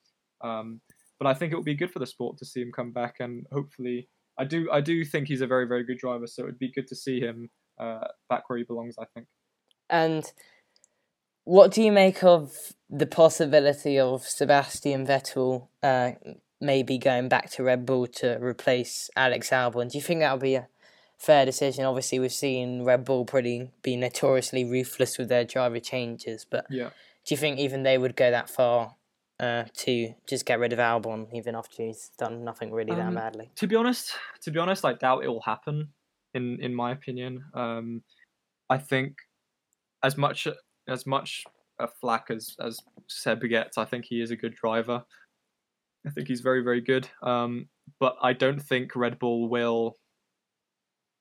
Um, 0.42 0.80
but 1.18 1.26
I 1.26 1.34
think 1.34 1.52
it 1.52 1.56
would 1.56 1.64
be 1.64 1.74
good 1.74 1.90
for 1.90 1.98
the 1.98 2.06
sport 2.06 2.38
to 2.38 2.44
see 2.44 2.60
him 2.60 2.72
come 2.74 2.92
back, 2.92 3.16
and 3.20 3.46
hopefully, 3.52 4.08
I 4.38 4.44
do 4.44 4.68
I 4.70 4.80
do 4.80 5.04
think 5.04 5.28
he's 5.28 5.40
a 5.40 5.46
very 5.46 5.66
very 5.66 5.84
good 5.84 5.98
driver. 5.98 6.26
So 6.26 6.42
it 6.42 6.46
would 6.46 6.58
be 6.58 6.72
good 6.72 6.86
to 6.88 6.96
see 6.96 7.20
him 7.20 7.48
uh, 7.80 8.08
back 8.28 8.48
where 8.48 8.58
he 8.58 8.64
belongs. 8.64 8.96
I 8.98 9.04
think. 9.14 9.26
And 9.88 10.30
what 11.44 11.70
do 11.70 11.82
you 11.82 11.92
make 11.92 12.24
of 12.24 12.52
the 12.90 13.06
possibility 13.06 13.98
of 13.98 14.24
Sebastian 14.24 15.06
Vettel 15.06 15.68
uh, 15.82 16.12
maybe 16.60 16.98
going 16.98 17.28
back 17.28 17.50
to 17.52 17.62
Red 17.62 17.86
Bull 17.86 18.08
to 18.08 18.36
replace 18.42 19.08
Alex 19.16 19.50
Albon? 19.50 19.90
Do 19.90 19.96
you 19.96 20.02
think 20.02 20.20
that 20.20 20.32
would 20.32 20.42
be 20.42 20.56
a 20.56 20.68
fair 21.18 21.44
decision? 21.44 21.84
Obviously, 21.84 22.18
we've 22.18 22.32
seen 22.32 22.82
Red 22.84 23.04
Bull 23.04 23.24
pretty 23.24 23.70
be 23.82 23.96
notoriously 23.96 24.64
ruthless 24.64 25.18
with 25.18 25.28
their 25.28 25.44
driver 25.44 25.80
changes, 25.80 26.44
but 26.48 26.66
Yeah. 26.70 26.90
do 27.24 27.34
you 27.34 27.36
think 27.36 27.58
even 27.58 27.82
they 27.82 27.98
would 27.98 28.16
go 28.16 28.30
that 28.30 28.48
far 28.50 28.96
uh, 29.38 29.64
to 29.74 30.14
just 30.26 30.46
get 30.46 30.58
rid 30.58 30.72
of 30.72 30.78
Albon, 30.78 31.32
even 31.34 31.54
after 31.54 31.82
he's 31.82 32.10
done 32.18 32.42
nothing 32.44 32.72
really 32.72 32.94
that 32.94 33.08
Um, 33.08 33.14
badly? 33.14 33.50
to 33.56 33.66
be 33.66 33.76
honest, 33.76 34.14
to 34.40 34.50
be 34.50 34.58
honest, 34.58 34.84
I 34.84 34.94
doubt 34.94 35.24
it 35.24 35.28
will 35.28 35.42
happen. 35.42 35.92
In 36.34 36.58
in 36.60 36.74
my 36.74 36.90
opinion, 36.92 37.44
um, 37.54 38.02
I 38.70 38.78
think 38.78 39.16
as 40.02 40.16
much 40.16 40.46
as 40.88 41.06
much 41.06 41.44
a 41.78 41.86
flack 41.88 42.30
as 42.30 42.56
as 42.60 42.80
Seb 43.08 43.42
gets, 43.48 43.76
I 43.78 43.84
think 43.84 44.04
he 44.06 44.20
is 44.20 44.30
a 44.30 44.36
good 44.36 44.54
driver. 44.54 45.04
I 46.06 46.10
think 46.10 46.28
he's 46.28 46.40
very 46.40 46.62
very 46.62 46.80
good. 46.80 47.08
Um, 47.22 47.68
but 47.98 48.16
I 48.22 48.32
don't 48.32 48.60
think 48.60 48.94
Red 48.96 49.18
Bull 49.18 49.48
will 49.48 49.96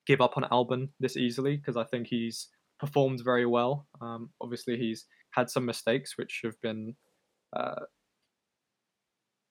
give 0.06 0.22
up 0.22 0.38
on 0.38 0.44
Albon 0.52 0.90
this 1.00 1.18
easily 1.18 1.58
because 1.58 1.78
I 1.78 1.84
think 1.84 2.08
he's 2.08 2.48
performed 2.80 3.22
very 3.24 3.46
well. 3.46 3.88
Um, 4.02 4.30
obviously, 4.42 4.78
he's 4.78 5.06
had 5.32 5.50
some 5.50 5.66
mistakes 5.66 6.18
which 6.18 6.42
have 6.44 6.60
been. 6.62 6.96
Uh, 7.56 7.82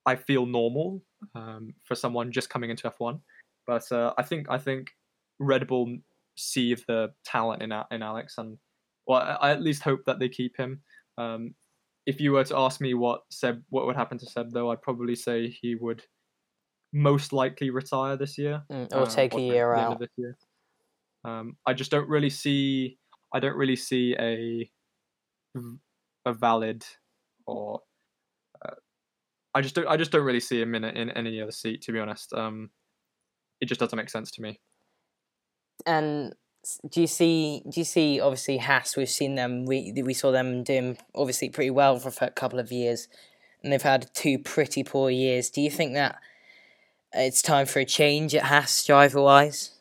I 0.05 0.15
feel 0.15 0.45
normal 0.45 1.01
um, 1.33 1.73
for 1.83 1.95
someone 1.95 2.31
just 2.31 2.49
coming 2.49 2.69
into 2.69 2.89
F1. 2.89 3.19
But 3.65 3.91
uh, 3.91 4.13
I 4.17 4.23
think 4.23 4.47
I 4.49 4.57
think 4.57 4.91
Red 5.39 5.67
Bull 5.67 5.97
see 6.37 6.75
the 6.75 7.09
talent 7.25 7.63
in 7.63 7.71
in 7.91 8.01
Alex, 8.03 8.35
and 8.37 8.57
well, 9.07 9.37
I, 9.41 9.51
at 9.51 9.61
least 9.61 9.83
hope 9.83 10.01
that 10.05 10.19
they 10.19 10.29
keep 10.29 10.57
him. 10.57 10.81
Um, 11.17 11.55
if 12.05 12.21
you 12.21 12.33
were 12.33 12.43
to 12.43 12.57
ask 12.57 12.81
me 12.81 12.93
what 12.93 13.21
Seb, 13.31 13.63
what 13.69 13.87
would 13.87 13.95
happen 13.95 14.17
to 14.19 14.25
Seb, 14.25 14.51
though, 14.51 14.71
I'd 14.71 14.81
probably 14.81 15.15
say 15.15 15.49
he 15.49 15.75
would 15.75 16.03
most 16.95 17.33
likely 17.33 17.69
retire 17.69 18.15
this 18.15 18.37
year 18.37 18.63
Mm, 18.71 18.91
or 18.93 19.01
uh, 19.01 19.05
take 19.05 19.33
a 19.35 19.41
year 19.41 19.73
the 19.75 19.81
end 19.81 19.87
of 19.87 19.93
out? 19.93 19.99
this 19.99 20.09
year. 20.15 20.37
Um, 21.25 21.57
I 21.65 21.73
just 21.73 21.91
don't 21.91 22.07
really 22.07 22.29
see. 22.29 22.97
I 23.33 23.39
don't 23.41 23.57
really 23.57 23.75
see 23.75 24.15
a 24.17 24.71
a 26.25 26.33
valid 26.33 26.85
or 27.45 27.81
uh, 28.63 28.75
I 29.53 29.61
just 29.61 29.75
don't. 29.75 29.87
I 29.87 29.97
just 29.97 30.11
don't 30.11 30.23
really 30.23 30.39
see 30.39 30.61
him 30.61 30.73
in 30.73 30.85
in 30.85 31.09
any 31.11 31.41
other 31.41 31.51
seat. 31.51 31.81
To 31.83 31.91
be 31.91 31.99
honest, 31.99 32.31
um, 32.33 32.69
it 33.59 33.65
just 33.65 33.79
doesn't 33.79 33.97
make 33.97 34.09
sense 34.09 34.31
to 34.31 34.41
me. 34.41 34.59
And 35.85 36.33
do 36.89 37.01
you 37.01 37.07
see? 37.07 37.61
Do 37.69 37.79
you 37.81 37.85
see? 37.85 38.21
Obviously, 38.21 38.57
Haas. 38.57 38.95
We've 38.95 39.09
seen 39.09 39.35
them. 39.35 39.65
We 39.65 39.91
we 40.01 40.13
saw 40.13 40.31
them 40.31 40.63
doing 40.63 40.97
obviously 41.13 41.49
pretty 41.49 41.71
well 41.71 41.99
for 41.99 42.13
a 42.25 42.31
couple 42.31 42.59
of 42.59 42.71
years, 42.71 43.07
and 43.63 43.73
they've 43.73 43.81
had 43.81 44.09
two 44.13 44.39
pretty 44.39 44.83
poor 44.83 45.09
years. 45.09 45.49
Do 45.49 45.59
you 45.61 45.69
think 45.69 45.93
that 45.93 46.19
it's 47.15 47.41
time 47.41 47.65
for 47.65 47.79
a 47.79 47.85
change 47.85 48.35
at 48.35 48.43
Haas 48.43 48.85
driver 48.85 49.21
wise? 49.21 49.71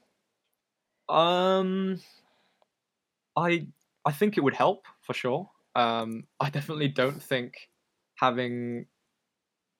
Um, 1.08 2.00
I 3.36 3.66
I 4.04 4.12
think 4.12 4.36
it 4.36 4.40
would 4.42 4.54
help 4.54 4.86
for 5.02 5.14
sure. 5.14 5.50
Um, 5.74 6.24
I 6.40 6.50
definitely 6.50 6.88
don't 6.88 7.22
think 7.22 7.68
having 8.16 8.86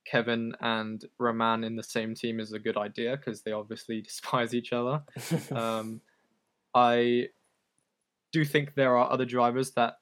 Kevin 0.05 0.55
and 0.61 1.05
Romain 1.19 1.65
in 1.65 1.77
the 1.77 1.83
same 1.83 2.15
team 2.15 2.41
is 2.41 2.53
a 2.53 2.59
good 2.59 2.77
idea 2.77 3.17
because 3.17 3.43
they 3.43 3.53
obviously 3.53 4.01
despise 4.03 4.55
each 4.55 4.73
other. 4.73 5.03
um, 5.53 6.01
I 6.75 7.29
do 8.33 8.45
think 8.45 8.75
there 8.75 8.97
are 8.97 9.11
other 9.11 9.25
drivers 9.25 9.71
that, 9.73 9.95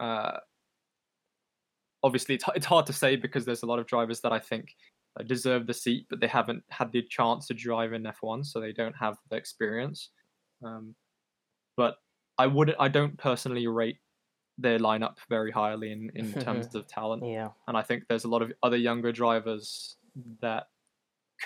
uh, 0.00 0.38
obviously, 2.02 2.36
it's, 2.36 2.44
it's 2.54 2.66
hard 2.66 2.86
to 2.86 2.92
say 2.92 3.16
because 3.16 3.44
there's 3.44 3.62
a 3.62 3.66
lot 3.66 3.78
of 3.78 3.86
drivers 3.86 4.20
that 4.22 4.32
I 4.32 4.38
think 4.38 4.74
deserve 5.22 5.66
the 5.66 5.74
seat, 5.74 6.06
but 6.10 6.20
they 6.20 6.26
haven't 6.26 6.62
had 6.70 6.92
the 6.92 7.02
chance 7.02 7.46
to 7.46 7.54
drive 7.54 7.92
in 7.92 8.04
F1, 8.04 8.44
so 8.46 8.60
they 8.60 8.72
don't 8.72 8.96
have 8.98 9.16
the 9.30 9.36
experience. 9.36 10.10
Um, 10.64 10.94
but 11.76 11.96
I 12.38 12.46
would, 12.46 12.74
I 12.78 12.88
don't 12.88 13.16
personally 13.18 13.66
rate 13.66 13.98
their 14.58 14.78
lineup 14.78 15.16
very 15.28 15.50
highly 15.50 15.92
in, 15.92 16.10
in 16.14 16.32
terms 16.42 16.74
of 16.74 16.86
talent 16.86 17.22
yeah. 17.26 17.48
and 17.68 17.76
I 17.76 17.82
think 17.82 18.04
there's 18.08 18.24
a 18.24 18.28
lot 18.28 18.40
of 18.40 18.50
other 18.62 18.78
younger 18.78 19.12
drivers 19.12 19.96
that 20.40 20.68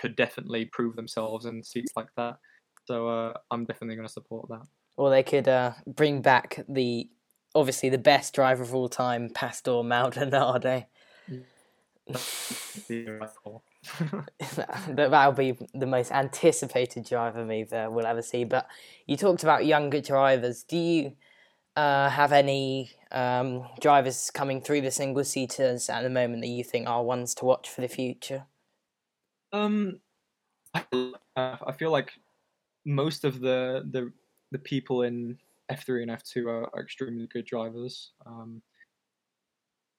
could 0.00 0.16
definitely 0.16 0.66
prove 0.66 0.96
themselves 0.96 1.46
in 1.46 1.62
seats 1.62 1.92
like 1.96 2.08
that. 2.16 2.36
So 2.84 3.08
uh, 3.08 3.32
I'm 3.50 3.64
definitely 3.64 3.96
going 3.96 4.06
to 4.06 4.12
support 4.12 4.48
that. 4.48 4.62
Or 4.96 5.10
they 5.10 5.22
could 5.22 5.48
uh, 5.48 5.72
bring 5.86 6.22
back 6.22 6.64
the 6.68 7.08
obviously 7.54 7.88
the 7.88 7.98
best 7.98 8.34
driver 8.34 8.62
of 8.62 8.74
all 8.74 8.88
time, 8.88 9.30
Pastor 9.34 9.82
Maldonado. 9.82 10.84
that 14.38 15.08
that'll 15.10 15.32
be 15.32 15.56
the 15.74 15.86
most 15.86 16.12
anticipated 16.12 17.04
driver 17.04 17.44
move 17.44 17.72
uh, 17.72 17.88
we'll 17.90 18.06
ever 18.06 18.22
see. 18.22 18.44
But 18.44 18.66
you 19.06 19.16
talked 19.16 19.42
about 19.42 19.66
younger 19.66 20.00
drivers. 20.00 20.64
Do 20.64 20.76
you 20.76 21.12
uh, 21.76 22.10
have 22.10 22.32
any 22.32 22.92
um, 23.10 23.66
drivers 23.80 24.30
coming 24.30 24.60
through 24.60 24.82
the 24.82 24.90
single 24.90 25.24
seaters 25.24 25.88
at 25.88 26.02
the 26.02 26.10
moment 26.10 26.42
that 26.42 26.48
you 26.48 26.64
think 26.64 26.88
are 26.88 27.02
ones 27.02 27.34
to 27.36 27.44
watch 27.44 27.68
for 27.68 27.80
the 27.80 27.88
future? 27.88 28.46
um, 29.52 30.00
I, 30.74 30.84
uh, 31.36 31.56
I 31.66 31.72
feel 31.72 31.90
like 31.90 32.12
most 32.86 33.24
of 33.24 33.40
the 33.40 33.84
the 33.90 34.12
the 34.52 34.58
people 34.58 35.02
in 35.02 35.38
F3 35.70 36.02
and 36.02 36.10
F2 36.10 36.46
are, 36.46 36.70
are 36.74 36.82
extremely 36.82 37.28
good 37.32 37.44
drivers. 37.44 38.12
Um, 38.26 38.62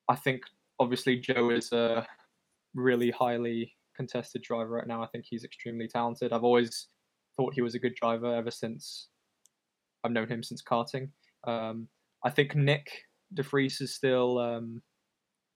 I 0.10 0.16
think 0.16 0.42
obviously 0.82 1.18
Joe 1.18 1.52
is 1.52 1.72
a 1.72 2.06
really 2.74 3.12
highly 3.12 3.72
contested 3.96 4.42
driver 4.42 4.72
right 4.72 4.88
now. 4.88 5.04
I 5.04 5.08
think 5.08 5.26
he's 5.30 5.44
extremely 5.44 5.88
talented. 5.88 6.34
I've 6.34 6.44
always 6.44 6.88
thought 7.38 7.54
he 7.54 7.62
was 7.62 7.76
a 7.76 7.80
good 7.80 7.94
driver 7.96 8.36
ever 8.36 8.52
since 8.52 9.10
I've 10.04 10.12
known 10.12 10.28
him 10.28 10.44
since 10.44 10.64
karting. 10.64 11.10
Um, 11.46 11.88
I 12.26 12.32
think 12.32 12.54
Nyck 12.54 12.88
De 13.34 13.44
Vries 13.44 13.80
is 13.80 13.94
still. 13.96 14.40
Um, 14.40 14.82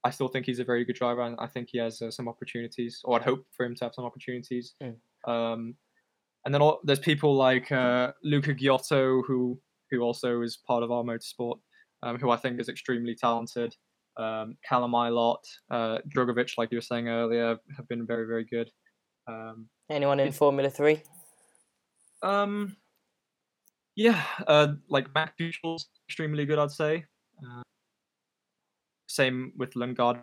I 0.03 0.11
still 0.11 0.27
think 0.27 0.45
he's 0.45 0.59
a 0.59 0.63
very 0.63 0.85
good 0.85 0.95
driver, 0.95 1.21
and 1.21 1.35
I 1.39 1.47
think 1.47 1.69
he 1.71 1.79
has 1.79 1.99
uh, 1.99 2.11
some 2.11 2.29
opportunities, 2.29 3.01
or 3.03 3.15
I'd 3.15 3.25
hope 3.25 3.43
for 3.57 3.65
him 3.65 3.73
to 3.75 3.85
have 3.85 3.95
some 3.95 4.05
opportunities. 4.05 4.75
Mm. 4.83 4.95
Um, 5.27 5.75
and 6.45 6.53
then 6.53 6.61
all, 6.61 6.79
there's 6.83 6.99
people 6.99 7.35
like 7.35 7.71
uh, 7.71 8.11
Luca 8.23 8.53
Ghiotto, 8.53 9.23
who 9.25 9.59
who 9.89 10.01
also 10.01 10.41
is 10.41 10.59
part 10.67 10.83
of 10.83 10.91
R 10.91 11.03
Motorsport, 11.03 11.57
um, 12.03 12.19
who 12.19 12.29
I 12.29 12.37
think 12.37 12.59
is 12.59 12.69
extremely 12.69 13.15
talented. 13.15 13.75
Um, 14.17 14.55
Callum 14.67 14.91
Ilott, 14.91 15.43
uh, 15.71 15.99
Drugovich, 16.07 16.57
like 16.57 16.71
you 16.71 16.77
were 16.77 16.81
saying 16.81 17.09
earlier, 17.09 17.57
have 17.75 17.87
been 17.87 18.05
very 18.05 18.25
very 18.25 18.45
good. 18.45 18.69
Um, 19.27 19.67
Anyone 19.89 20.19
in 20.19 20.31
Formula 20.31 20.69
Three? 20.69 21.01
Um, 22.23 22.75
yeah, 23.95 24.21
uh, 24.47 24.73
like 24.89 25.13
Matt 25.13 25.33
Buchel's 25.37 25.87
extremely 26.07 26.45
good, 26.45 26.59
I'd 26.59 26.71
say. 26.71 27.05
Uh, 27.45 27.61
same 29.07 29.53
with 29.57 29.73
Lundgaard. 29.73 30.21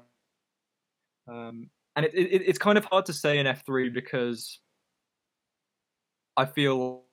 Um, 1.29 1.71
and 1.97 2.07
it, 2.07 2.15
it, 2.15 2.43
it's 2.47 2.59
kind 2.59 2.79
of 2.79 2.85
hard 2.85 3.07
to 3.07 3.13
say 3.13 3.39
in 3.39 3.47
F3 3.47 3.93
because 3.93 4.59
I 6.37 6.45
feel 6.45 7.05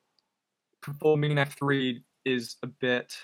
performing 0.82 1.32
in 1.32 1.38
F3 1.38 2.02
is 2.26 2.58
a 2.64 2.68
bit, 2.68 3.16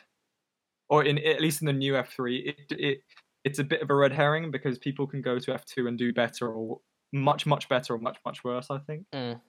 or 0.89 1.03
in 1.03 1.17
at 1.19 1.41
least 1.41 1.61
in 1.61 1.67
the 1.67 1.73
new 1.73 1.93
F3, 1.93 2.47
it, 2.47 2.57
it 2.69 2.99
it's 3.45 3.59
a 3.59 3.63
bit 3.63 3.81
of 3.81 3.89
a 3.89 3.95
red 3.95 4.11
herring 4.11 4.51
because 4.51 4.77
people 4.77 5.07
can 5.07 5.21
go 5.21 5.39
to 5.39 5.51
F2 5.51 5.87
and 5.87 5.97
do 5.97 6.11
better 6.11 6.51
or 6.51 6.81
much 7.13 7.45
much 7.45 7.69
better 7.69 7.93
or 7.93 7.99
much 7.99 8.17
much 8.25 8.43
worse. 8.43 8.67
I 8.69 8.79
think. 8.79 9.05
Mm. 9.13 9.39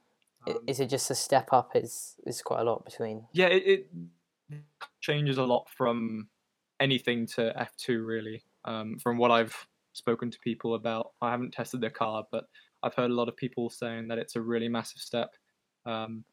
Um, 0.47 0.59
Is 0.69 0.79
it 0.79 0.91
just 0.91 1.11
a 1.11 1.15
step 1.15 1.49
up? 1.53 1.75
Is 1.75 2.15
is 2.27 2.43
quite 2.43 2.61
a 2.61 2.65
lot 2.65 2.85
between? 2.85 3.27
yeah, 3.33 3.47
it, 3.47 3.89
it 4.51 4.63
changes 5.01 5.39
a 5.39 5.43
lot 5.43 5.67
from 5.77 6.29
anything 6.79 7.27
to 7.27 7.53
F2 7.59 8.07
really. 8.07 8.43
Um, 8.67 8.99
from 8.99 9.17
what 9.17 9.31
I've 9.31 9.57
spoken 9.95 10.31
to 10.31 10.39
people 10.41 10.75
about, 10.75 11.13
I 11.23 11.31
haven't 11.31 11.53
tested 11.53 11.81
their 11.81 11.91
car, 11.91 12.25
but 12.31 12.45
I've 12.83 12.95
heard 12.95 13.11
a 13.11 13.15
lot 13.15 13.29
of 13.29 13.37
people 13.37 13.71
saying 13.71 14.09
that 14.09 14.19
it's 14.19 14.37
a 14.37 14.41
really 14.41 14.69
massive 14.69 15.01
step. 15.01 15.35
Um, 15.87 16.25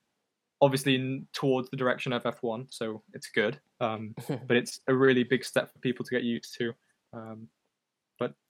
obviously 0.62 0.96
in, 0.96 1.28
towards 1.34 1.70
the 1.70 1.78
direction 1.78 2.14
of 2.14 2.24
F1, 2.24 2.68
so 2.70 3.04
it's 3.14 3.30
good. 3.30 3.60
Um, 3.80 4.16
but 4.48 4.58
it's 4.58 4.82
a 4.88 4.94
really 4.94 5.24
big 5.24 5.46
step 5.46 5.72
for 5.72 5.80
people 5.80 6.04
to 6.06 6.12
get 6.12 6.24
used 6.24 6.56
to. 6.58 6.74
Um, 7.14 7.48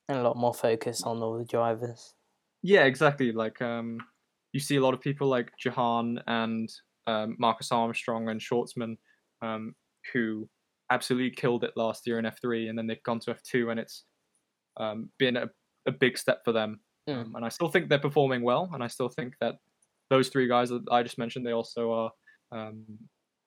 and 0.10 0.20
a 0.20 0.24
lot 0.24 0.38
more 0.38 0.54
focus 0.54 1.04
on 1.04 1.22
all 1.22 1.38
the 1.38 1.46
drivers. 1.46 2.14
Yeah, 2.62 2.84
exactly. 2.84 3.32
Like 3.32 3.62
um, 3.62 4.00
you 4.52 4.60
see 4.60 4.76
a 4.76 4.82
lot 4.82 4.94
of 4.94 5.02
people 5.02 5.28
like 5.28 5.52
Jehan 5.58 6.20
and 6.28 6.70
um, 7.08 7.36
Marcus 7.40 7.72
Armstrong 7.72 8.30
and 8.30 8.40
Shwartzman 8.40 8.98
um, 9.42 9.76
who 10.12 10.48
absolutely 10.90 11.32
killed 11.32 11.64
it 11.64 11.72
last 11.76 12.06
year 12.06 12.20
in 12.20 12.26
F3, 12.26 12.70
and 12.70 12.78
then 12.78 12.88
they've 12.88 13.04
gone 13.04 13.20
to 13.22 13.34
F2, 13.34 13.72
and 13.72 13.80
it's 13.80 14.04
um, 14.78 15.10
been 15.18 15.38
a, 15.38 15.50
a 15.88 15.92
big 15.92 16.18
step 16.18 16.42
for 16.46 16.52
them. 16.52 16.80
Mm. 17.10 17.26
Um, 17.26 17.36
and 17.36 17.46
I 17.46 17.50
still 17.50 17.70
think 17.70 17.90
they're 17.90 18.00
performing 18.00 18.44
well, 18.44 18.70
and 18.74 18.84
I 18.84 18.88
still 18.88 19.10
think 19.10 19.34
that 19.42 19.56
those 20.10 20.30
three 20.30 20.48
guys 20.48 20.70
that 20.70 20.84
I 20.92 21.04
just 21.04 21.18
mentioned, 21.18 21.46
they 21.46 21.52
also 21.52 21.92
are, 21.92 22.12
um, 22.52 22.84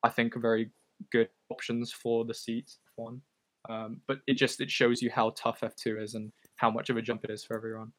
I 0.02 0.08
think, 0.08 0.34
very 0.36 0.70
good 1.12 1.28
options 1.50 1.92
for 1.92 2.24
the 2.24 2.34
seat 2.34 2.70
one. 2.96 3.20
Um, 3.68 4.00
but 4.06 4.18
it 4.26 4.34
just 4.34 4.60
it 4.60 4.70
shows 4.70 5.02
you 5.02 5.10
how 5.10 5.30
tough 5.30 5.60
F2 5.62 6.00
is 6.02 6.14
and 6.14 6.32
how 6.56 6.70
much 6.70 6.90
of 6.90 6.96
a 6.96 7.02
jump 7.02 7.24
it 7.24 7.30
is 7.30 7.44
for 7.44 7.56
everyone. 7.56 7.92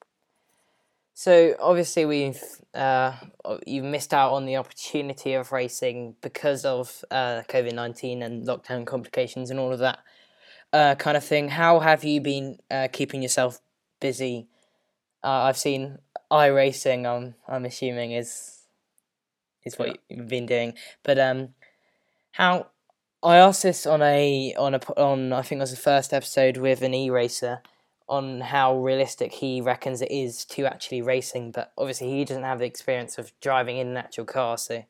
So 1.14 1.56
obviously 1.60 2.06
we've 2.06 2.42
uh, 2.76 3.14
you've 3.66 3.86
missed 3.86 4.14
out 4.14 4.34
on 4.34 4.46
the 4.46 4.58
opportunity 4.58 5.34
of 5.34 5.52
racing 5.52 6.16
because 6.22 6.64
of 6.64 7.04
uh, 7.10 7.42
COVID 7.50 7.74
nineteen 7.74 8.22
and 8.22 8.46
lockdown 8.46 8.86
complications 8.86 9.50
and 9.50 9.60
all 9.60 9.74
of 9.74 9.80
that 9.80 10.00
uh, 10.74 10.96
kind 10.96 11.18
of 11.18 11.24
thing. 11.24 11.50
How 11.50 11.80
have 11.80 12.04
you 12.04 12.22
been 12.22 12.60
uh, 12.70 12.88
keeping 12.92 13.24
yourself 13.24 13.60
busy? 14.00 14.48
Uh, 15.24 15.44
I've 15.50 15.58
seen 15.58 15.98
iRacing. 16.32 17.06
I'm 17.08 17.36
I'm 17.48 17.66
assuming 17.66 18.12
is 18.12 18.62
is 19.66 19.78
what 19.80 19.88
Yeah. 19.90 19.96
you've 20.10 20.28
been 20.28 20.46
doing, 20.46 20.74
but 21.04 21.18
um, 21.20 21.56
how 22.32 22.68
I 23.24 23.38
asked 23.38 23.64
this 23.64 23.86
on 23.86 24.02
a 24.02 24.54
on 24.58 24.76
a 24.76 24.80
on 25.00 25.34
I 25.34 25.42
think 25.42 25.60
it 25.60 25.64
was 25.64 25.72
the 25.72 25.78
first 25.78 26.14
episode 26.14 26.58
with 26.58 26.82
an 26.82 26.94
e 26.94 27.10
racer 27.10 27.62
on 28.08 28.40
how 28.40 28.78
realistic 28.78 29.34
he 29.34 29.60
reckons 29.60 30.02
it 30.02 30.12
is 30.12 30.46
to 30.46 30.66
actually 30.66 31.02
racing, 31.02 31.52
but 31.52 31.74
obviously 31.78 32.10
he 32.10 32.24
doesn't 32.24 32.44
have 32.44 32.60
the 32.60 32.66
experience 32.66 33.18
of 33.18 33.34
driving 33.42 33.78
in 33.78 33.88
an 33.88 33.98
actual 33.98 34.24
car, 34.24 34.58
so 34.58 34.84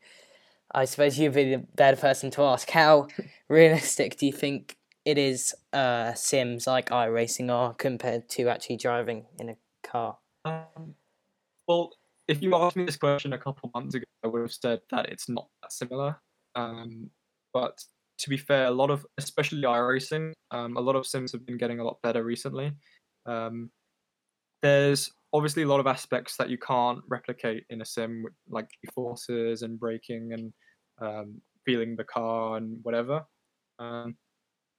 I 0.71 0.85
suppose 0.85 1.17
you'd 1.17 1.33
be 1.33 1.55
the 1.55 1.57
better 1.57 1.97
person 1.97 2.29
to 2.31 2.43
ask. 2.43 2.69
How 2.69 3.07
realistic 3.49 4.17
do 4.17 4.25
you 4.27 4.33
think 4.33 4.77
it 5.05 5.17
is 5.17 5.55
uh, 5.73 6.13
sims 6.13 6.67
like 6.67 6.89
iRacing 6.89 7.49
are 7.49 7.73
compared 7.73 8.29
to 8.29 8.49
actually 8.49 8.77
driving 8.77 9.25
in 9.39 9.49
a 9.49 9.57
car? 9.81 10.17
Um, 10.45 10.93
well, 11.67 11.93
if 12.27 12.41
you 12.41 12.53
asked 12.55 12.75
me 12.75 12.85
this 12.85 12.97
question 12.97 13.33
a 13.33 13.37
couple 13.37 13.71
months 13.73 13.95
ago, 13.95 14.05
I 14.23 14.27
would 14.27 14.41
have 14.41 14.53
said 14.53 14.81
that 14.91 15.07
it's 15.09 15.29
not 15.29 15.47
that 15.61 15.71
similar. 15.71 16.17
Um, 16.55 17.09
but 17.53 17.83
to 18.19 18.29
be 18.29 18.37
fair, 18.37 18.65
a 18.65 18.71
lot 18.71 18.89
of, 18.89 19.05
especially 19.17 19.61
iRacing, 19.61 20.33
um, 20.51 20.77
a 20.77 20.81
lot 20.81 20.95
of 20.95 21.05
sims 21.05 21.31
have 21.31 21.45
been 21.45 21.57
getting 21.57 21.79
a 21.79 21.83
lot 21.83 21.97
better 22.01 22.23
recently. 22.23 22.71
Um, 23.25 23.69
there's 24.61 25.11
obviously 25.33 25.63
a 25.63 25.67
lot 25.67 25.79
of 25.79 25.87
aspects 25.87 26.35
that 26.37 26.49
you 26.49 26.57
can't 26.57 26.99
replicate 27.07 27.65
in 27.69 27.81
a 27.81 27.85
sim, 27.85 28.25
like 28.49 28.69
forces 28.93 29.61
and 29.61 29.79
braking 29.79 30.33
and 30.33 30.53
um, 30.99 31.41
feeling 31.65 31.95
the 31.95 32.03
car 32.03 32.57
and 32.57 32.79
whatever. 32.83 33.23
Um, 33.79 34.15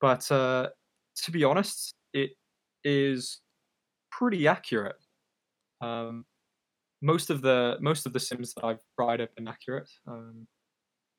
but 0.01 0.31
uh, 0.33 0.69
to 1.17 1.31
be 1.31 1.45
honest, 1.45 1.95
it 2.13 2.31
is 2.85 3.41
pretty 4.11 4.49
accurate. 4.49 4.97
Um, 5.81 6.25
most 7.01 7.31
of 7.31 7.43
the 7.43 7.77
most 7.81 8.07
of 8.07 8.13
the 8.13 8.21
sims 8.21 8.55
that 8.55 8.65
I've 8.65 8.83
tried 8.99 9.21
have 9.21 9.35
been 9.37 9.47
accurate. 9.47 9.89
Um, 10.07 10.49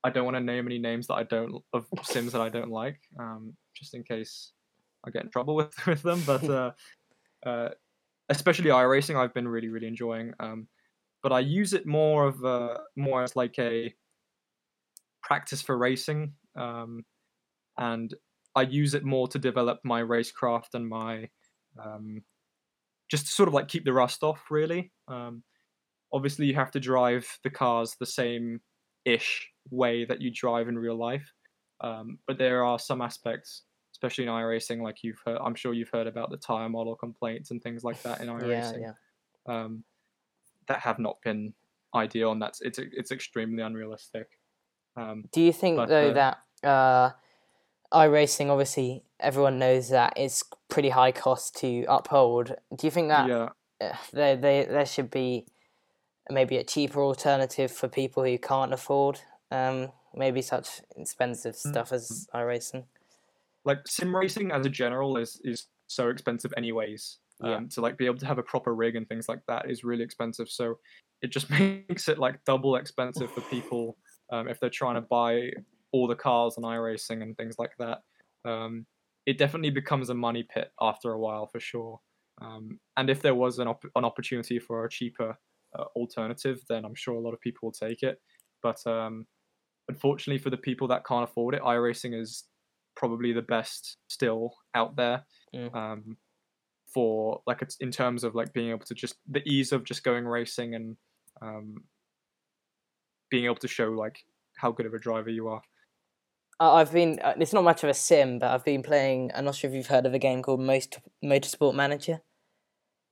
I 0.04 0.10
don't 0.10 0.26
want 0.26 0.38
to 0.38 0.44
name 0.44 0.66
any 0.66 0.80
names 0.80 1.08
that 1.08 1.16
I 1.16 1.24
don't 1.24 1.62
of 1.74 1.86
sims 2.04 2.32
that 2.32 2.42
I 2.42 2.50
don't 2.50 2.72
like, 2.72 3.00
um, 3.20 3.54
just 3.76 3.94
in 3.94 4.04
case 4.04 4.54
I 5.06 5.10
get 5.10 5.24
in 5.24 5.30
trouble 5.30 5.56
with 5.56 5.74
with 5.86 6.02
them. 6.02 6.22
But 6.26 6.44
uh, 6.50 6.72
uh, 7.46 7.70
especially 8.30 8.70
iRacing, 8.70 9.16
I've 9.16 9.34
been 9.34 9.48
really 9.48 9.70
really 9.70 9.88
enjoying. 9.88 10.34
Um, 10.40 10.68
but 11.22 11.34
I 11.34 11.40
use 11.40 11.74
it 11.74 11.86
more 11.86 12.28
of 12.28 12.44
a, 12.46 12.80
more 12.96 13.24
as 13.24 13.36
like 13.36 13.60
a 13.60 13.94
practice 15.22 15.62
for 15.62 15.78
racing, 15.78 16.34
um, 16.56 17.04
and 17.78 18.14
I 18.56 18.62
use 18.62 18.94
it 18.94 19.04
more 19.04 19.28
to 19.28 19.40
develop 19.40 19.80
my 19.84 20.02
racecraft 20.02 20.76
and 20.76 20.88
my 20.88 21.28
um, 21.84 22.24
just 23.12 23.26
to 23.26 23.32
sort 23.32 23.50
of 23.50 23.54
like 23.54 23.68
keep 23.68 23.84
the 23.84 23.94
rust 23.94 24.24
off. 24.24 24.44
Really, 24.50 24.94
um, 25.10 25.44
obviously 26.14 26.46
you 26.46 26.56
have 26.56 26.72
to 26.72 26.80
drive 26.80 27.28
the 27.44 27.50
cars 27.50 27.98
the 28.00 28.06
same 28.06 28.62
ish 29.06 29.50
way 29.72 30.06
that 30.06 30.22
you 30.22 30.32
drive 30.32 30.68
in 30.68 30.78
real 30.78 30.96
life, 30.96 31.32
um, 31.82 32.20
but 32.28 32.38
there 32.38 32.64
are 32.64 32.80
some 32.80 33.02
aspects, 33.02 33.64
especially 33.94 34.26
in 34.26 34.30
iRacing, 34.30 34.82
like 34.82 34.98
you've 35.04 35.22
heard. 35.26 35.40
I'm 35.44 35.56
sure 35.56 35.74
you've 35.74 35.90
heard 35.90 36.08
about 36.08 36.30
the 36.30 36.38
tire 36.38 36.70
model 36.70 36.96
complaints 36.96 37.52
and 37.52 37.62
things 37.62 37.84
like 37.84 38.02
that 38.04 38.22
in 38.22 38.28
iRacing 38.28 38.82
yeah. 38.82 38.92
yeah. 39.48 39.64
um, 39.64 39.84
that 40.68 40.80
have 40.80 41.00
not 41.00 41.18
been 41.24 41.54
ideal, 41.96 42.32
and 42.32 42.42
that's 42.42 42.62
it's 42.62 42.80
it's 42.80 43.12
extremely 43.12 43.64
unrealistic. 43.64 44.28
Um, 44.96 45.26
Do 45.32 45.42
you 45.42 45.54
think 45.54 45.78
But, 45.78 45.90
though 45.90 46.10
uh, 46.10 46.14
that 46.14 46.68
uh, 46.68 47.12
iRacing, 47.94 48.50
obviously 48.50 49.04
everyone 49.20 49.60
knows 49.60 49.90
that 49.90 50.14
it's 50.16 50.44
pretty 50.70 50.90
high 50.90 51.12
cost 51.12 51.56
to 51.58 51.86
uphold. 51.88 52.56
Do 52.76 52.88
you 52.88 52.92
think 52.92 53.10
that 53.10 53.30
yeah, 53.30 53.50
uh, 53.82 53.96
there 54.14 54.36
there 54.36 54.66
there 54.66 54.86
should 54.86 55.10
be 55.10 55.46
maybe 56.30 56.58
a 56.58 56.64
cheaper 56.64 57.02
alternative 57.02 57.72
for 57.72 57.88
people 57.88 58.24
who 58.24 58.38
can't 58.38 58.74
afford 58.74 59.22
um, 59.52 59.92
maybe 60.14 60.42
such 60.42 60.82
expensive 60.96 61.56
Mm. 61.56 61.70
stuff 61.72 61.92
as 61.92 62.28
iRacing? 62.34 62.86
like 63.66 63.80
sim 63.88 64.16
racing 64.16 64.52
as 64.52 64.66
a 64.66 64.70
general 64.70 65.18
is 65.18 65.40
is 65.44 65.68
so 65.88 66.10
expensive 66.10 66.54
anyways. 66.58 67.20
Um, 67.42 67.50
Yeah. 67.50 67.60
to 67.72 67.82
like 67.82 67.98
be 67.98 68.06
able 68.06 68.18
to 68.20 68.26
have 68.26 68.38
a 68.38 68.44
proper 68.44 68.74
rig 68.76 68.96
and 68.96 69.08
things 69.08 69.28
like 69.30 69.42
that 69.48 69.70
is 69.70 69.84
really 69.84 70.04
expensive. 70.04 70.50
So 70.50 70.80
it 71.22 71.32
just 71.32 71.50
makes 71.60 72.08
it 72.08 72.18
like 72.20 72.44
double 72.46 72.76
expensive 72.78 73.32
for 73.32 73.42
people 73.42 73.98
um, 74.32 74.48
if 74.48 74.60
they're 74.60 74.70
trying 74.70 74.96
to 74.96 75.02
buy 75.02 75.52
all 75.92 76.08
the 76.08 76.16
cars 76.16 76.56
on 76.58 76.64
iRacing 76.64 77.22
and 77.22 77.36
things 77.38 77.56
like 77.60 77.72
that. 77.80 78.00
Um, 78.46 78.86
it 79.26 79.38
definitely 79.38 79.72
becomes 79.72 80.10
a 80.10 80.14
money 80.16 80.44
pit 80.44 80.72
after 80.80 81.12
a 81.12 81.20
while 81.20 81.48
for 81.48 81.60
sure. 81.60 82.00
Um, 82.42 82.80
and 82.98 83.10
if 83.10 83.22
there 83.22 83.36
was 83.36 83.60
an, 83.60 83.68
op- 83.68 83.92
an 83.96 84.06
opportunity 84.06 84.60
for 84.60 84.86
a 84.86 84.90
cheaper 84.90 85.38
uh, 85.78 85.86
alternative, 85.96 86.62
then 86.70 86.86
I'm 86.86 86.96
sure 86.96 87.16
a 87.16 87.20
lot 87.20 87.34
of 87.34 87.42
people 87.42 87.68
will 87.68 87.88
take 87.88 88.04
it. 88.04 88.20
But 88.62 88.86
um, 88.86 89.26
unfortunately, 89.88 90.42
for 90.42 90.50
the 90.50 90.58
people 90.58 90.88
that 90.90 91.06
can't 91.06 91.24
afford 91.24 91.56
it, 91.56 91.62
iRacing 91.62 92.20
is 92.20 92.46
probably 92.96 93.34
the 93.34 93.42
best 93.42 93.98
still 94.08 94.54
out 94.76 94.96
there. 94.96 95.24
Mm. 95.56 95.76
Um, 95.76 96.18
for 96.94 97.42
like 97.46 97.62
it's 97.62 97.76
in 97.78 97.92
terms 97.92 98.24
of 98.24 98.34
like 98.34 98.52
being 98.52 98.70
able 98.72 98.86
to 98.86 98.96
just 98.96 99.16
the 99.30 99.48
ease 99.48 99.72
of 99.72 99.84
just 99.84 100.04
going 100.04 100.26
racing 100.26 100.74
and 100.74 100.98
um, 101.42 101.76
being 103.30 103.46
able 103.46 103.56
to 103.56 103.68
show 103.68 103.90
like 103.90 104.18
how 104.58 104.72
good 104.72 104.86
of 104.86 104.94
a 104.94 105.00
driver 105.00 105.30
you 105.30 105.48
are. 105.48 105.62
I've 106.60 106.92
been. 106.92 107.20
Uh, 107.24 107.36
it's 107.40 107.54
not 107.54 107.64
much 107.64 107.84
of 107.84 107.90
a 107.90 107.94
sim, 107.94 108.40
but 108.40 108.52
I've 108.52 108.66
been 108.66 108.84
playing. 108.84 109.32
I'm 109.34 109.46
not 109.46 109.56
sure 109.56 109.70
if 109.70 109.76
you've 109.76 109.88
heard 109.88 110.06
of 110.06 110.14
a 110.14 110.20
game 110.20 110.42
called 110.42 110.60
Most 110.60 111.00
Motorsport 111.24 111.74
Manager. 111.74 112.22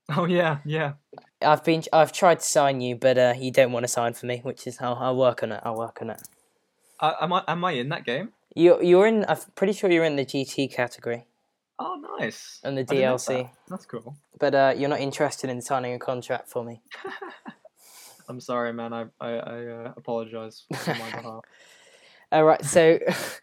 Oh 0.09 0.25
yeah, 0.25 0.57
yeah. 0.65 0.93
I've 1.41 1.63
been. 1.63 1.83
I've 1.93 2.11
tried 2.11 2.39
to 2.39 2.45
sign 2.45 2.81
you, 2.81 2.95
but 2.95 3.17
uh, 3.17 3.33
you 3.38 3.51
don't 3.51 3.71
want 3.71 3.83
to 3.83 3.88
sign 3.88 4.13
for 4.13 4.25
me, 4.25 4.39
which 4.43 4.65
is 4.67 4.77
how 4.77 4.93
I'll 4.93 5.15
work 5.17 5.43
on 5.43 5.51
it. 5.51 5.61
I'll 5.63 5.77
work 5.77 5.99
on 6.01 6.09
it. 6.09 6.21
Uh, 6.99 7.13
am 7.21 7.33
I 7.33 7.43
am 7.47 7.63
I 7.63 7.71
in 7.73 7.89
that 7.89 8.05
game? 8.05 8.29
You 8.55 8.81
you're 8.81 9.05
in. 9.07 9.25
I'm 9.27 9.38
pretty 9.55 9.73
sure 9.73 9.89
you're 9.91 10.03
in 10.03 10.15
the 10.15 10.25
GT 10.25 10.73
category 10.73 11.25
Oh, 11.79 12.01
nice. 12.19 12.59
and 12.63 12.75
the 12.75 12.81
I 12.81 12.85
didn't 12.85 13.01
know 13.03 13.15
DLC, 13.15 13.27
that. 13.43 13.51
That's 13.69 13.85
cool. 13.85 14.17
but 14.39 14.55
uh, 14.55 14.73
you're 14.75 14.89
not 14.89 14.99
interested 14.99 15.49
in 15.51 15.61
signing 15.61 15.93
a 15.93 15.99
contract 15.99 16.49
for 16.49 16.63
me. 16.63 16.81
I'm 18.29 18.39
sorry, 18.39 18.73
man. 18.73 18.93
I 18.93 19.05
I, 19.21 19.29
I 19.33 19.65
uh, 19.67 19.93
apologize 19.95 20.63
on 20.71 20.97
my 20.97 21.11
behalf. 21.11 21.41
All 22.31 22.43
right, 22.43 22.65
so 22.65 22.99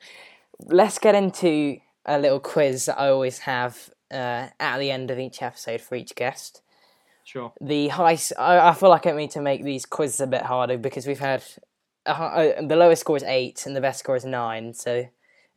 let's 0.59 0.99
get 0.99 1.15
into 1.15 1.79
a 2.05 2.19
little 2.19 2.41
quiz 2.41 2.87
that 2.87 2.99
I 3.01 3.09
always 3.09 3.39
have 3.39 3.91
uh, 4.11 4.49
at 4.61 4.79
the 4.79 4.91
end 4.91 5.11
of 5.11 5.19
each 5.19 5.41
episode 5.43 5.81
for 5.81 5.95
each 5.95 6.15
guest. 6.15 6.61
Sure. 7.25 7.53
The 7.61 7.89
high, 7.89 8.19
I 8.39 8.75
feel 8.75 8.91
like 8.91 9.07
I 9.07 9.13
need 9.13 9.31
to 9.33 9.41
make 9.41 9.65
these 9.65 9.87
quizzes 9.87 10.21
a 10.21 10.27
bit 10.27 10.43
harder 10.43 10.77
because 10.79 11.07
we've 11.07 11.19
had 11.19 11.43
uh, 12.07 12.63
the 12.63 12.77
lowest 12.77 13.01
score 13.01 13.17
is 13.17 13.23
eight 13.23 13.65
and 13.67 13.75
the 13.75 13.81
best 13.81 14.01
score 14.01 14.15
is 14.17 14.25
nine. 14.27 14.75
So 14.75 15.09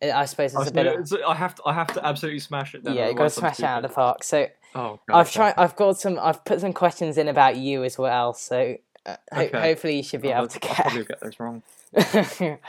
uh, 0.02 0.12
I 0.12 0.26
suppose 0.26 0.56
it's 0.56 0.70
a 0.70 0.74
bit. 0.74 0.86
it's- 0.86 1.12
I 1.28 1.36
have 1.36 1.56
to 1.56 1.64
I 1.66 1.74
have 1.74 1.88
to 1.88 2.06
absolutely 2.06 2.40
smash 2.40 2.74
it. 2.74 2.84
Then, 2.84 2.96
yeah, 2.96 3.12
got 3.14 3.24
to 3.26 3.30
smash 3.30 3.60
it 3.60 3.66
out 3.66 3.84
of 3.84 3.90
the 3.92 3.94
park. 3.94 4.24
So 4.24 4.48
Oh, 4.76 5.00
God, 5.10 5.18
I've 5.20 5.32
tried. 5.32 5.54
I've 5.58 5.76
got 5.76 5.98
some. 6.00 6.20
I've 6.22 6.44
put 6.46 6.62
some 6.62 6.72
questions 6.74 7.18
in 7.18 7.28
about 7.28 7.56
you 7.58 7.84
as 7.84 7.98
well. 7.98 8.34
So 8.34 8.76
uh, 9.06 9.16
ho- 9.34 9.42
Okay. 9.42 9.60
hopefully 9.60 9.98
you 9.98 10.04
should 10.04 10.22
be 10.22 10.32
I'll- 10.32 10.44
able 10.44 10.50
to 10.50 10.60
get. 10.60 10.80
I'll 10.86 11.04
get. 11.04 11.20
those 11.20 11.40
wrong. 11.40 11.64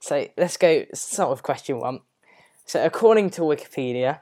so 0.00 0.28
let's 0.36 0.56
go 0.56 0.84
start 0.94 1.30
with 1.30 1.42
question 1.42 1.78
one. 1.80 2.00
So 2.64 2.84
according 2.84 3.30
to 3.30 3.42
Wikipedia, 3.42 4.20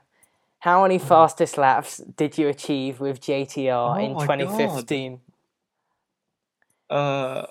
how 0.67 0.83
many 0.83 0.99
fastest 0.99 1.59
laps 1.59 1.99
did 2.17 2.37
you 2.37 2.49
achieve 2.49 2.99
with 2.99 3.21
JTR 3.21 3.71
Oh 3.71 4.05
in 4.05 4.15
my 4.15 4.27
God. 4.27 4.39
2015? 4.41 5.21
Uh, 6.91 7.47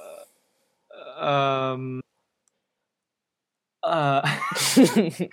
um, 1.18 2.01
uh, 3.84 4.22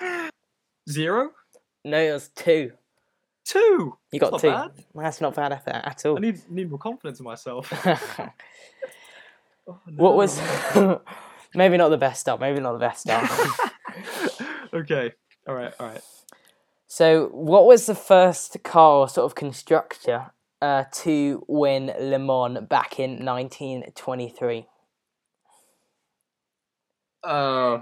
zero, 0.88 1.30
no, 1.84 1.98
it 1.98 2.12
was 2.12 2.28
two. 2.36 2.70
two. 3.44 3.98
You 4.12 4.20
got 4.20 4.30
That's 4.30 4.42
two. 4.42 4.50
not 4.50 4.76
bad. 4.76 4.84
That's 4.94 5.20
not 5.20 5.34
bad 5.34 5.52
at, 5.52 5.66
at 5.66 6.06
all. 6.06 6.18
I 6.18 6.20
need 6.20 6.40
need 6.48 6.70
more 6.70 6.78
confidence 6.78 7.18
in 7.18 7.24
myself. 7.24 7.72
Oh, 9.64 9.78
what 9.94 10.16
was 10.16 10.40
maybe 11.54 11.76
not 11.76 11.90
the 11.90 11.96
best 11.96 12.22
start? 12.22 12.40
Maybe 12.40 12.58
not 12.58 12.72
the 12.72 12.80
best 12.80 13.02
start. 13.02 13.30
okay. 14.74 15.12
All 15.46 15.54
right. 15.54 15.72
All 15.78 15.86
right. 15.86 16.00
So, 16.92 17.28
what 17.28 17.64
was 17.64 17.86
the 17.86 17.94
first 17.94 18.62
car 18.64 18.98
or 18.98 19.08
sort 19.08 19.24
of 19.24 19.34
constructor 19.34 20.30
uh, 20.60 20.84
to 20.92 21.42
win 21.48 21.86
Le 21.98 22.18
Mans 22.18 22.68
back 22.68 23.00
in 23.00 23.24
1923? 23.24 24.66
Uh, 27.24 27.78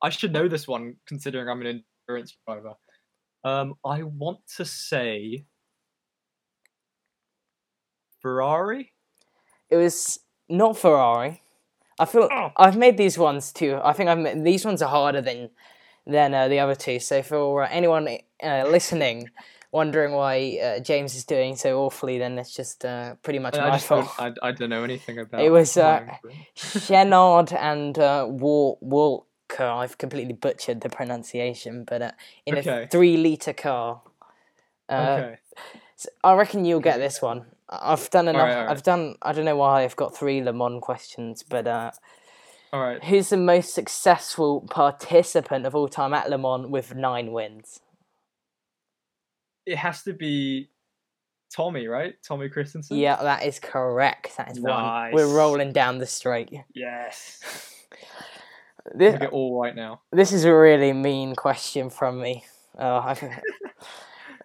I 0.00 0.08
should 0.08 0.32
know 0.32 0.48
this 0.48 0.66
one 0.66 0.96
considering 1.06 1.50
I'm 1.50 1.60
an 1.60 1.84
endurance 2.08 2.34
driver. 2.46 2.76
Um, 3.44 3.74
I 3.84 4.04
want 4.04 4.38
to 4.56 4.64
say 4.64 5.44
Ferrari. 8.22 8.90
It 9.68 9.76
was 9.76 10.18
not 10.48 10.78
Ferrari. 10.78 11.42
I 11.98 12.06
feel 12.06 12.30
Oh. 12.32 12.52
I've 12.56 12.78
made 12.78 12.96
these 12.96 13.18
ones 13.18 13.52
too. 13.52 13.78
I 13.84 13.92
think 13.92 14.08
I've 14.08 14.18
made, 14.18 14.44
these 14.44 14.64
ones 14.64 14.80
are 14.80 14.88
harder 14.88 15.20
than 15.20 15.50
than 16.06 16.34
uh, 16.34 16.48
the 16.48 16.58
other 16.60 16.74
two. 16.74 16.98
So 16.98 17.22
for 17.22 17.62
uh, 17.64 17.68
anyone 17.70 18.08
uh, 18.42 18.64
listening, 18.68 19.30
wondering 19.70 20.12
why 20.12 20.58
uh, 20.62 20.80
James 20.80 21.14
is 21.14 21.24
doing 21.24 21.56
so 21.56 21.80
awfully, 21.84 22.18
then 22.18 22.38
it's 22.38 22.54
just 22.54 22.84
uh, 22.84 23.14
pretty 23.22 23.38
much 23.38 23.56
I 23.56 23.68
my 23.68 23.76
just 23.76 23.86
fault. 23.86 24.08
I, 24.18 24.32
I 24.42 24.52
don't 24.52 24.70
know 24.70 24.84
anything 24.84 25.18
about. 25.18 25.40
It 25.42 25.50
was, 25.50 25.76
uh, 25.76 26.00
Chenard 26.56 27.52
and 27.52 27.98
uh, 27.98 28.26
Wal- 28.28 28.78
Walcker. 28.82 29.26
I've 29.60 29.98
completely 29.98 30.32
butchered 30.32 30.80
the 30.80 30.88
pronunciation, 30.88 31.84
but 31.84 32.02
uh, 32.02 32.10
in 32.46 32.54
a 32.56 32.86
three 32.90 33.16
liter 33.16 33.52
car. 33.52 34.02
so- 34.90 34.96
okay. 34.96 35.38
s- 35.98 36.08
I 36.24 36.34
reckon 36.34 36.64
you'll 36.64 36.80
get 36.80 36.98
this 36.98 37.20
one. 37.22 37.46
I've 37.68 38.10
done 38.10 38.28
enough. 38.28 38.48
I've 38.70 38.82
done. 38.82 39.14
I 39.22 39.32
don't 39.32 39.44
know 39.46 39.56
why 39.56 39.82
I've 39.84 39.96
got 39.96 40.14
three 40.16 40.42
Le 40.42 40.52
Mans 40.52 40.80
questions, 40.82 41.42
but 41.42 41.66
uh, 41.66 41.90
All 42.72 42.80
right. 42.80 43.02
who's 43.04 43.28
the 43.28 43.36
most 43.36 43.74
successful 43.74 44.62
participant 44.70 45.66
of 45.66 45.74
all 45.74 45.88
time 45.88 46.14
at 46.14 46.30
Le 46.30 46.38
Mans 46.38 46.66
with 46.66 46.94
nine 46.94 47.32
wins? 47.32 47.80
It 49.66 49.76
has 49.76 50.02
to 50.04 50.14
be 50.14 50.70
Tommy, 51.54 51.86
right? 51.86 52.14
Tommy 52.26 52.48
Kristensen. 52.48 52.98
Yeah, 52.98 53.16
that 53.16 53.44
is 53.44 53.58
correct. 53.58 54.36
That 54.38 54.52
is 54.52 54.60
one. 54.60 55.12
We're 55.12 55.34
rolling 55.36 55.72
down 55.72 55.98
the 55.98 56.06
straight. 56.06 56.50
Yes. 56.74 57.68
This, 58.94 59.16
get 59.16 59.30
all 59.30 59.60
right 59.62 59.76
now. 59.76 60.00
this 60.10 60.32
is 60.32 60.44
a 60.44 60.52
really 60.52 60.92
mean 60.92 61.36
question 61.36 61.88
from 61.88 62.20
me. 62.20 62.44
Oh, 62.76 62.96
I, 62.96 63.40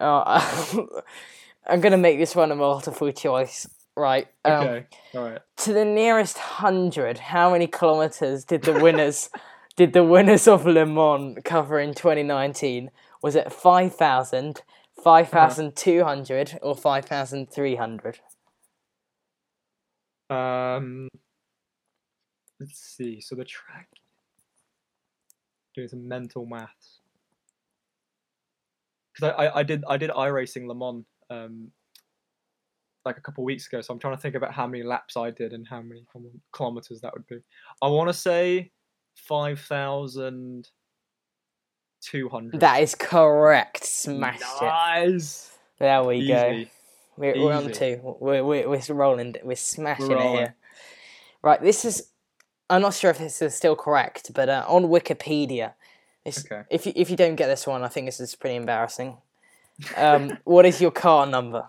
oh, 0.00 0.88
I'm 1.66 1.80
gonna 1.80 1.98
make 1.98 2.18
this 2.18 2.36
one 2.36 2.52
a 2.52 2.54
multiple 2.54 3.10
choice. 3.10 3.68
Right. 3.98 4.28
Um, 4.44 4.52
Okay. 4.52 4.86
all 5.14 5.24
right. 5.24 5.40
to 5.56 5.72
the 5.72 5.84
nearest 5.84 6.38
hundred, 6.38 7.18
how 7.18 7.50
many 7.50 7.66
kilometers 7.66 8.44
did 8.44 8.62
the 8.62 8.72
winners 8.72 9.28
did 9.76 9.92
the 9.92 10.04
winners 10.04 10.46
of 10.46 10.64
Le 10.66 10.86
Mans 10.86 11.36
cover 11.44 11.80
in 11.80 11.94
2019? 11.94 12.90
Was 13.22 13.34
it 13.34 13.52
5,000, 13.52 14.62
5,200, 15.02 16.58
or 16.62 16.76
5,300? 16.76 18.20
Um. 20.30 21.08
Let's 22.60 22.78
see. 22.78 23.20
So 23.20 23.34
the 23.34 23.44
track. 23.44 23.88
Doing 25.74 25.88
some 25.88 26.06
mental 26.06 26.46
maths. 26.46 27.00
Because 29.12 29.34
I, 29.36 29.46
I, 29.46 29.58
I 29.58 29.62
did 29.64 29.84
I 29.88 29.96
did 29.96 30.10
iRacing 30.10 30.68
Le 30.68 30.74
Mans 30.74 31.04
um 31.30 31.72
like 33.04 33.16
a 33.16 33.20
couple 33.20 33.44
weeks 33.44 33.66
ago, 33.66 33.80
so 33.80 33.92
I'm 33.92 33.98
trying 34.00 34.16
to 34.16 34.20
think 34.20 34.34
about 34.34 34.52
how 34.52 34.66
many 34.66 34.82
laps 34.82 35.16
I 35.16 35.30
did 35.30 35.52
and 35.52 35.66
how 35.66 35.80
many 35.80 36.04
kil- 36.12 36.30
kilometers 36.52 37.00
that 37.00 37.12
would 37.14 37.26
be. 37.26 37.38
I 37.82 37.88
want 37.88 38.08
to 38.08 38.14
say 38.14 38.72
five 39.14 39.60
thousand 39.60 40.68
two 42.00 42.28
hundred. 42.28 42.60
That 42.60 42.82
is 42.82 42.94
correct. 42.94 43.84
Smashed 43.84 44.42
it. 44.62 45.50
There 45.78 46.02
we 46.04 46.26
go. 46.26 46.64
We're, 47.16 47.34
we're 47.36 47.52
on 47.52 47.64
Easy. 47.64 47.72
two. 47.72 48.16
We're, 48.20 48.44
we're, 48.44 48.68
we're 48.68 48.80
rolling. 48.90 49.34
We're 49.42 49.56
smashing 49.56 50.08
We're 50.08 50.16
it 50.18 50.30
here. 50.38 50.54
Right. 51.42 51.60
This 51.60 51.84
is. 51.84 52.10
I'm 52.70 52.82
not 52.82 52.94
sure 52.94 53.10
if 53.10 53.18
this 53.18 53.40
is 53.40 53.54
still 53.54 53.74
correct, 53.74 54.32
but 54.34 54.48
uh, 54.48 54.64
on 54.68 54.84
Wikipedia, 54.84 55.72
this, 56.24 56.44
Okay. 56.44 56.62
if 56.70 56.84
you 56.86 56.92
if 56.94 57.10
you 57.10 57.16
don't 57.16 57.36
get 57.36 57.46
this 57.46 57.66
one, 57.66 57.82
I 57.82 57.88
think 57.88 58.06
this 58.06 58.20
is 58.20 58.34
pretty 58.34 58.56
embarrassing. 58.56 59.16
Um, 59.96 60.36
what 60.44 60.66
is 60.66 60.80
your 60.80 60.90
car 60.90 61.24
number? 61.26 61.66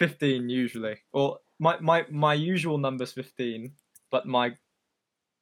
15 0.00 0.48
usually. 0.48 0.96
Well, 1.12 1.42
my, 1.58 1.78
my, 1.78 2.06
my 2.10 2.32
usual 2.32 2.78
number's 2.78 3.12
15, 3.12 3.70
but 4.10 4.26
my 4.26 4.52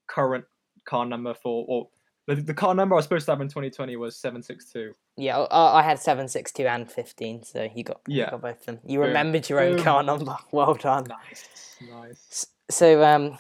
current 0.08 0.46
car 0.84 1.06
number 1.06 1.32
for, 1.32 1.64
or 1.68 1.88
the, 2.26 2.34
the 2.34 2.54
car 2.54 2.74
number 2.74 2.96
I 2.96 2.98
was 2.98 3.04
supposed 3.04 3.26
to 3.26 3.32
have 3.32 3.40
in 3.40 3.46
2020 3.46 3.94
was 3.94 4.16
762. 4.16 4.94
Yeah, 5.16 5.38
I, 5.38 5.78
I 5.78 5.82
had 5.82 6.00
seven 6.00 6.28
six 6.28 6.52
two 6.52 6.66
and 6.66 6.88
fifteen, 6.88 7.42
so 7.42 7.68
you 7.74 7.82
got 7.82 8.00
you 8.06 8.24
got 8.24 8.40
both 8.40 8.60
of 8.60 8.66
them. 8.66 8.78
You 8.86 9.00
Boom. 9.00 9.08
remembered 9.08 9.48
your 9.48 9.58
own 9.58 9.74
Boom. 9.74 9.84
car 9.84 10.02
number. 10.04 10.36
Well 10.52 10.74
done. 10.74 11.08
Nice. 11.08 11.76
Nice. 11.90 12.46
So 12.70 13.02
um, 13.02 13.38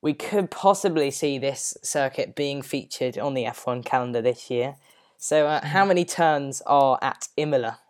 we 0.00 0.14
could 0.14 0.50
possibly 0.50 1.10
see 1.10 1.36
this 1.36 1.76
circuit 1.82 2.34
being 2.34 2.62
featured 2.62 3.18
on 3.18 3.34
the 3.34 3.44
F1 3.44 3.84
calendar 3.84 4.22
this 4.22 4.50
year. 4.50 4.76
So 5.18 5.46
uh, 5.46 5.66
how 5.66 5.84
many 5.84 6.06
turns 6.06 6.62
are 6.64 6.98
at 7.02 7.28
Imola? 7.36 7.80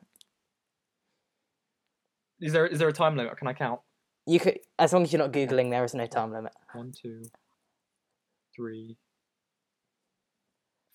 Is 2.41 2.53
there 2.53 2.67
is 2.67 2.79
there 2.79 2.89
a 2.89 2.93
time 2.93 3.17
limit? 3.17 3.37
Can 3.37 3.49
I 3.49 3.53
count? 3.53 3.81
You 4.27 4.39
could, 4.39 4.59
as 4.79 4.93
long 4.93 5.05
as 5.05 5.13
you're 5.13 5.23
not 5.23 5.33
googling, 5.33 5.71
there 5.71 5.85
is 5.85 5.95
no 5.95 6.07
time 6.07 6.33
limit. 6.33 6.53
One, 6.75 6.93
two, 6.93 7.23
three, 8.55 8.99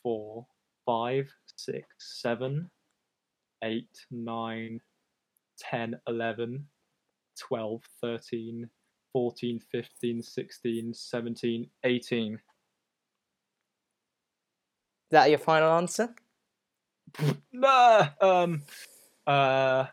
four, 0.03 0.45
five, 0.85 1.31
six, 1.55 1.87
seven, 2.21 2.69
eight, 3.63 3.89
nine, 4.11 4.79
ten, 5.57 5.95
eleven, 6.07 6.67
twelve, 7.39 7.83
thirteen, 8.01 8.69
fourteen, 9.11 9.59
fifteen, 9.71 10.21
sixteen, 10.21 10.93
seventeen, 10.93 11.69
eighteen. 11.83 12.33
Is 12.35 12.39
that 15.11 15.29
your 15.29 15.39
final 15.39 15.71
answer? 15.73 16.13
nah, 17.51 18.09
um, 18.21 18.61
uh, 19.27 19.85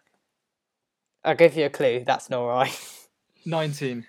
I'll 1.25 1.35
give 1.35 1.57
you 1.57 1.67
a 1.67 1.71
clue. 1.71 2.03
That's 2.07 2.31
not 2.31 2.45
right. 2.47 2.79
19. 3.47 4.07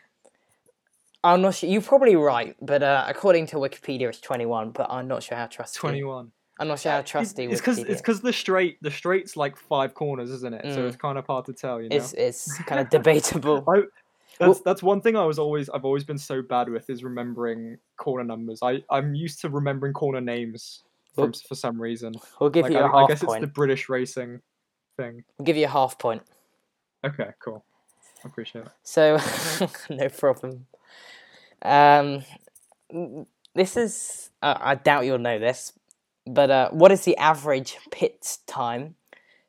I'm 1.23 1.41
not 1.41 1.55
sure. 1.55 1.69
You're 1.69 1.81
probably 1.81 2.15
right, 2.15 2.55
but 2.61 2.81
uh, 2.81 3.05
according 3.07 3.45
to 3.47 3.57
Wikipedia, 3.57 4.09
it's 4.09 4.19
21. 4.21 4.71
But 4.71 4.87
I'm 4.89 5.07
not 5.07 5.21
sure 5.23 5.37
how 5.37 5.45
trusty. 5.47 5.77
21. 5.79 6.31
I'm 6.59 6.67
not 6.67 6.79
sure 6.79 6.91
how 6.91 7.01
trusty 7.01 7.45
It's 7.45 7.59
because 7.61 7.79
it's 7.79 8.01
because 8.01 8.21
the 8.21 8.33
straight 8.33 8.77
the 8.81 8.91
straight's 8.91 9.35
like 9.35 9.55
five 9.55 9.93
corners, 9.93 10.29
isn't 10.29 10.53
it? 10.53 10.61
So 10.73 10.81
Mm. 10.81 10.87
it's 10.87 10.95
kind 10.97 11.17
of 11.17 11.25
hard 11.25 11.45
to 11.45 11.53
tell, 11.53 11.81
you 11.81 11.89
know. 11.89 11.95
it's 11.95 12.13
it's 12.13 12.55
kind 12.63 12.79
of 12.79 12.89
debatable. 12.89 13.63
I, 13.67 13.77
that's 13.77 14.39
Well- 14.39 14.61
that's 14.63 14.83
one 14.83 15.01
thing 15.01 15.15
I 15.15 15.25
was 15.25 15.39
always 15.39 15.69
I've 15.69 15.85
always 15.85 16.03
been 16.03 16.17
so 16.19 16.41
bad 16.43 16.69
with 16.69 16.87
is 16.89 17.03
remembering 17.03 17.77
corner 17.97 18.23
numbers. 18.23 18.59
I 18.61 18.83
I'm 18.91 19.15
used 19.15 19.41
to 19.41 19.49
remembering 19.49 19.93
corner 19.93 20.21
names 20.21 20.83
from, 21.15 21.33
for 21.33 21.55
some 21.55 21.81
reason. 21.81 22.13
We'll 22.39 22.51
give 22.51 22.63
Like, 22.63 22.73
you 22.73 22.79
I, 22.79 22.81
a 22.81 22.91
I 22.93 22.99
half 23.01 23.09
guess 23.09 23.23
point. 23.23 23.43
it's 23.43 23.49
the 23.49 23.53
British 23.53 23.89
racing 23.89 24.39
thing. 24.97 25.23
We'll 25.39 25.45
give 25.45 25.57
you 25.57 25.65
a 25.65 25.69
half 25.69 25.97
point. 25.97 26.21
Okay, 27.03 27.29
cool. 27.43 27.63
I 28.23 28.27
appreciate 28.27 28.65
it. 28.65 28.71
So 28.83 29.17
no 29.89 30.09
problem. 30.09 30.67
Um, 31.61 32.23
this 33.55 33.77
is 33.77 34.29
uh, 34.41 34.57
I 34.59 34.75
doubt 34.75 35.05
you'll 35.05 35.17
know 35.19 35.39
this, 35.39 35.73
but 36.25 36.49
uh, 36.49 36.69
what 36.71 36.91
is 36.91 37.03
the 37.05 37.17
average 37.17 37.77
pit 37.91 38.37
time? 38.47 38.95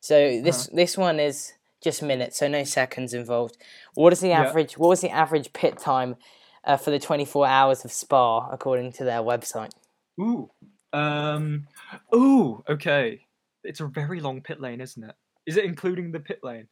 So 0.00 0.40
this 0.42 0.68
this 0.72 0.96
one 0.96 1.20
is 1.20 1.52
just 1.82 2.02
minutes, 2.02 2.38
so 2.38 2.48
no 2.48 2.64
seconds 2.64 3.12
involved. 3.14 3.56
What 3.94 4.12
is 4.12 4.20
the 4.20 4.28
Yeah. 4.28 4.42
average? 4.42 4.78
What 4.78 4.88
was 4.88 5.00
the 5.00 5.10
average 5.10 5.52
pit 5.52 5.78
time 5.78 6.16
uh, 6.64 6.76
for 6.76 6.90
the 6.90 6.98
twenty 6.98 7.24
four 7.24 7.46
hours 7.46 7.84
of 7.84 7.92
Spa 7.92 8.48
according 8.50 8.92
to 8.94 9.04
their 9.04 9.20
website? 9.20 9.72
Ooh. 10.20 10.50
Um. 10.92 11.66
Ooh. 12.14 12.62
Okay. 12.68 13.26
It's 13.64 13.80
a 13.80 13.86
very 13.86 14.20
long 14.20 14.40
pit 14.40 14.60
lane, 14.60 14.80
isn't 14.80 15.02
it? 15.02 15.14
Is 15.46 15.56
it 15.56 15.64
including 15.64 16.12
the 16.12 16.20
pit 16.20 16.40
lane? 16.42 16.68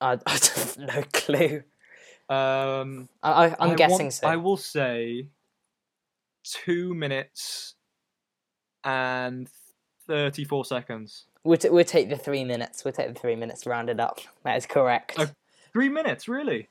I, 0.00 0.18
I 0.26 0.30
have 0.32 0.76
no 0.78 1.02
clue. 1.12 1.62
Um. 2.28 3.08
I, 3.22 3.46
I, 3.46 3.56
I'm 3.60 3.70
I 3.70 3.74
guessing 3.74 4.06
want- 4.06 4.12
so. 4.14 4.26
I 4.26 4.36
will 4.36 4.56
say 4.56 5.28
two 6.44 6.94
minutes 6.94 7.74
and 8.84 9.48
thirty-four 10.06 10.64
seconds. 10.64 11.24
We'll, 11.44 11.56
t- 11.58 11.68
we'll 11.68 11.84
take 11.84 12.08
the 12.10 12.16
three 12.16 12.44
minutes. 12.44 12.84
We'll 12.84 12.92
take 12.92 13.12
the 13.14 13.18
three 13.20 13.36
minutes 13.36 13.66
rounded 13.66 14.00
up. 14.00 14.18
That 14.44 14.56
is 14.56 14.66
correct. 14.66 15.16
Okay. 15.18 15.30
Three 15.72 15.88
minutes, 15.88 16.26
really? 16.26 16.68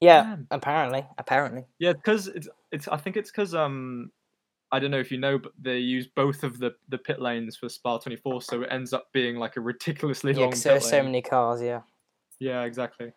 Yeah, 0.00 0.22
Damn. 0.22 0.46
apparently, 0.50 1.04
apparently. 1.18 1.64
Yeah, 1.78 1.92
because 1.92 2.28
it's 2.28 2.48
it's. 2.72 2.88
I 2.88 2.96
think 2.96 3.16
it's 3.16 3.30
because 3.30 3.54
um, 3.54 4.10
I 4.74 4.80
don't 4.80 4.90
know 4.90 4.98
if 4.98 5.12
you 5.12 5.18
know, 5.18 5.38
but 5.38 5.52
they 5.56 5.78
use 5.78 6.08
both 6.08 6.42
of 6.42 6.58
the 6.58 6.72
the 6.88 6.98
pit 6.98 7.20
lanes 7.20 7.56
for 7.56 7.68
Spa 7.68 7.98
twenty 7.98 8.16
four, 8.16 8.42
so 8.42 8.62
it 8.62 8.68
ends 8.72 8.92
up 8.92 9.06
being 9.12 9.36
like 9.36 9.56
a 9.56 9.60
ridiculously 9.60 10.32
Yeah, 10.32 10.40
long 10.40 10.50
'cause 10.50 10.64
pit 10.64 10.70
there 10.70 10.76
are 10.76 10.80
so 10.80 11.02
many 11.04 11.22
cars. 11.22 11.62
Yeah. 11.62 11.82
Yeah, 12.40 12.62
exactly. 12.64 13.12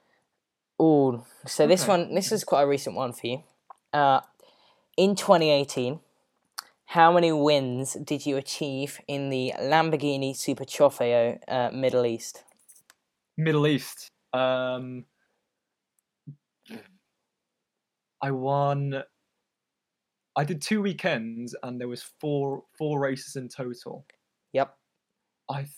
Oh, 0.80 1.26
so 1.48 1.66
this 1.66 1.82
Okay. 1.82 1.90
one, 1.94 2.14
this 2.14 2.32
is 2.32 2.44
quite 2.44 2.62
a 2.62 2.68
recent 2.68 2.96
one 2.96 3.12
for 3.12 3.26
you. 3.26 3.44
Uh, 3.92 4.22
in 4.98 5.16
2018, 5.16 6.00
how 6.86 7.12
many 7.12 7.32
wins 7.32 7.94
did 7.94 8.28
you 8.28 8.38
achieve 8.38 9.00
in 9.08 9.30
the 9.30 9.54
Lamborghini 9.58 10.36
Super 10.38 10.64
Trofeo 10.64 11.40
uh, 11.48 11.72
Middle 11.74 12.06
East? 12.06 12.44
Middle 13.36 13.66
East. 13.66 14.12
Um, 14.32 15.06
I 18.22 18.30
won. 18.30 19.04
I 20.38 20.44
did 20.44 20.62
two 20.62 20.82
weekends, 20.82 21.56
and 21.64 21.82
there 21.82 21.88
was 21.88 22.04
four 22.22 22.64
four 22.78 23.00
races 23.00 23.36
in 23.36 23.50
total. 23.50 24.06
Yep, 24.54 24.74
I, 25.50 25.58
th- 25.64 25.70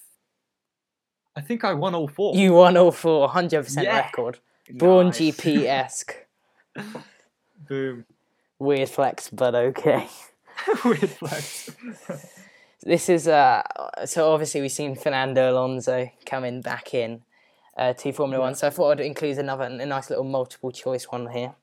I 1.35 1.41
think 1.41 1.63
I 1.63 1.73
won 1.73 1.95
all 1.95 2.07
four. 2.07 2.35
you 2.35 2.53
won 2.53 2.75
all 2.77 2.91
four, 2.91 3.29
100% 3.29 3.83
Yeah. 3.83 3.97
record. 3.97 4.39
Brawn 4.73 5.07
Nice. 5.07 5.17
GP 5.19 5.65
esque. 5.65 6.13
Boom. 7.67 8.05
Weird 8.59 8.89
flex, 8.89 9.29
but 9.29 9.55
okay. 9.55 10.07
Weird 10.85 11.09
flex. 11.09 11.69
This 12.81 13.09
is 13.09 13.27
uh, 13.27 13.61
so 14.05 14.31
obviously 14.31 14.61
we've 14.61 14.71
seen 14.71 14.95
Fernando 14.95 15.51
Alonso 15.51 16.09
coming 16.25 16.61
back 16.61 16.93
in 16.93 17.23
uh, 17.77 17.91
to 17.91 18.13
Formula 18.13 18.41
Yeah. 18.41 18.45
One. 18.47 18.55
So 18.55 18.67
I 18.67 18.69
thought 18.69 18.91
I'd 18.91 18.99
include 19.01 19.37
another 19.37 19.65
a 19.65 19.85
nice 19.85 20.09
little 20.09 20.23
multiple 20.23 20.71
choice 20.71 21.03
one 21.11 21.27
here. 21.29 21.53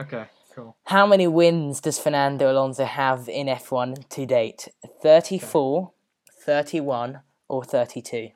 okay, 0.00 0.24
cool. 0.54 0.76
How 0.84 1.06
many 1.06 1.26
wins 1.26 1.80
does 1.80 1.98
Fernando 1.98 2.50
Alonso 2.52 2.84
have 2.84 3.28
in 3.28 3.46
F1 3.46 4.08
to 4.10 4.26
date? 4.26 4.68
34, 5.02 5.92
31, 6.44 7.20
or 7.48 7.64
32? 7.64 8.28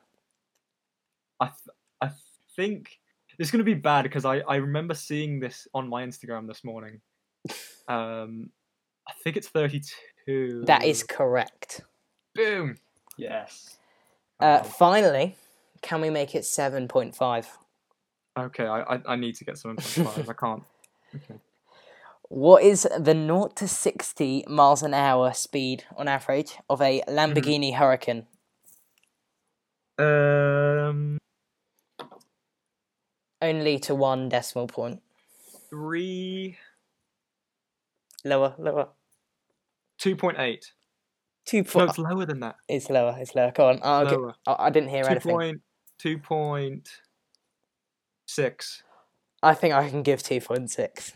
I 1.41 1.45
th- 1.45 1.55
I 2.01 2.09
think 2.55 2.99
it's 3.37 3.49
gonna 3.51 3.63
be 3.63 3.73
bad 3.73 4.03
because 4.03 4.25
I 4.25 4.39
I 4.39 4.57
remember 4.57 4.93
seeing 4.93 5.39
this 5.39 5.67
on 5.73 5.87
my 5.87 6.03
Instagram 6.05 6.47
this 6.47 6.63
morning. 6.63 7.01
Um, 7.87 8.51
I 9.07 9.13
think 9.23 9.35
it's 9.35 9.47
thirty 9.47 9.81
two. 10.27 10.63
That 10.67 10.83
is 10.83 11.01
correct. 11.01 11.81
boom. 12.35 12.77
Yes. 13.17 13.77
Uh, 14.39 14.61
finally, 14.61 15.35
can 15.81 15.99
we 15.99 16.11
make 16.11 16.35
it 16.35 16.43
7.5? 16.43 17.47
okay, 18.37 18.67
I, 18.67 18.81
I 18.81 19.01
I 19.07 19.15
need 19.15 19.33
to 19.37 19.43
get 19.45 19.57
seven 19.57 19.77
point 19.77 20.07
five. 20.07 20.29
I 20.29 20.33
can't. 20.33 20.63
Okay. 21.15 21.39
What 22.29 22.61
is 22.63 22.83
the 22.83 23.13
0 23.13 23.47
to 23.55 23.67
60 23.67 24.45
miles 24.47 24.83
an 24.83 24.93
hour 24.93 25.33
speed 25.33 25.83
on 25.97 26.07
average 26.07 26.57
of 26.69 26.79
a 26.81 27.01
Lamborghini 27.07 27.73
Huracan? 27.75 28.25
Um, 29.97 31.17
Only 33.41 33.79
to 33.79 33.95
one 33.95 34.29
decimal 34.29 34.67
point. 34.67 35.01
three 35.69 36.57
Lower, 38.25 38.53
lower. 38.57 38.89
two 39.97 40.15
point 40.15 40.37
eight. 40.39 40.73
Two 41.45 41.63
No, 41.63 41.63
point. 41.63 41.89
it's 41.89 41.99
lower 41.99 42.25
than 42.25 42.41
that. 42.41 42.55
It's 42.67 42.89
lower. 42.89 43.15
It's 43.19 43.33
lower. 43.33 43.51
Go 43.51 43.69
on. 43.69 43.79
I'll 43.81 44.05
get- 44.05 44.19
Lower. 44.19 44.35
I 44.45 44.55
I 44.67 44.69
didn't 44.69 44.89
hear 44.89 45.03
Two 45.03 45.09
anything. 45.11 45.31
point 45.31 45.61
two 45.97 46.17
point 46.19 46.89
six. 48.27 48.83
I 49.41 49.53
think 49.53 49.73
I 49.73 49.89
can 49.89 50.03
give 50.03 50.21
two 50.21 50.41
point 50.41 50.69
six. 50.69 51.13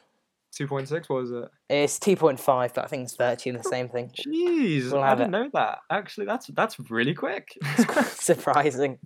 Two 0.56 0.68
point 0.68 0.88
six. 0.88 1.10
What 1.10 1.22
was 1.22 1.32
it? 1.32 1.50
It's 1.70 1.98
two 1.98 2.16
point 2.16 2.40
five, 2.40 2.74
but 2.74 2.86
I 2.86 2.88
think 2.88 3.04
it's 3.04 3.16
thirteen. 3.16 3.56
The 3.56 3.64
same 3.64 3.90
thing. 3.90 4.12
Jeez, 4.16 4.92
We'll 4.92 5.02
I 5.02 5.16
didn't 5.16 5.32
know 5.32 5.50
that. 5.54 5.80
Actually, 5.90 6.28
that's 6.28 6.48
that's 6.48 6.80
really 6.92 7.14
quick. 7.14 7.58
Surprising. 8.06 9.00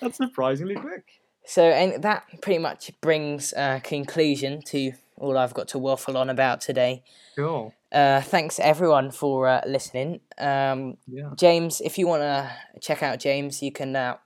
that's 0.00 0.18
surprisingly 0.18 0.76
quick. 0.76 1.04
So, 1.46 1.62
and 1.64 2.02
that 2.02 2.24
pretty 2.40 2.58
much 2.58 2.90
brings 3.00 3.52
a 3.54 3.80
conclusion 3.82 4.62
to 4.66 4.92
all 5.16 5.36
I've 5.36 5.52
got 5.52 5.68
to 5.68 5.78
waffle 5.78 6.16
on 6.16 6.30
about 6.30 6.60
today. 6.60 7.02
Cool. 7.36 7.74
Uh, 7.92 8.20
thanks 8.20 8.58
everyone 8.58 9.10
for 9.10 9.46
uh, 9.48 9.60
listening. 9.66 10.20
Um, 10.38 10.96
Yeah. 11.06 11.30
James, 11.36 11.80
if 11.80 11.98
you 11.98 12.06
want 12.06 12.22
to 12.22 12.50
check 12.80 13.02
out 13.02 13.20
James, 13.20 13.62
you 13.62 13.70
can 13.72 13.94
uh, 13.94 14.16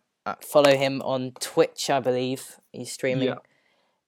follow 0.41 0.77
him 0.77 1.03
on 1.03 1.33
Twitch, 1.41 1.91
I 1.91 2.01
believe. 2.01 2.57
He's 2.73 2.93
streaming. 2.93 3.29
Yeah. 3.29 3.35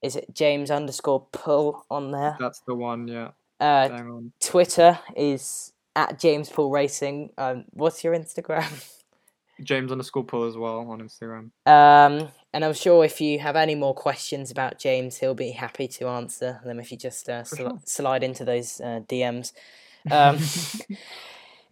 Is 0.03 0.17
it 0.17 0.35
James 0.35 0.71
underscore 0.71 1.27
pull 1.33 1.85
on 1.91 2.11
there? 2.11 2.37
That's 2.41 2.61
the 2.61 2.75
one. 2.75 3.07
Yeah. 3.09 3.31
Uh, 3.61 3.89
on. 3.93 4.33
Twitter 4.41 4.99
is 5.15 5.73
at 5.95 6.19
James 6.19 6.49
Pull 6.49 6.71
Racing. 6.71 7.31
Um, 7.37 7.65
what's 7.71 8.03
your 8.03 8.15
Instagram? 8.15 8.89
James 9.63 9.93
underscore 9.93 10.25
pull 10.25 10.45
as 10.45 10.57
well 10.57 10.91
on 10.91 11.01
Instagram. 11.01 11.51
Um, 11.67 12.29
and 12.55 12.65
I'm 12.65 12.73
sure 12.73 13.05
if 13.05 13.21
you 13.21 13.39
have 13.41 13.57
any 13.57 13.75
more 13.75 13.95
questions 13.95 14.51
about 14.51 14.79
James, 14.79 15.19
he'll 15.19 15.35
be 15.35 15.51
happy 15.51 15.87
to 15.89 16.09
answer 16.09 16.61
them 16.65 16.81
if 16.81 16.91
you 16.91 16.97
just 16.97 17.29
uh, 17.29 17.43
sli- 17.43 17.57
sure. 17.59 17.81
slide 17.85 18.23
into 18.23 18.45
those 18.45 18.81
uh, 18.81 19.01
DMs. 19.09 19.53
Um, 20.11 20.39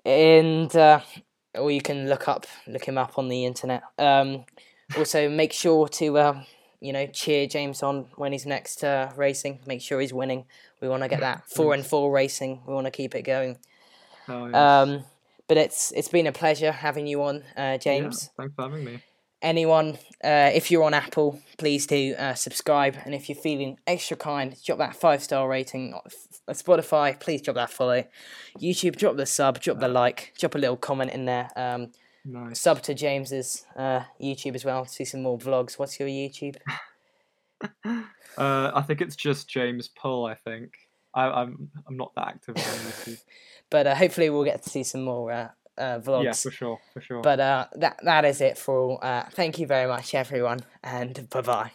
and 0.04 0.76
uh, 0.76 1.00
or 1.54 1.70
you 1.70 1.80
can 1.80 2.10
look 2.10 2.28
up 2.28 2.46
look 2.66 2.84
him 2.84 2.98
up 2.98 3.16
on 3.16 3.28
the 3.28 3.46
internet. 3.46 3.82
Um, 3.98 4.44
also, 4.98 5.30
make 5.30 5.54
sure 5.54 5.88
to 5.88 6.18
um, 6.18 6.46
you 6.80 6.92
know 6.92 7.06
cheer 7.06 7.46
James 7.46 7.82
on 7.82 8.06
when 8.16 8.32
he's 8.32 8.46
next 8.46 8.84
uh, 8.84 9.10
racing. 9.16 9.60
Make 9.66 9.80
sure 9.80 10.00
he's 10.00 10.12
winning. 10.12 10.44
We 10.80 10.88
want 10.88 11.02
to 11.02 11.08
get 11.08 11.20
that 11.20 11.48
four 11.54 11.74
and 11.74 11.84
four 11.84 12.10
racing. 12.12 12.62
We 12.66 12.74
want 12.74 12.86
to 12.86 12.90
keep 12.90 13.14
it 13.14 13.22
going. 13.22 13.58
Oh, 14.28 14.46
yes. 14.46 14.54
Um, 14.54 15.04
but 15.46 15.56
it's 15.56 15.92
it's 15.92 16.08
been 16.08 16.26
a 16.26 16.32
pleasure 16.32 16.72
having 16.72 17.06
you 17.06 17.22
on, 17.22 17.36
uh, 17.36 17.42
Yeah, 17.56 17.76
James 17.78 18.30
thanks 18.36 18.54
for 18.54 18.62
having 18.62 18.84
me. 18.84 19.02
anyone, 19.40 19.96
uh, 20.22 20.50
if 20.52 20.70
you're 20.70 20.82
on 20.84 20.92
Apple, 20.94 21.40
please 21.56 21.86
do 21.86 22.14
uh, 22.18 22.34
subscribe. 22.34 22.96
And 23.04 23.14
if 23.14 23.28
you're 23.28 23.36
feeling 23.36 23.78
extra 23.86 24.16
kind, 24.16 24.54
drop 24.64 24.78
that 24.78 24.94
five 24.94 25.22
star 25.22 25.48
rating. 25.48 25.94
on 25.94 26.00
uh, 26.46 26.52
Spotify, 26.52 27.18
please 27.18 27.40
drop 27.40 27.54
that 27.56 27.70
follow. 27.70 28.04
YouTube, 28.60 28.96
drop 28.96 29.16
the 29.16 29.24
sub, 29.26 29.60
drop 29.60 29.78
the 29.78 29.88
like, 29.88 30.34
drop 30.38 30.54
a 30.54 30.58
little 30.58 30.76
comment 30.76 31.12
in 31.12 31.24
there. 31.24 31.48
Um, 31.56 31.92
Nice. 32.30 32.60
sub 32.60 32.82
to 32.82 32.94
James's 32.94 33.64
uh, 33.74 34.02
YouTube 34.20 34.54
as 34.54 34.64
well. 34.64 34.84
See 34.84 35.04
some 35.04 35.22
more 35.22 35.38
vlogs. 35.38 35.78
What's 35.78 35.98
your 35.98 36.08
YouTube? 36.08 36.56
Uh, 38.36 38.70
I 38.72 38.82
think 38.82 39.00
it's 39.00 39.16
just 39.16 39.48
James 39.48 39.88
Pull. 39.88 40.24
I 40.24 40.34
think 40.34 40.72
I, 41.12 41.24
I'm 41.24 41.70
I'm 41.88 41.96
not 41.96 42.14
that 42.14 42.28
active 42.28 42.56
on 42.56 42.62
YouTube. 42.62 43.20
But 43.68 43.88
uh, 43.88 43.96
hopefully, 43.96 44.30
we'll 44.30 44.44
get 44.44 44.62
to 44.62 44.70
see 44.70 44.84
some 44.84 45.02
more 45.02 45.32
uh, 45.32 45.48
uh, 45.76 45.98
vlogs. 45.98 46.24
Yeah, 46.24 46.32
for 46.34 46.50
sure, 46.52 46.78
for 46.92 47.00
sure. 47.00 47.20
But 47.20 47.40
uh, 47.40 47.66
that 47.74 47.98
that 48.04 48.24
is 48.24 48.40
it 48.40 48.56
for 48.56 48.78
all. 48.78 48.98
Uh, 49.02 49.24
thank 49.32 49.58
you 49.58 49.66
very 49.66 49.88
much, 49.88 50.14
everyone, 50.14 50.60
and 50.84 51.28
bye 51.30 51.40
bye. 51.40 51.72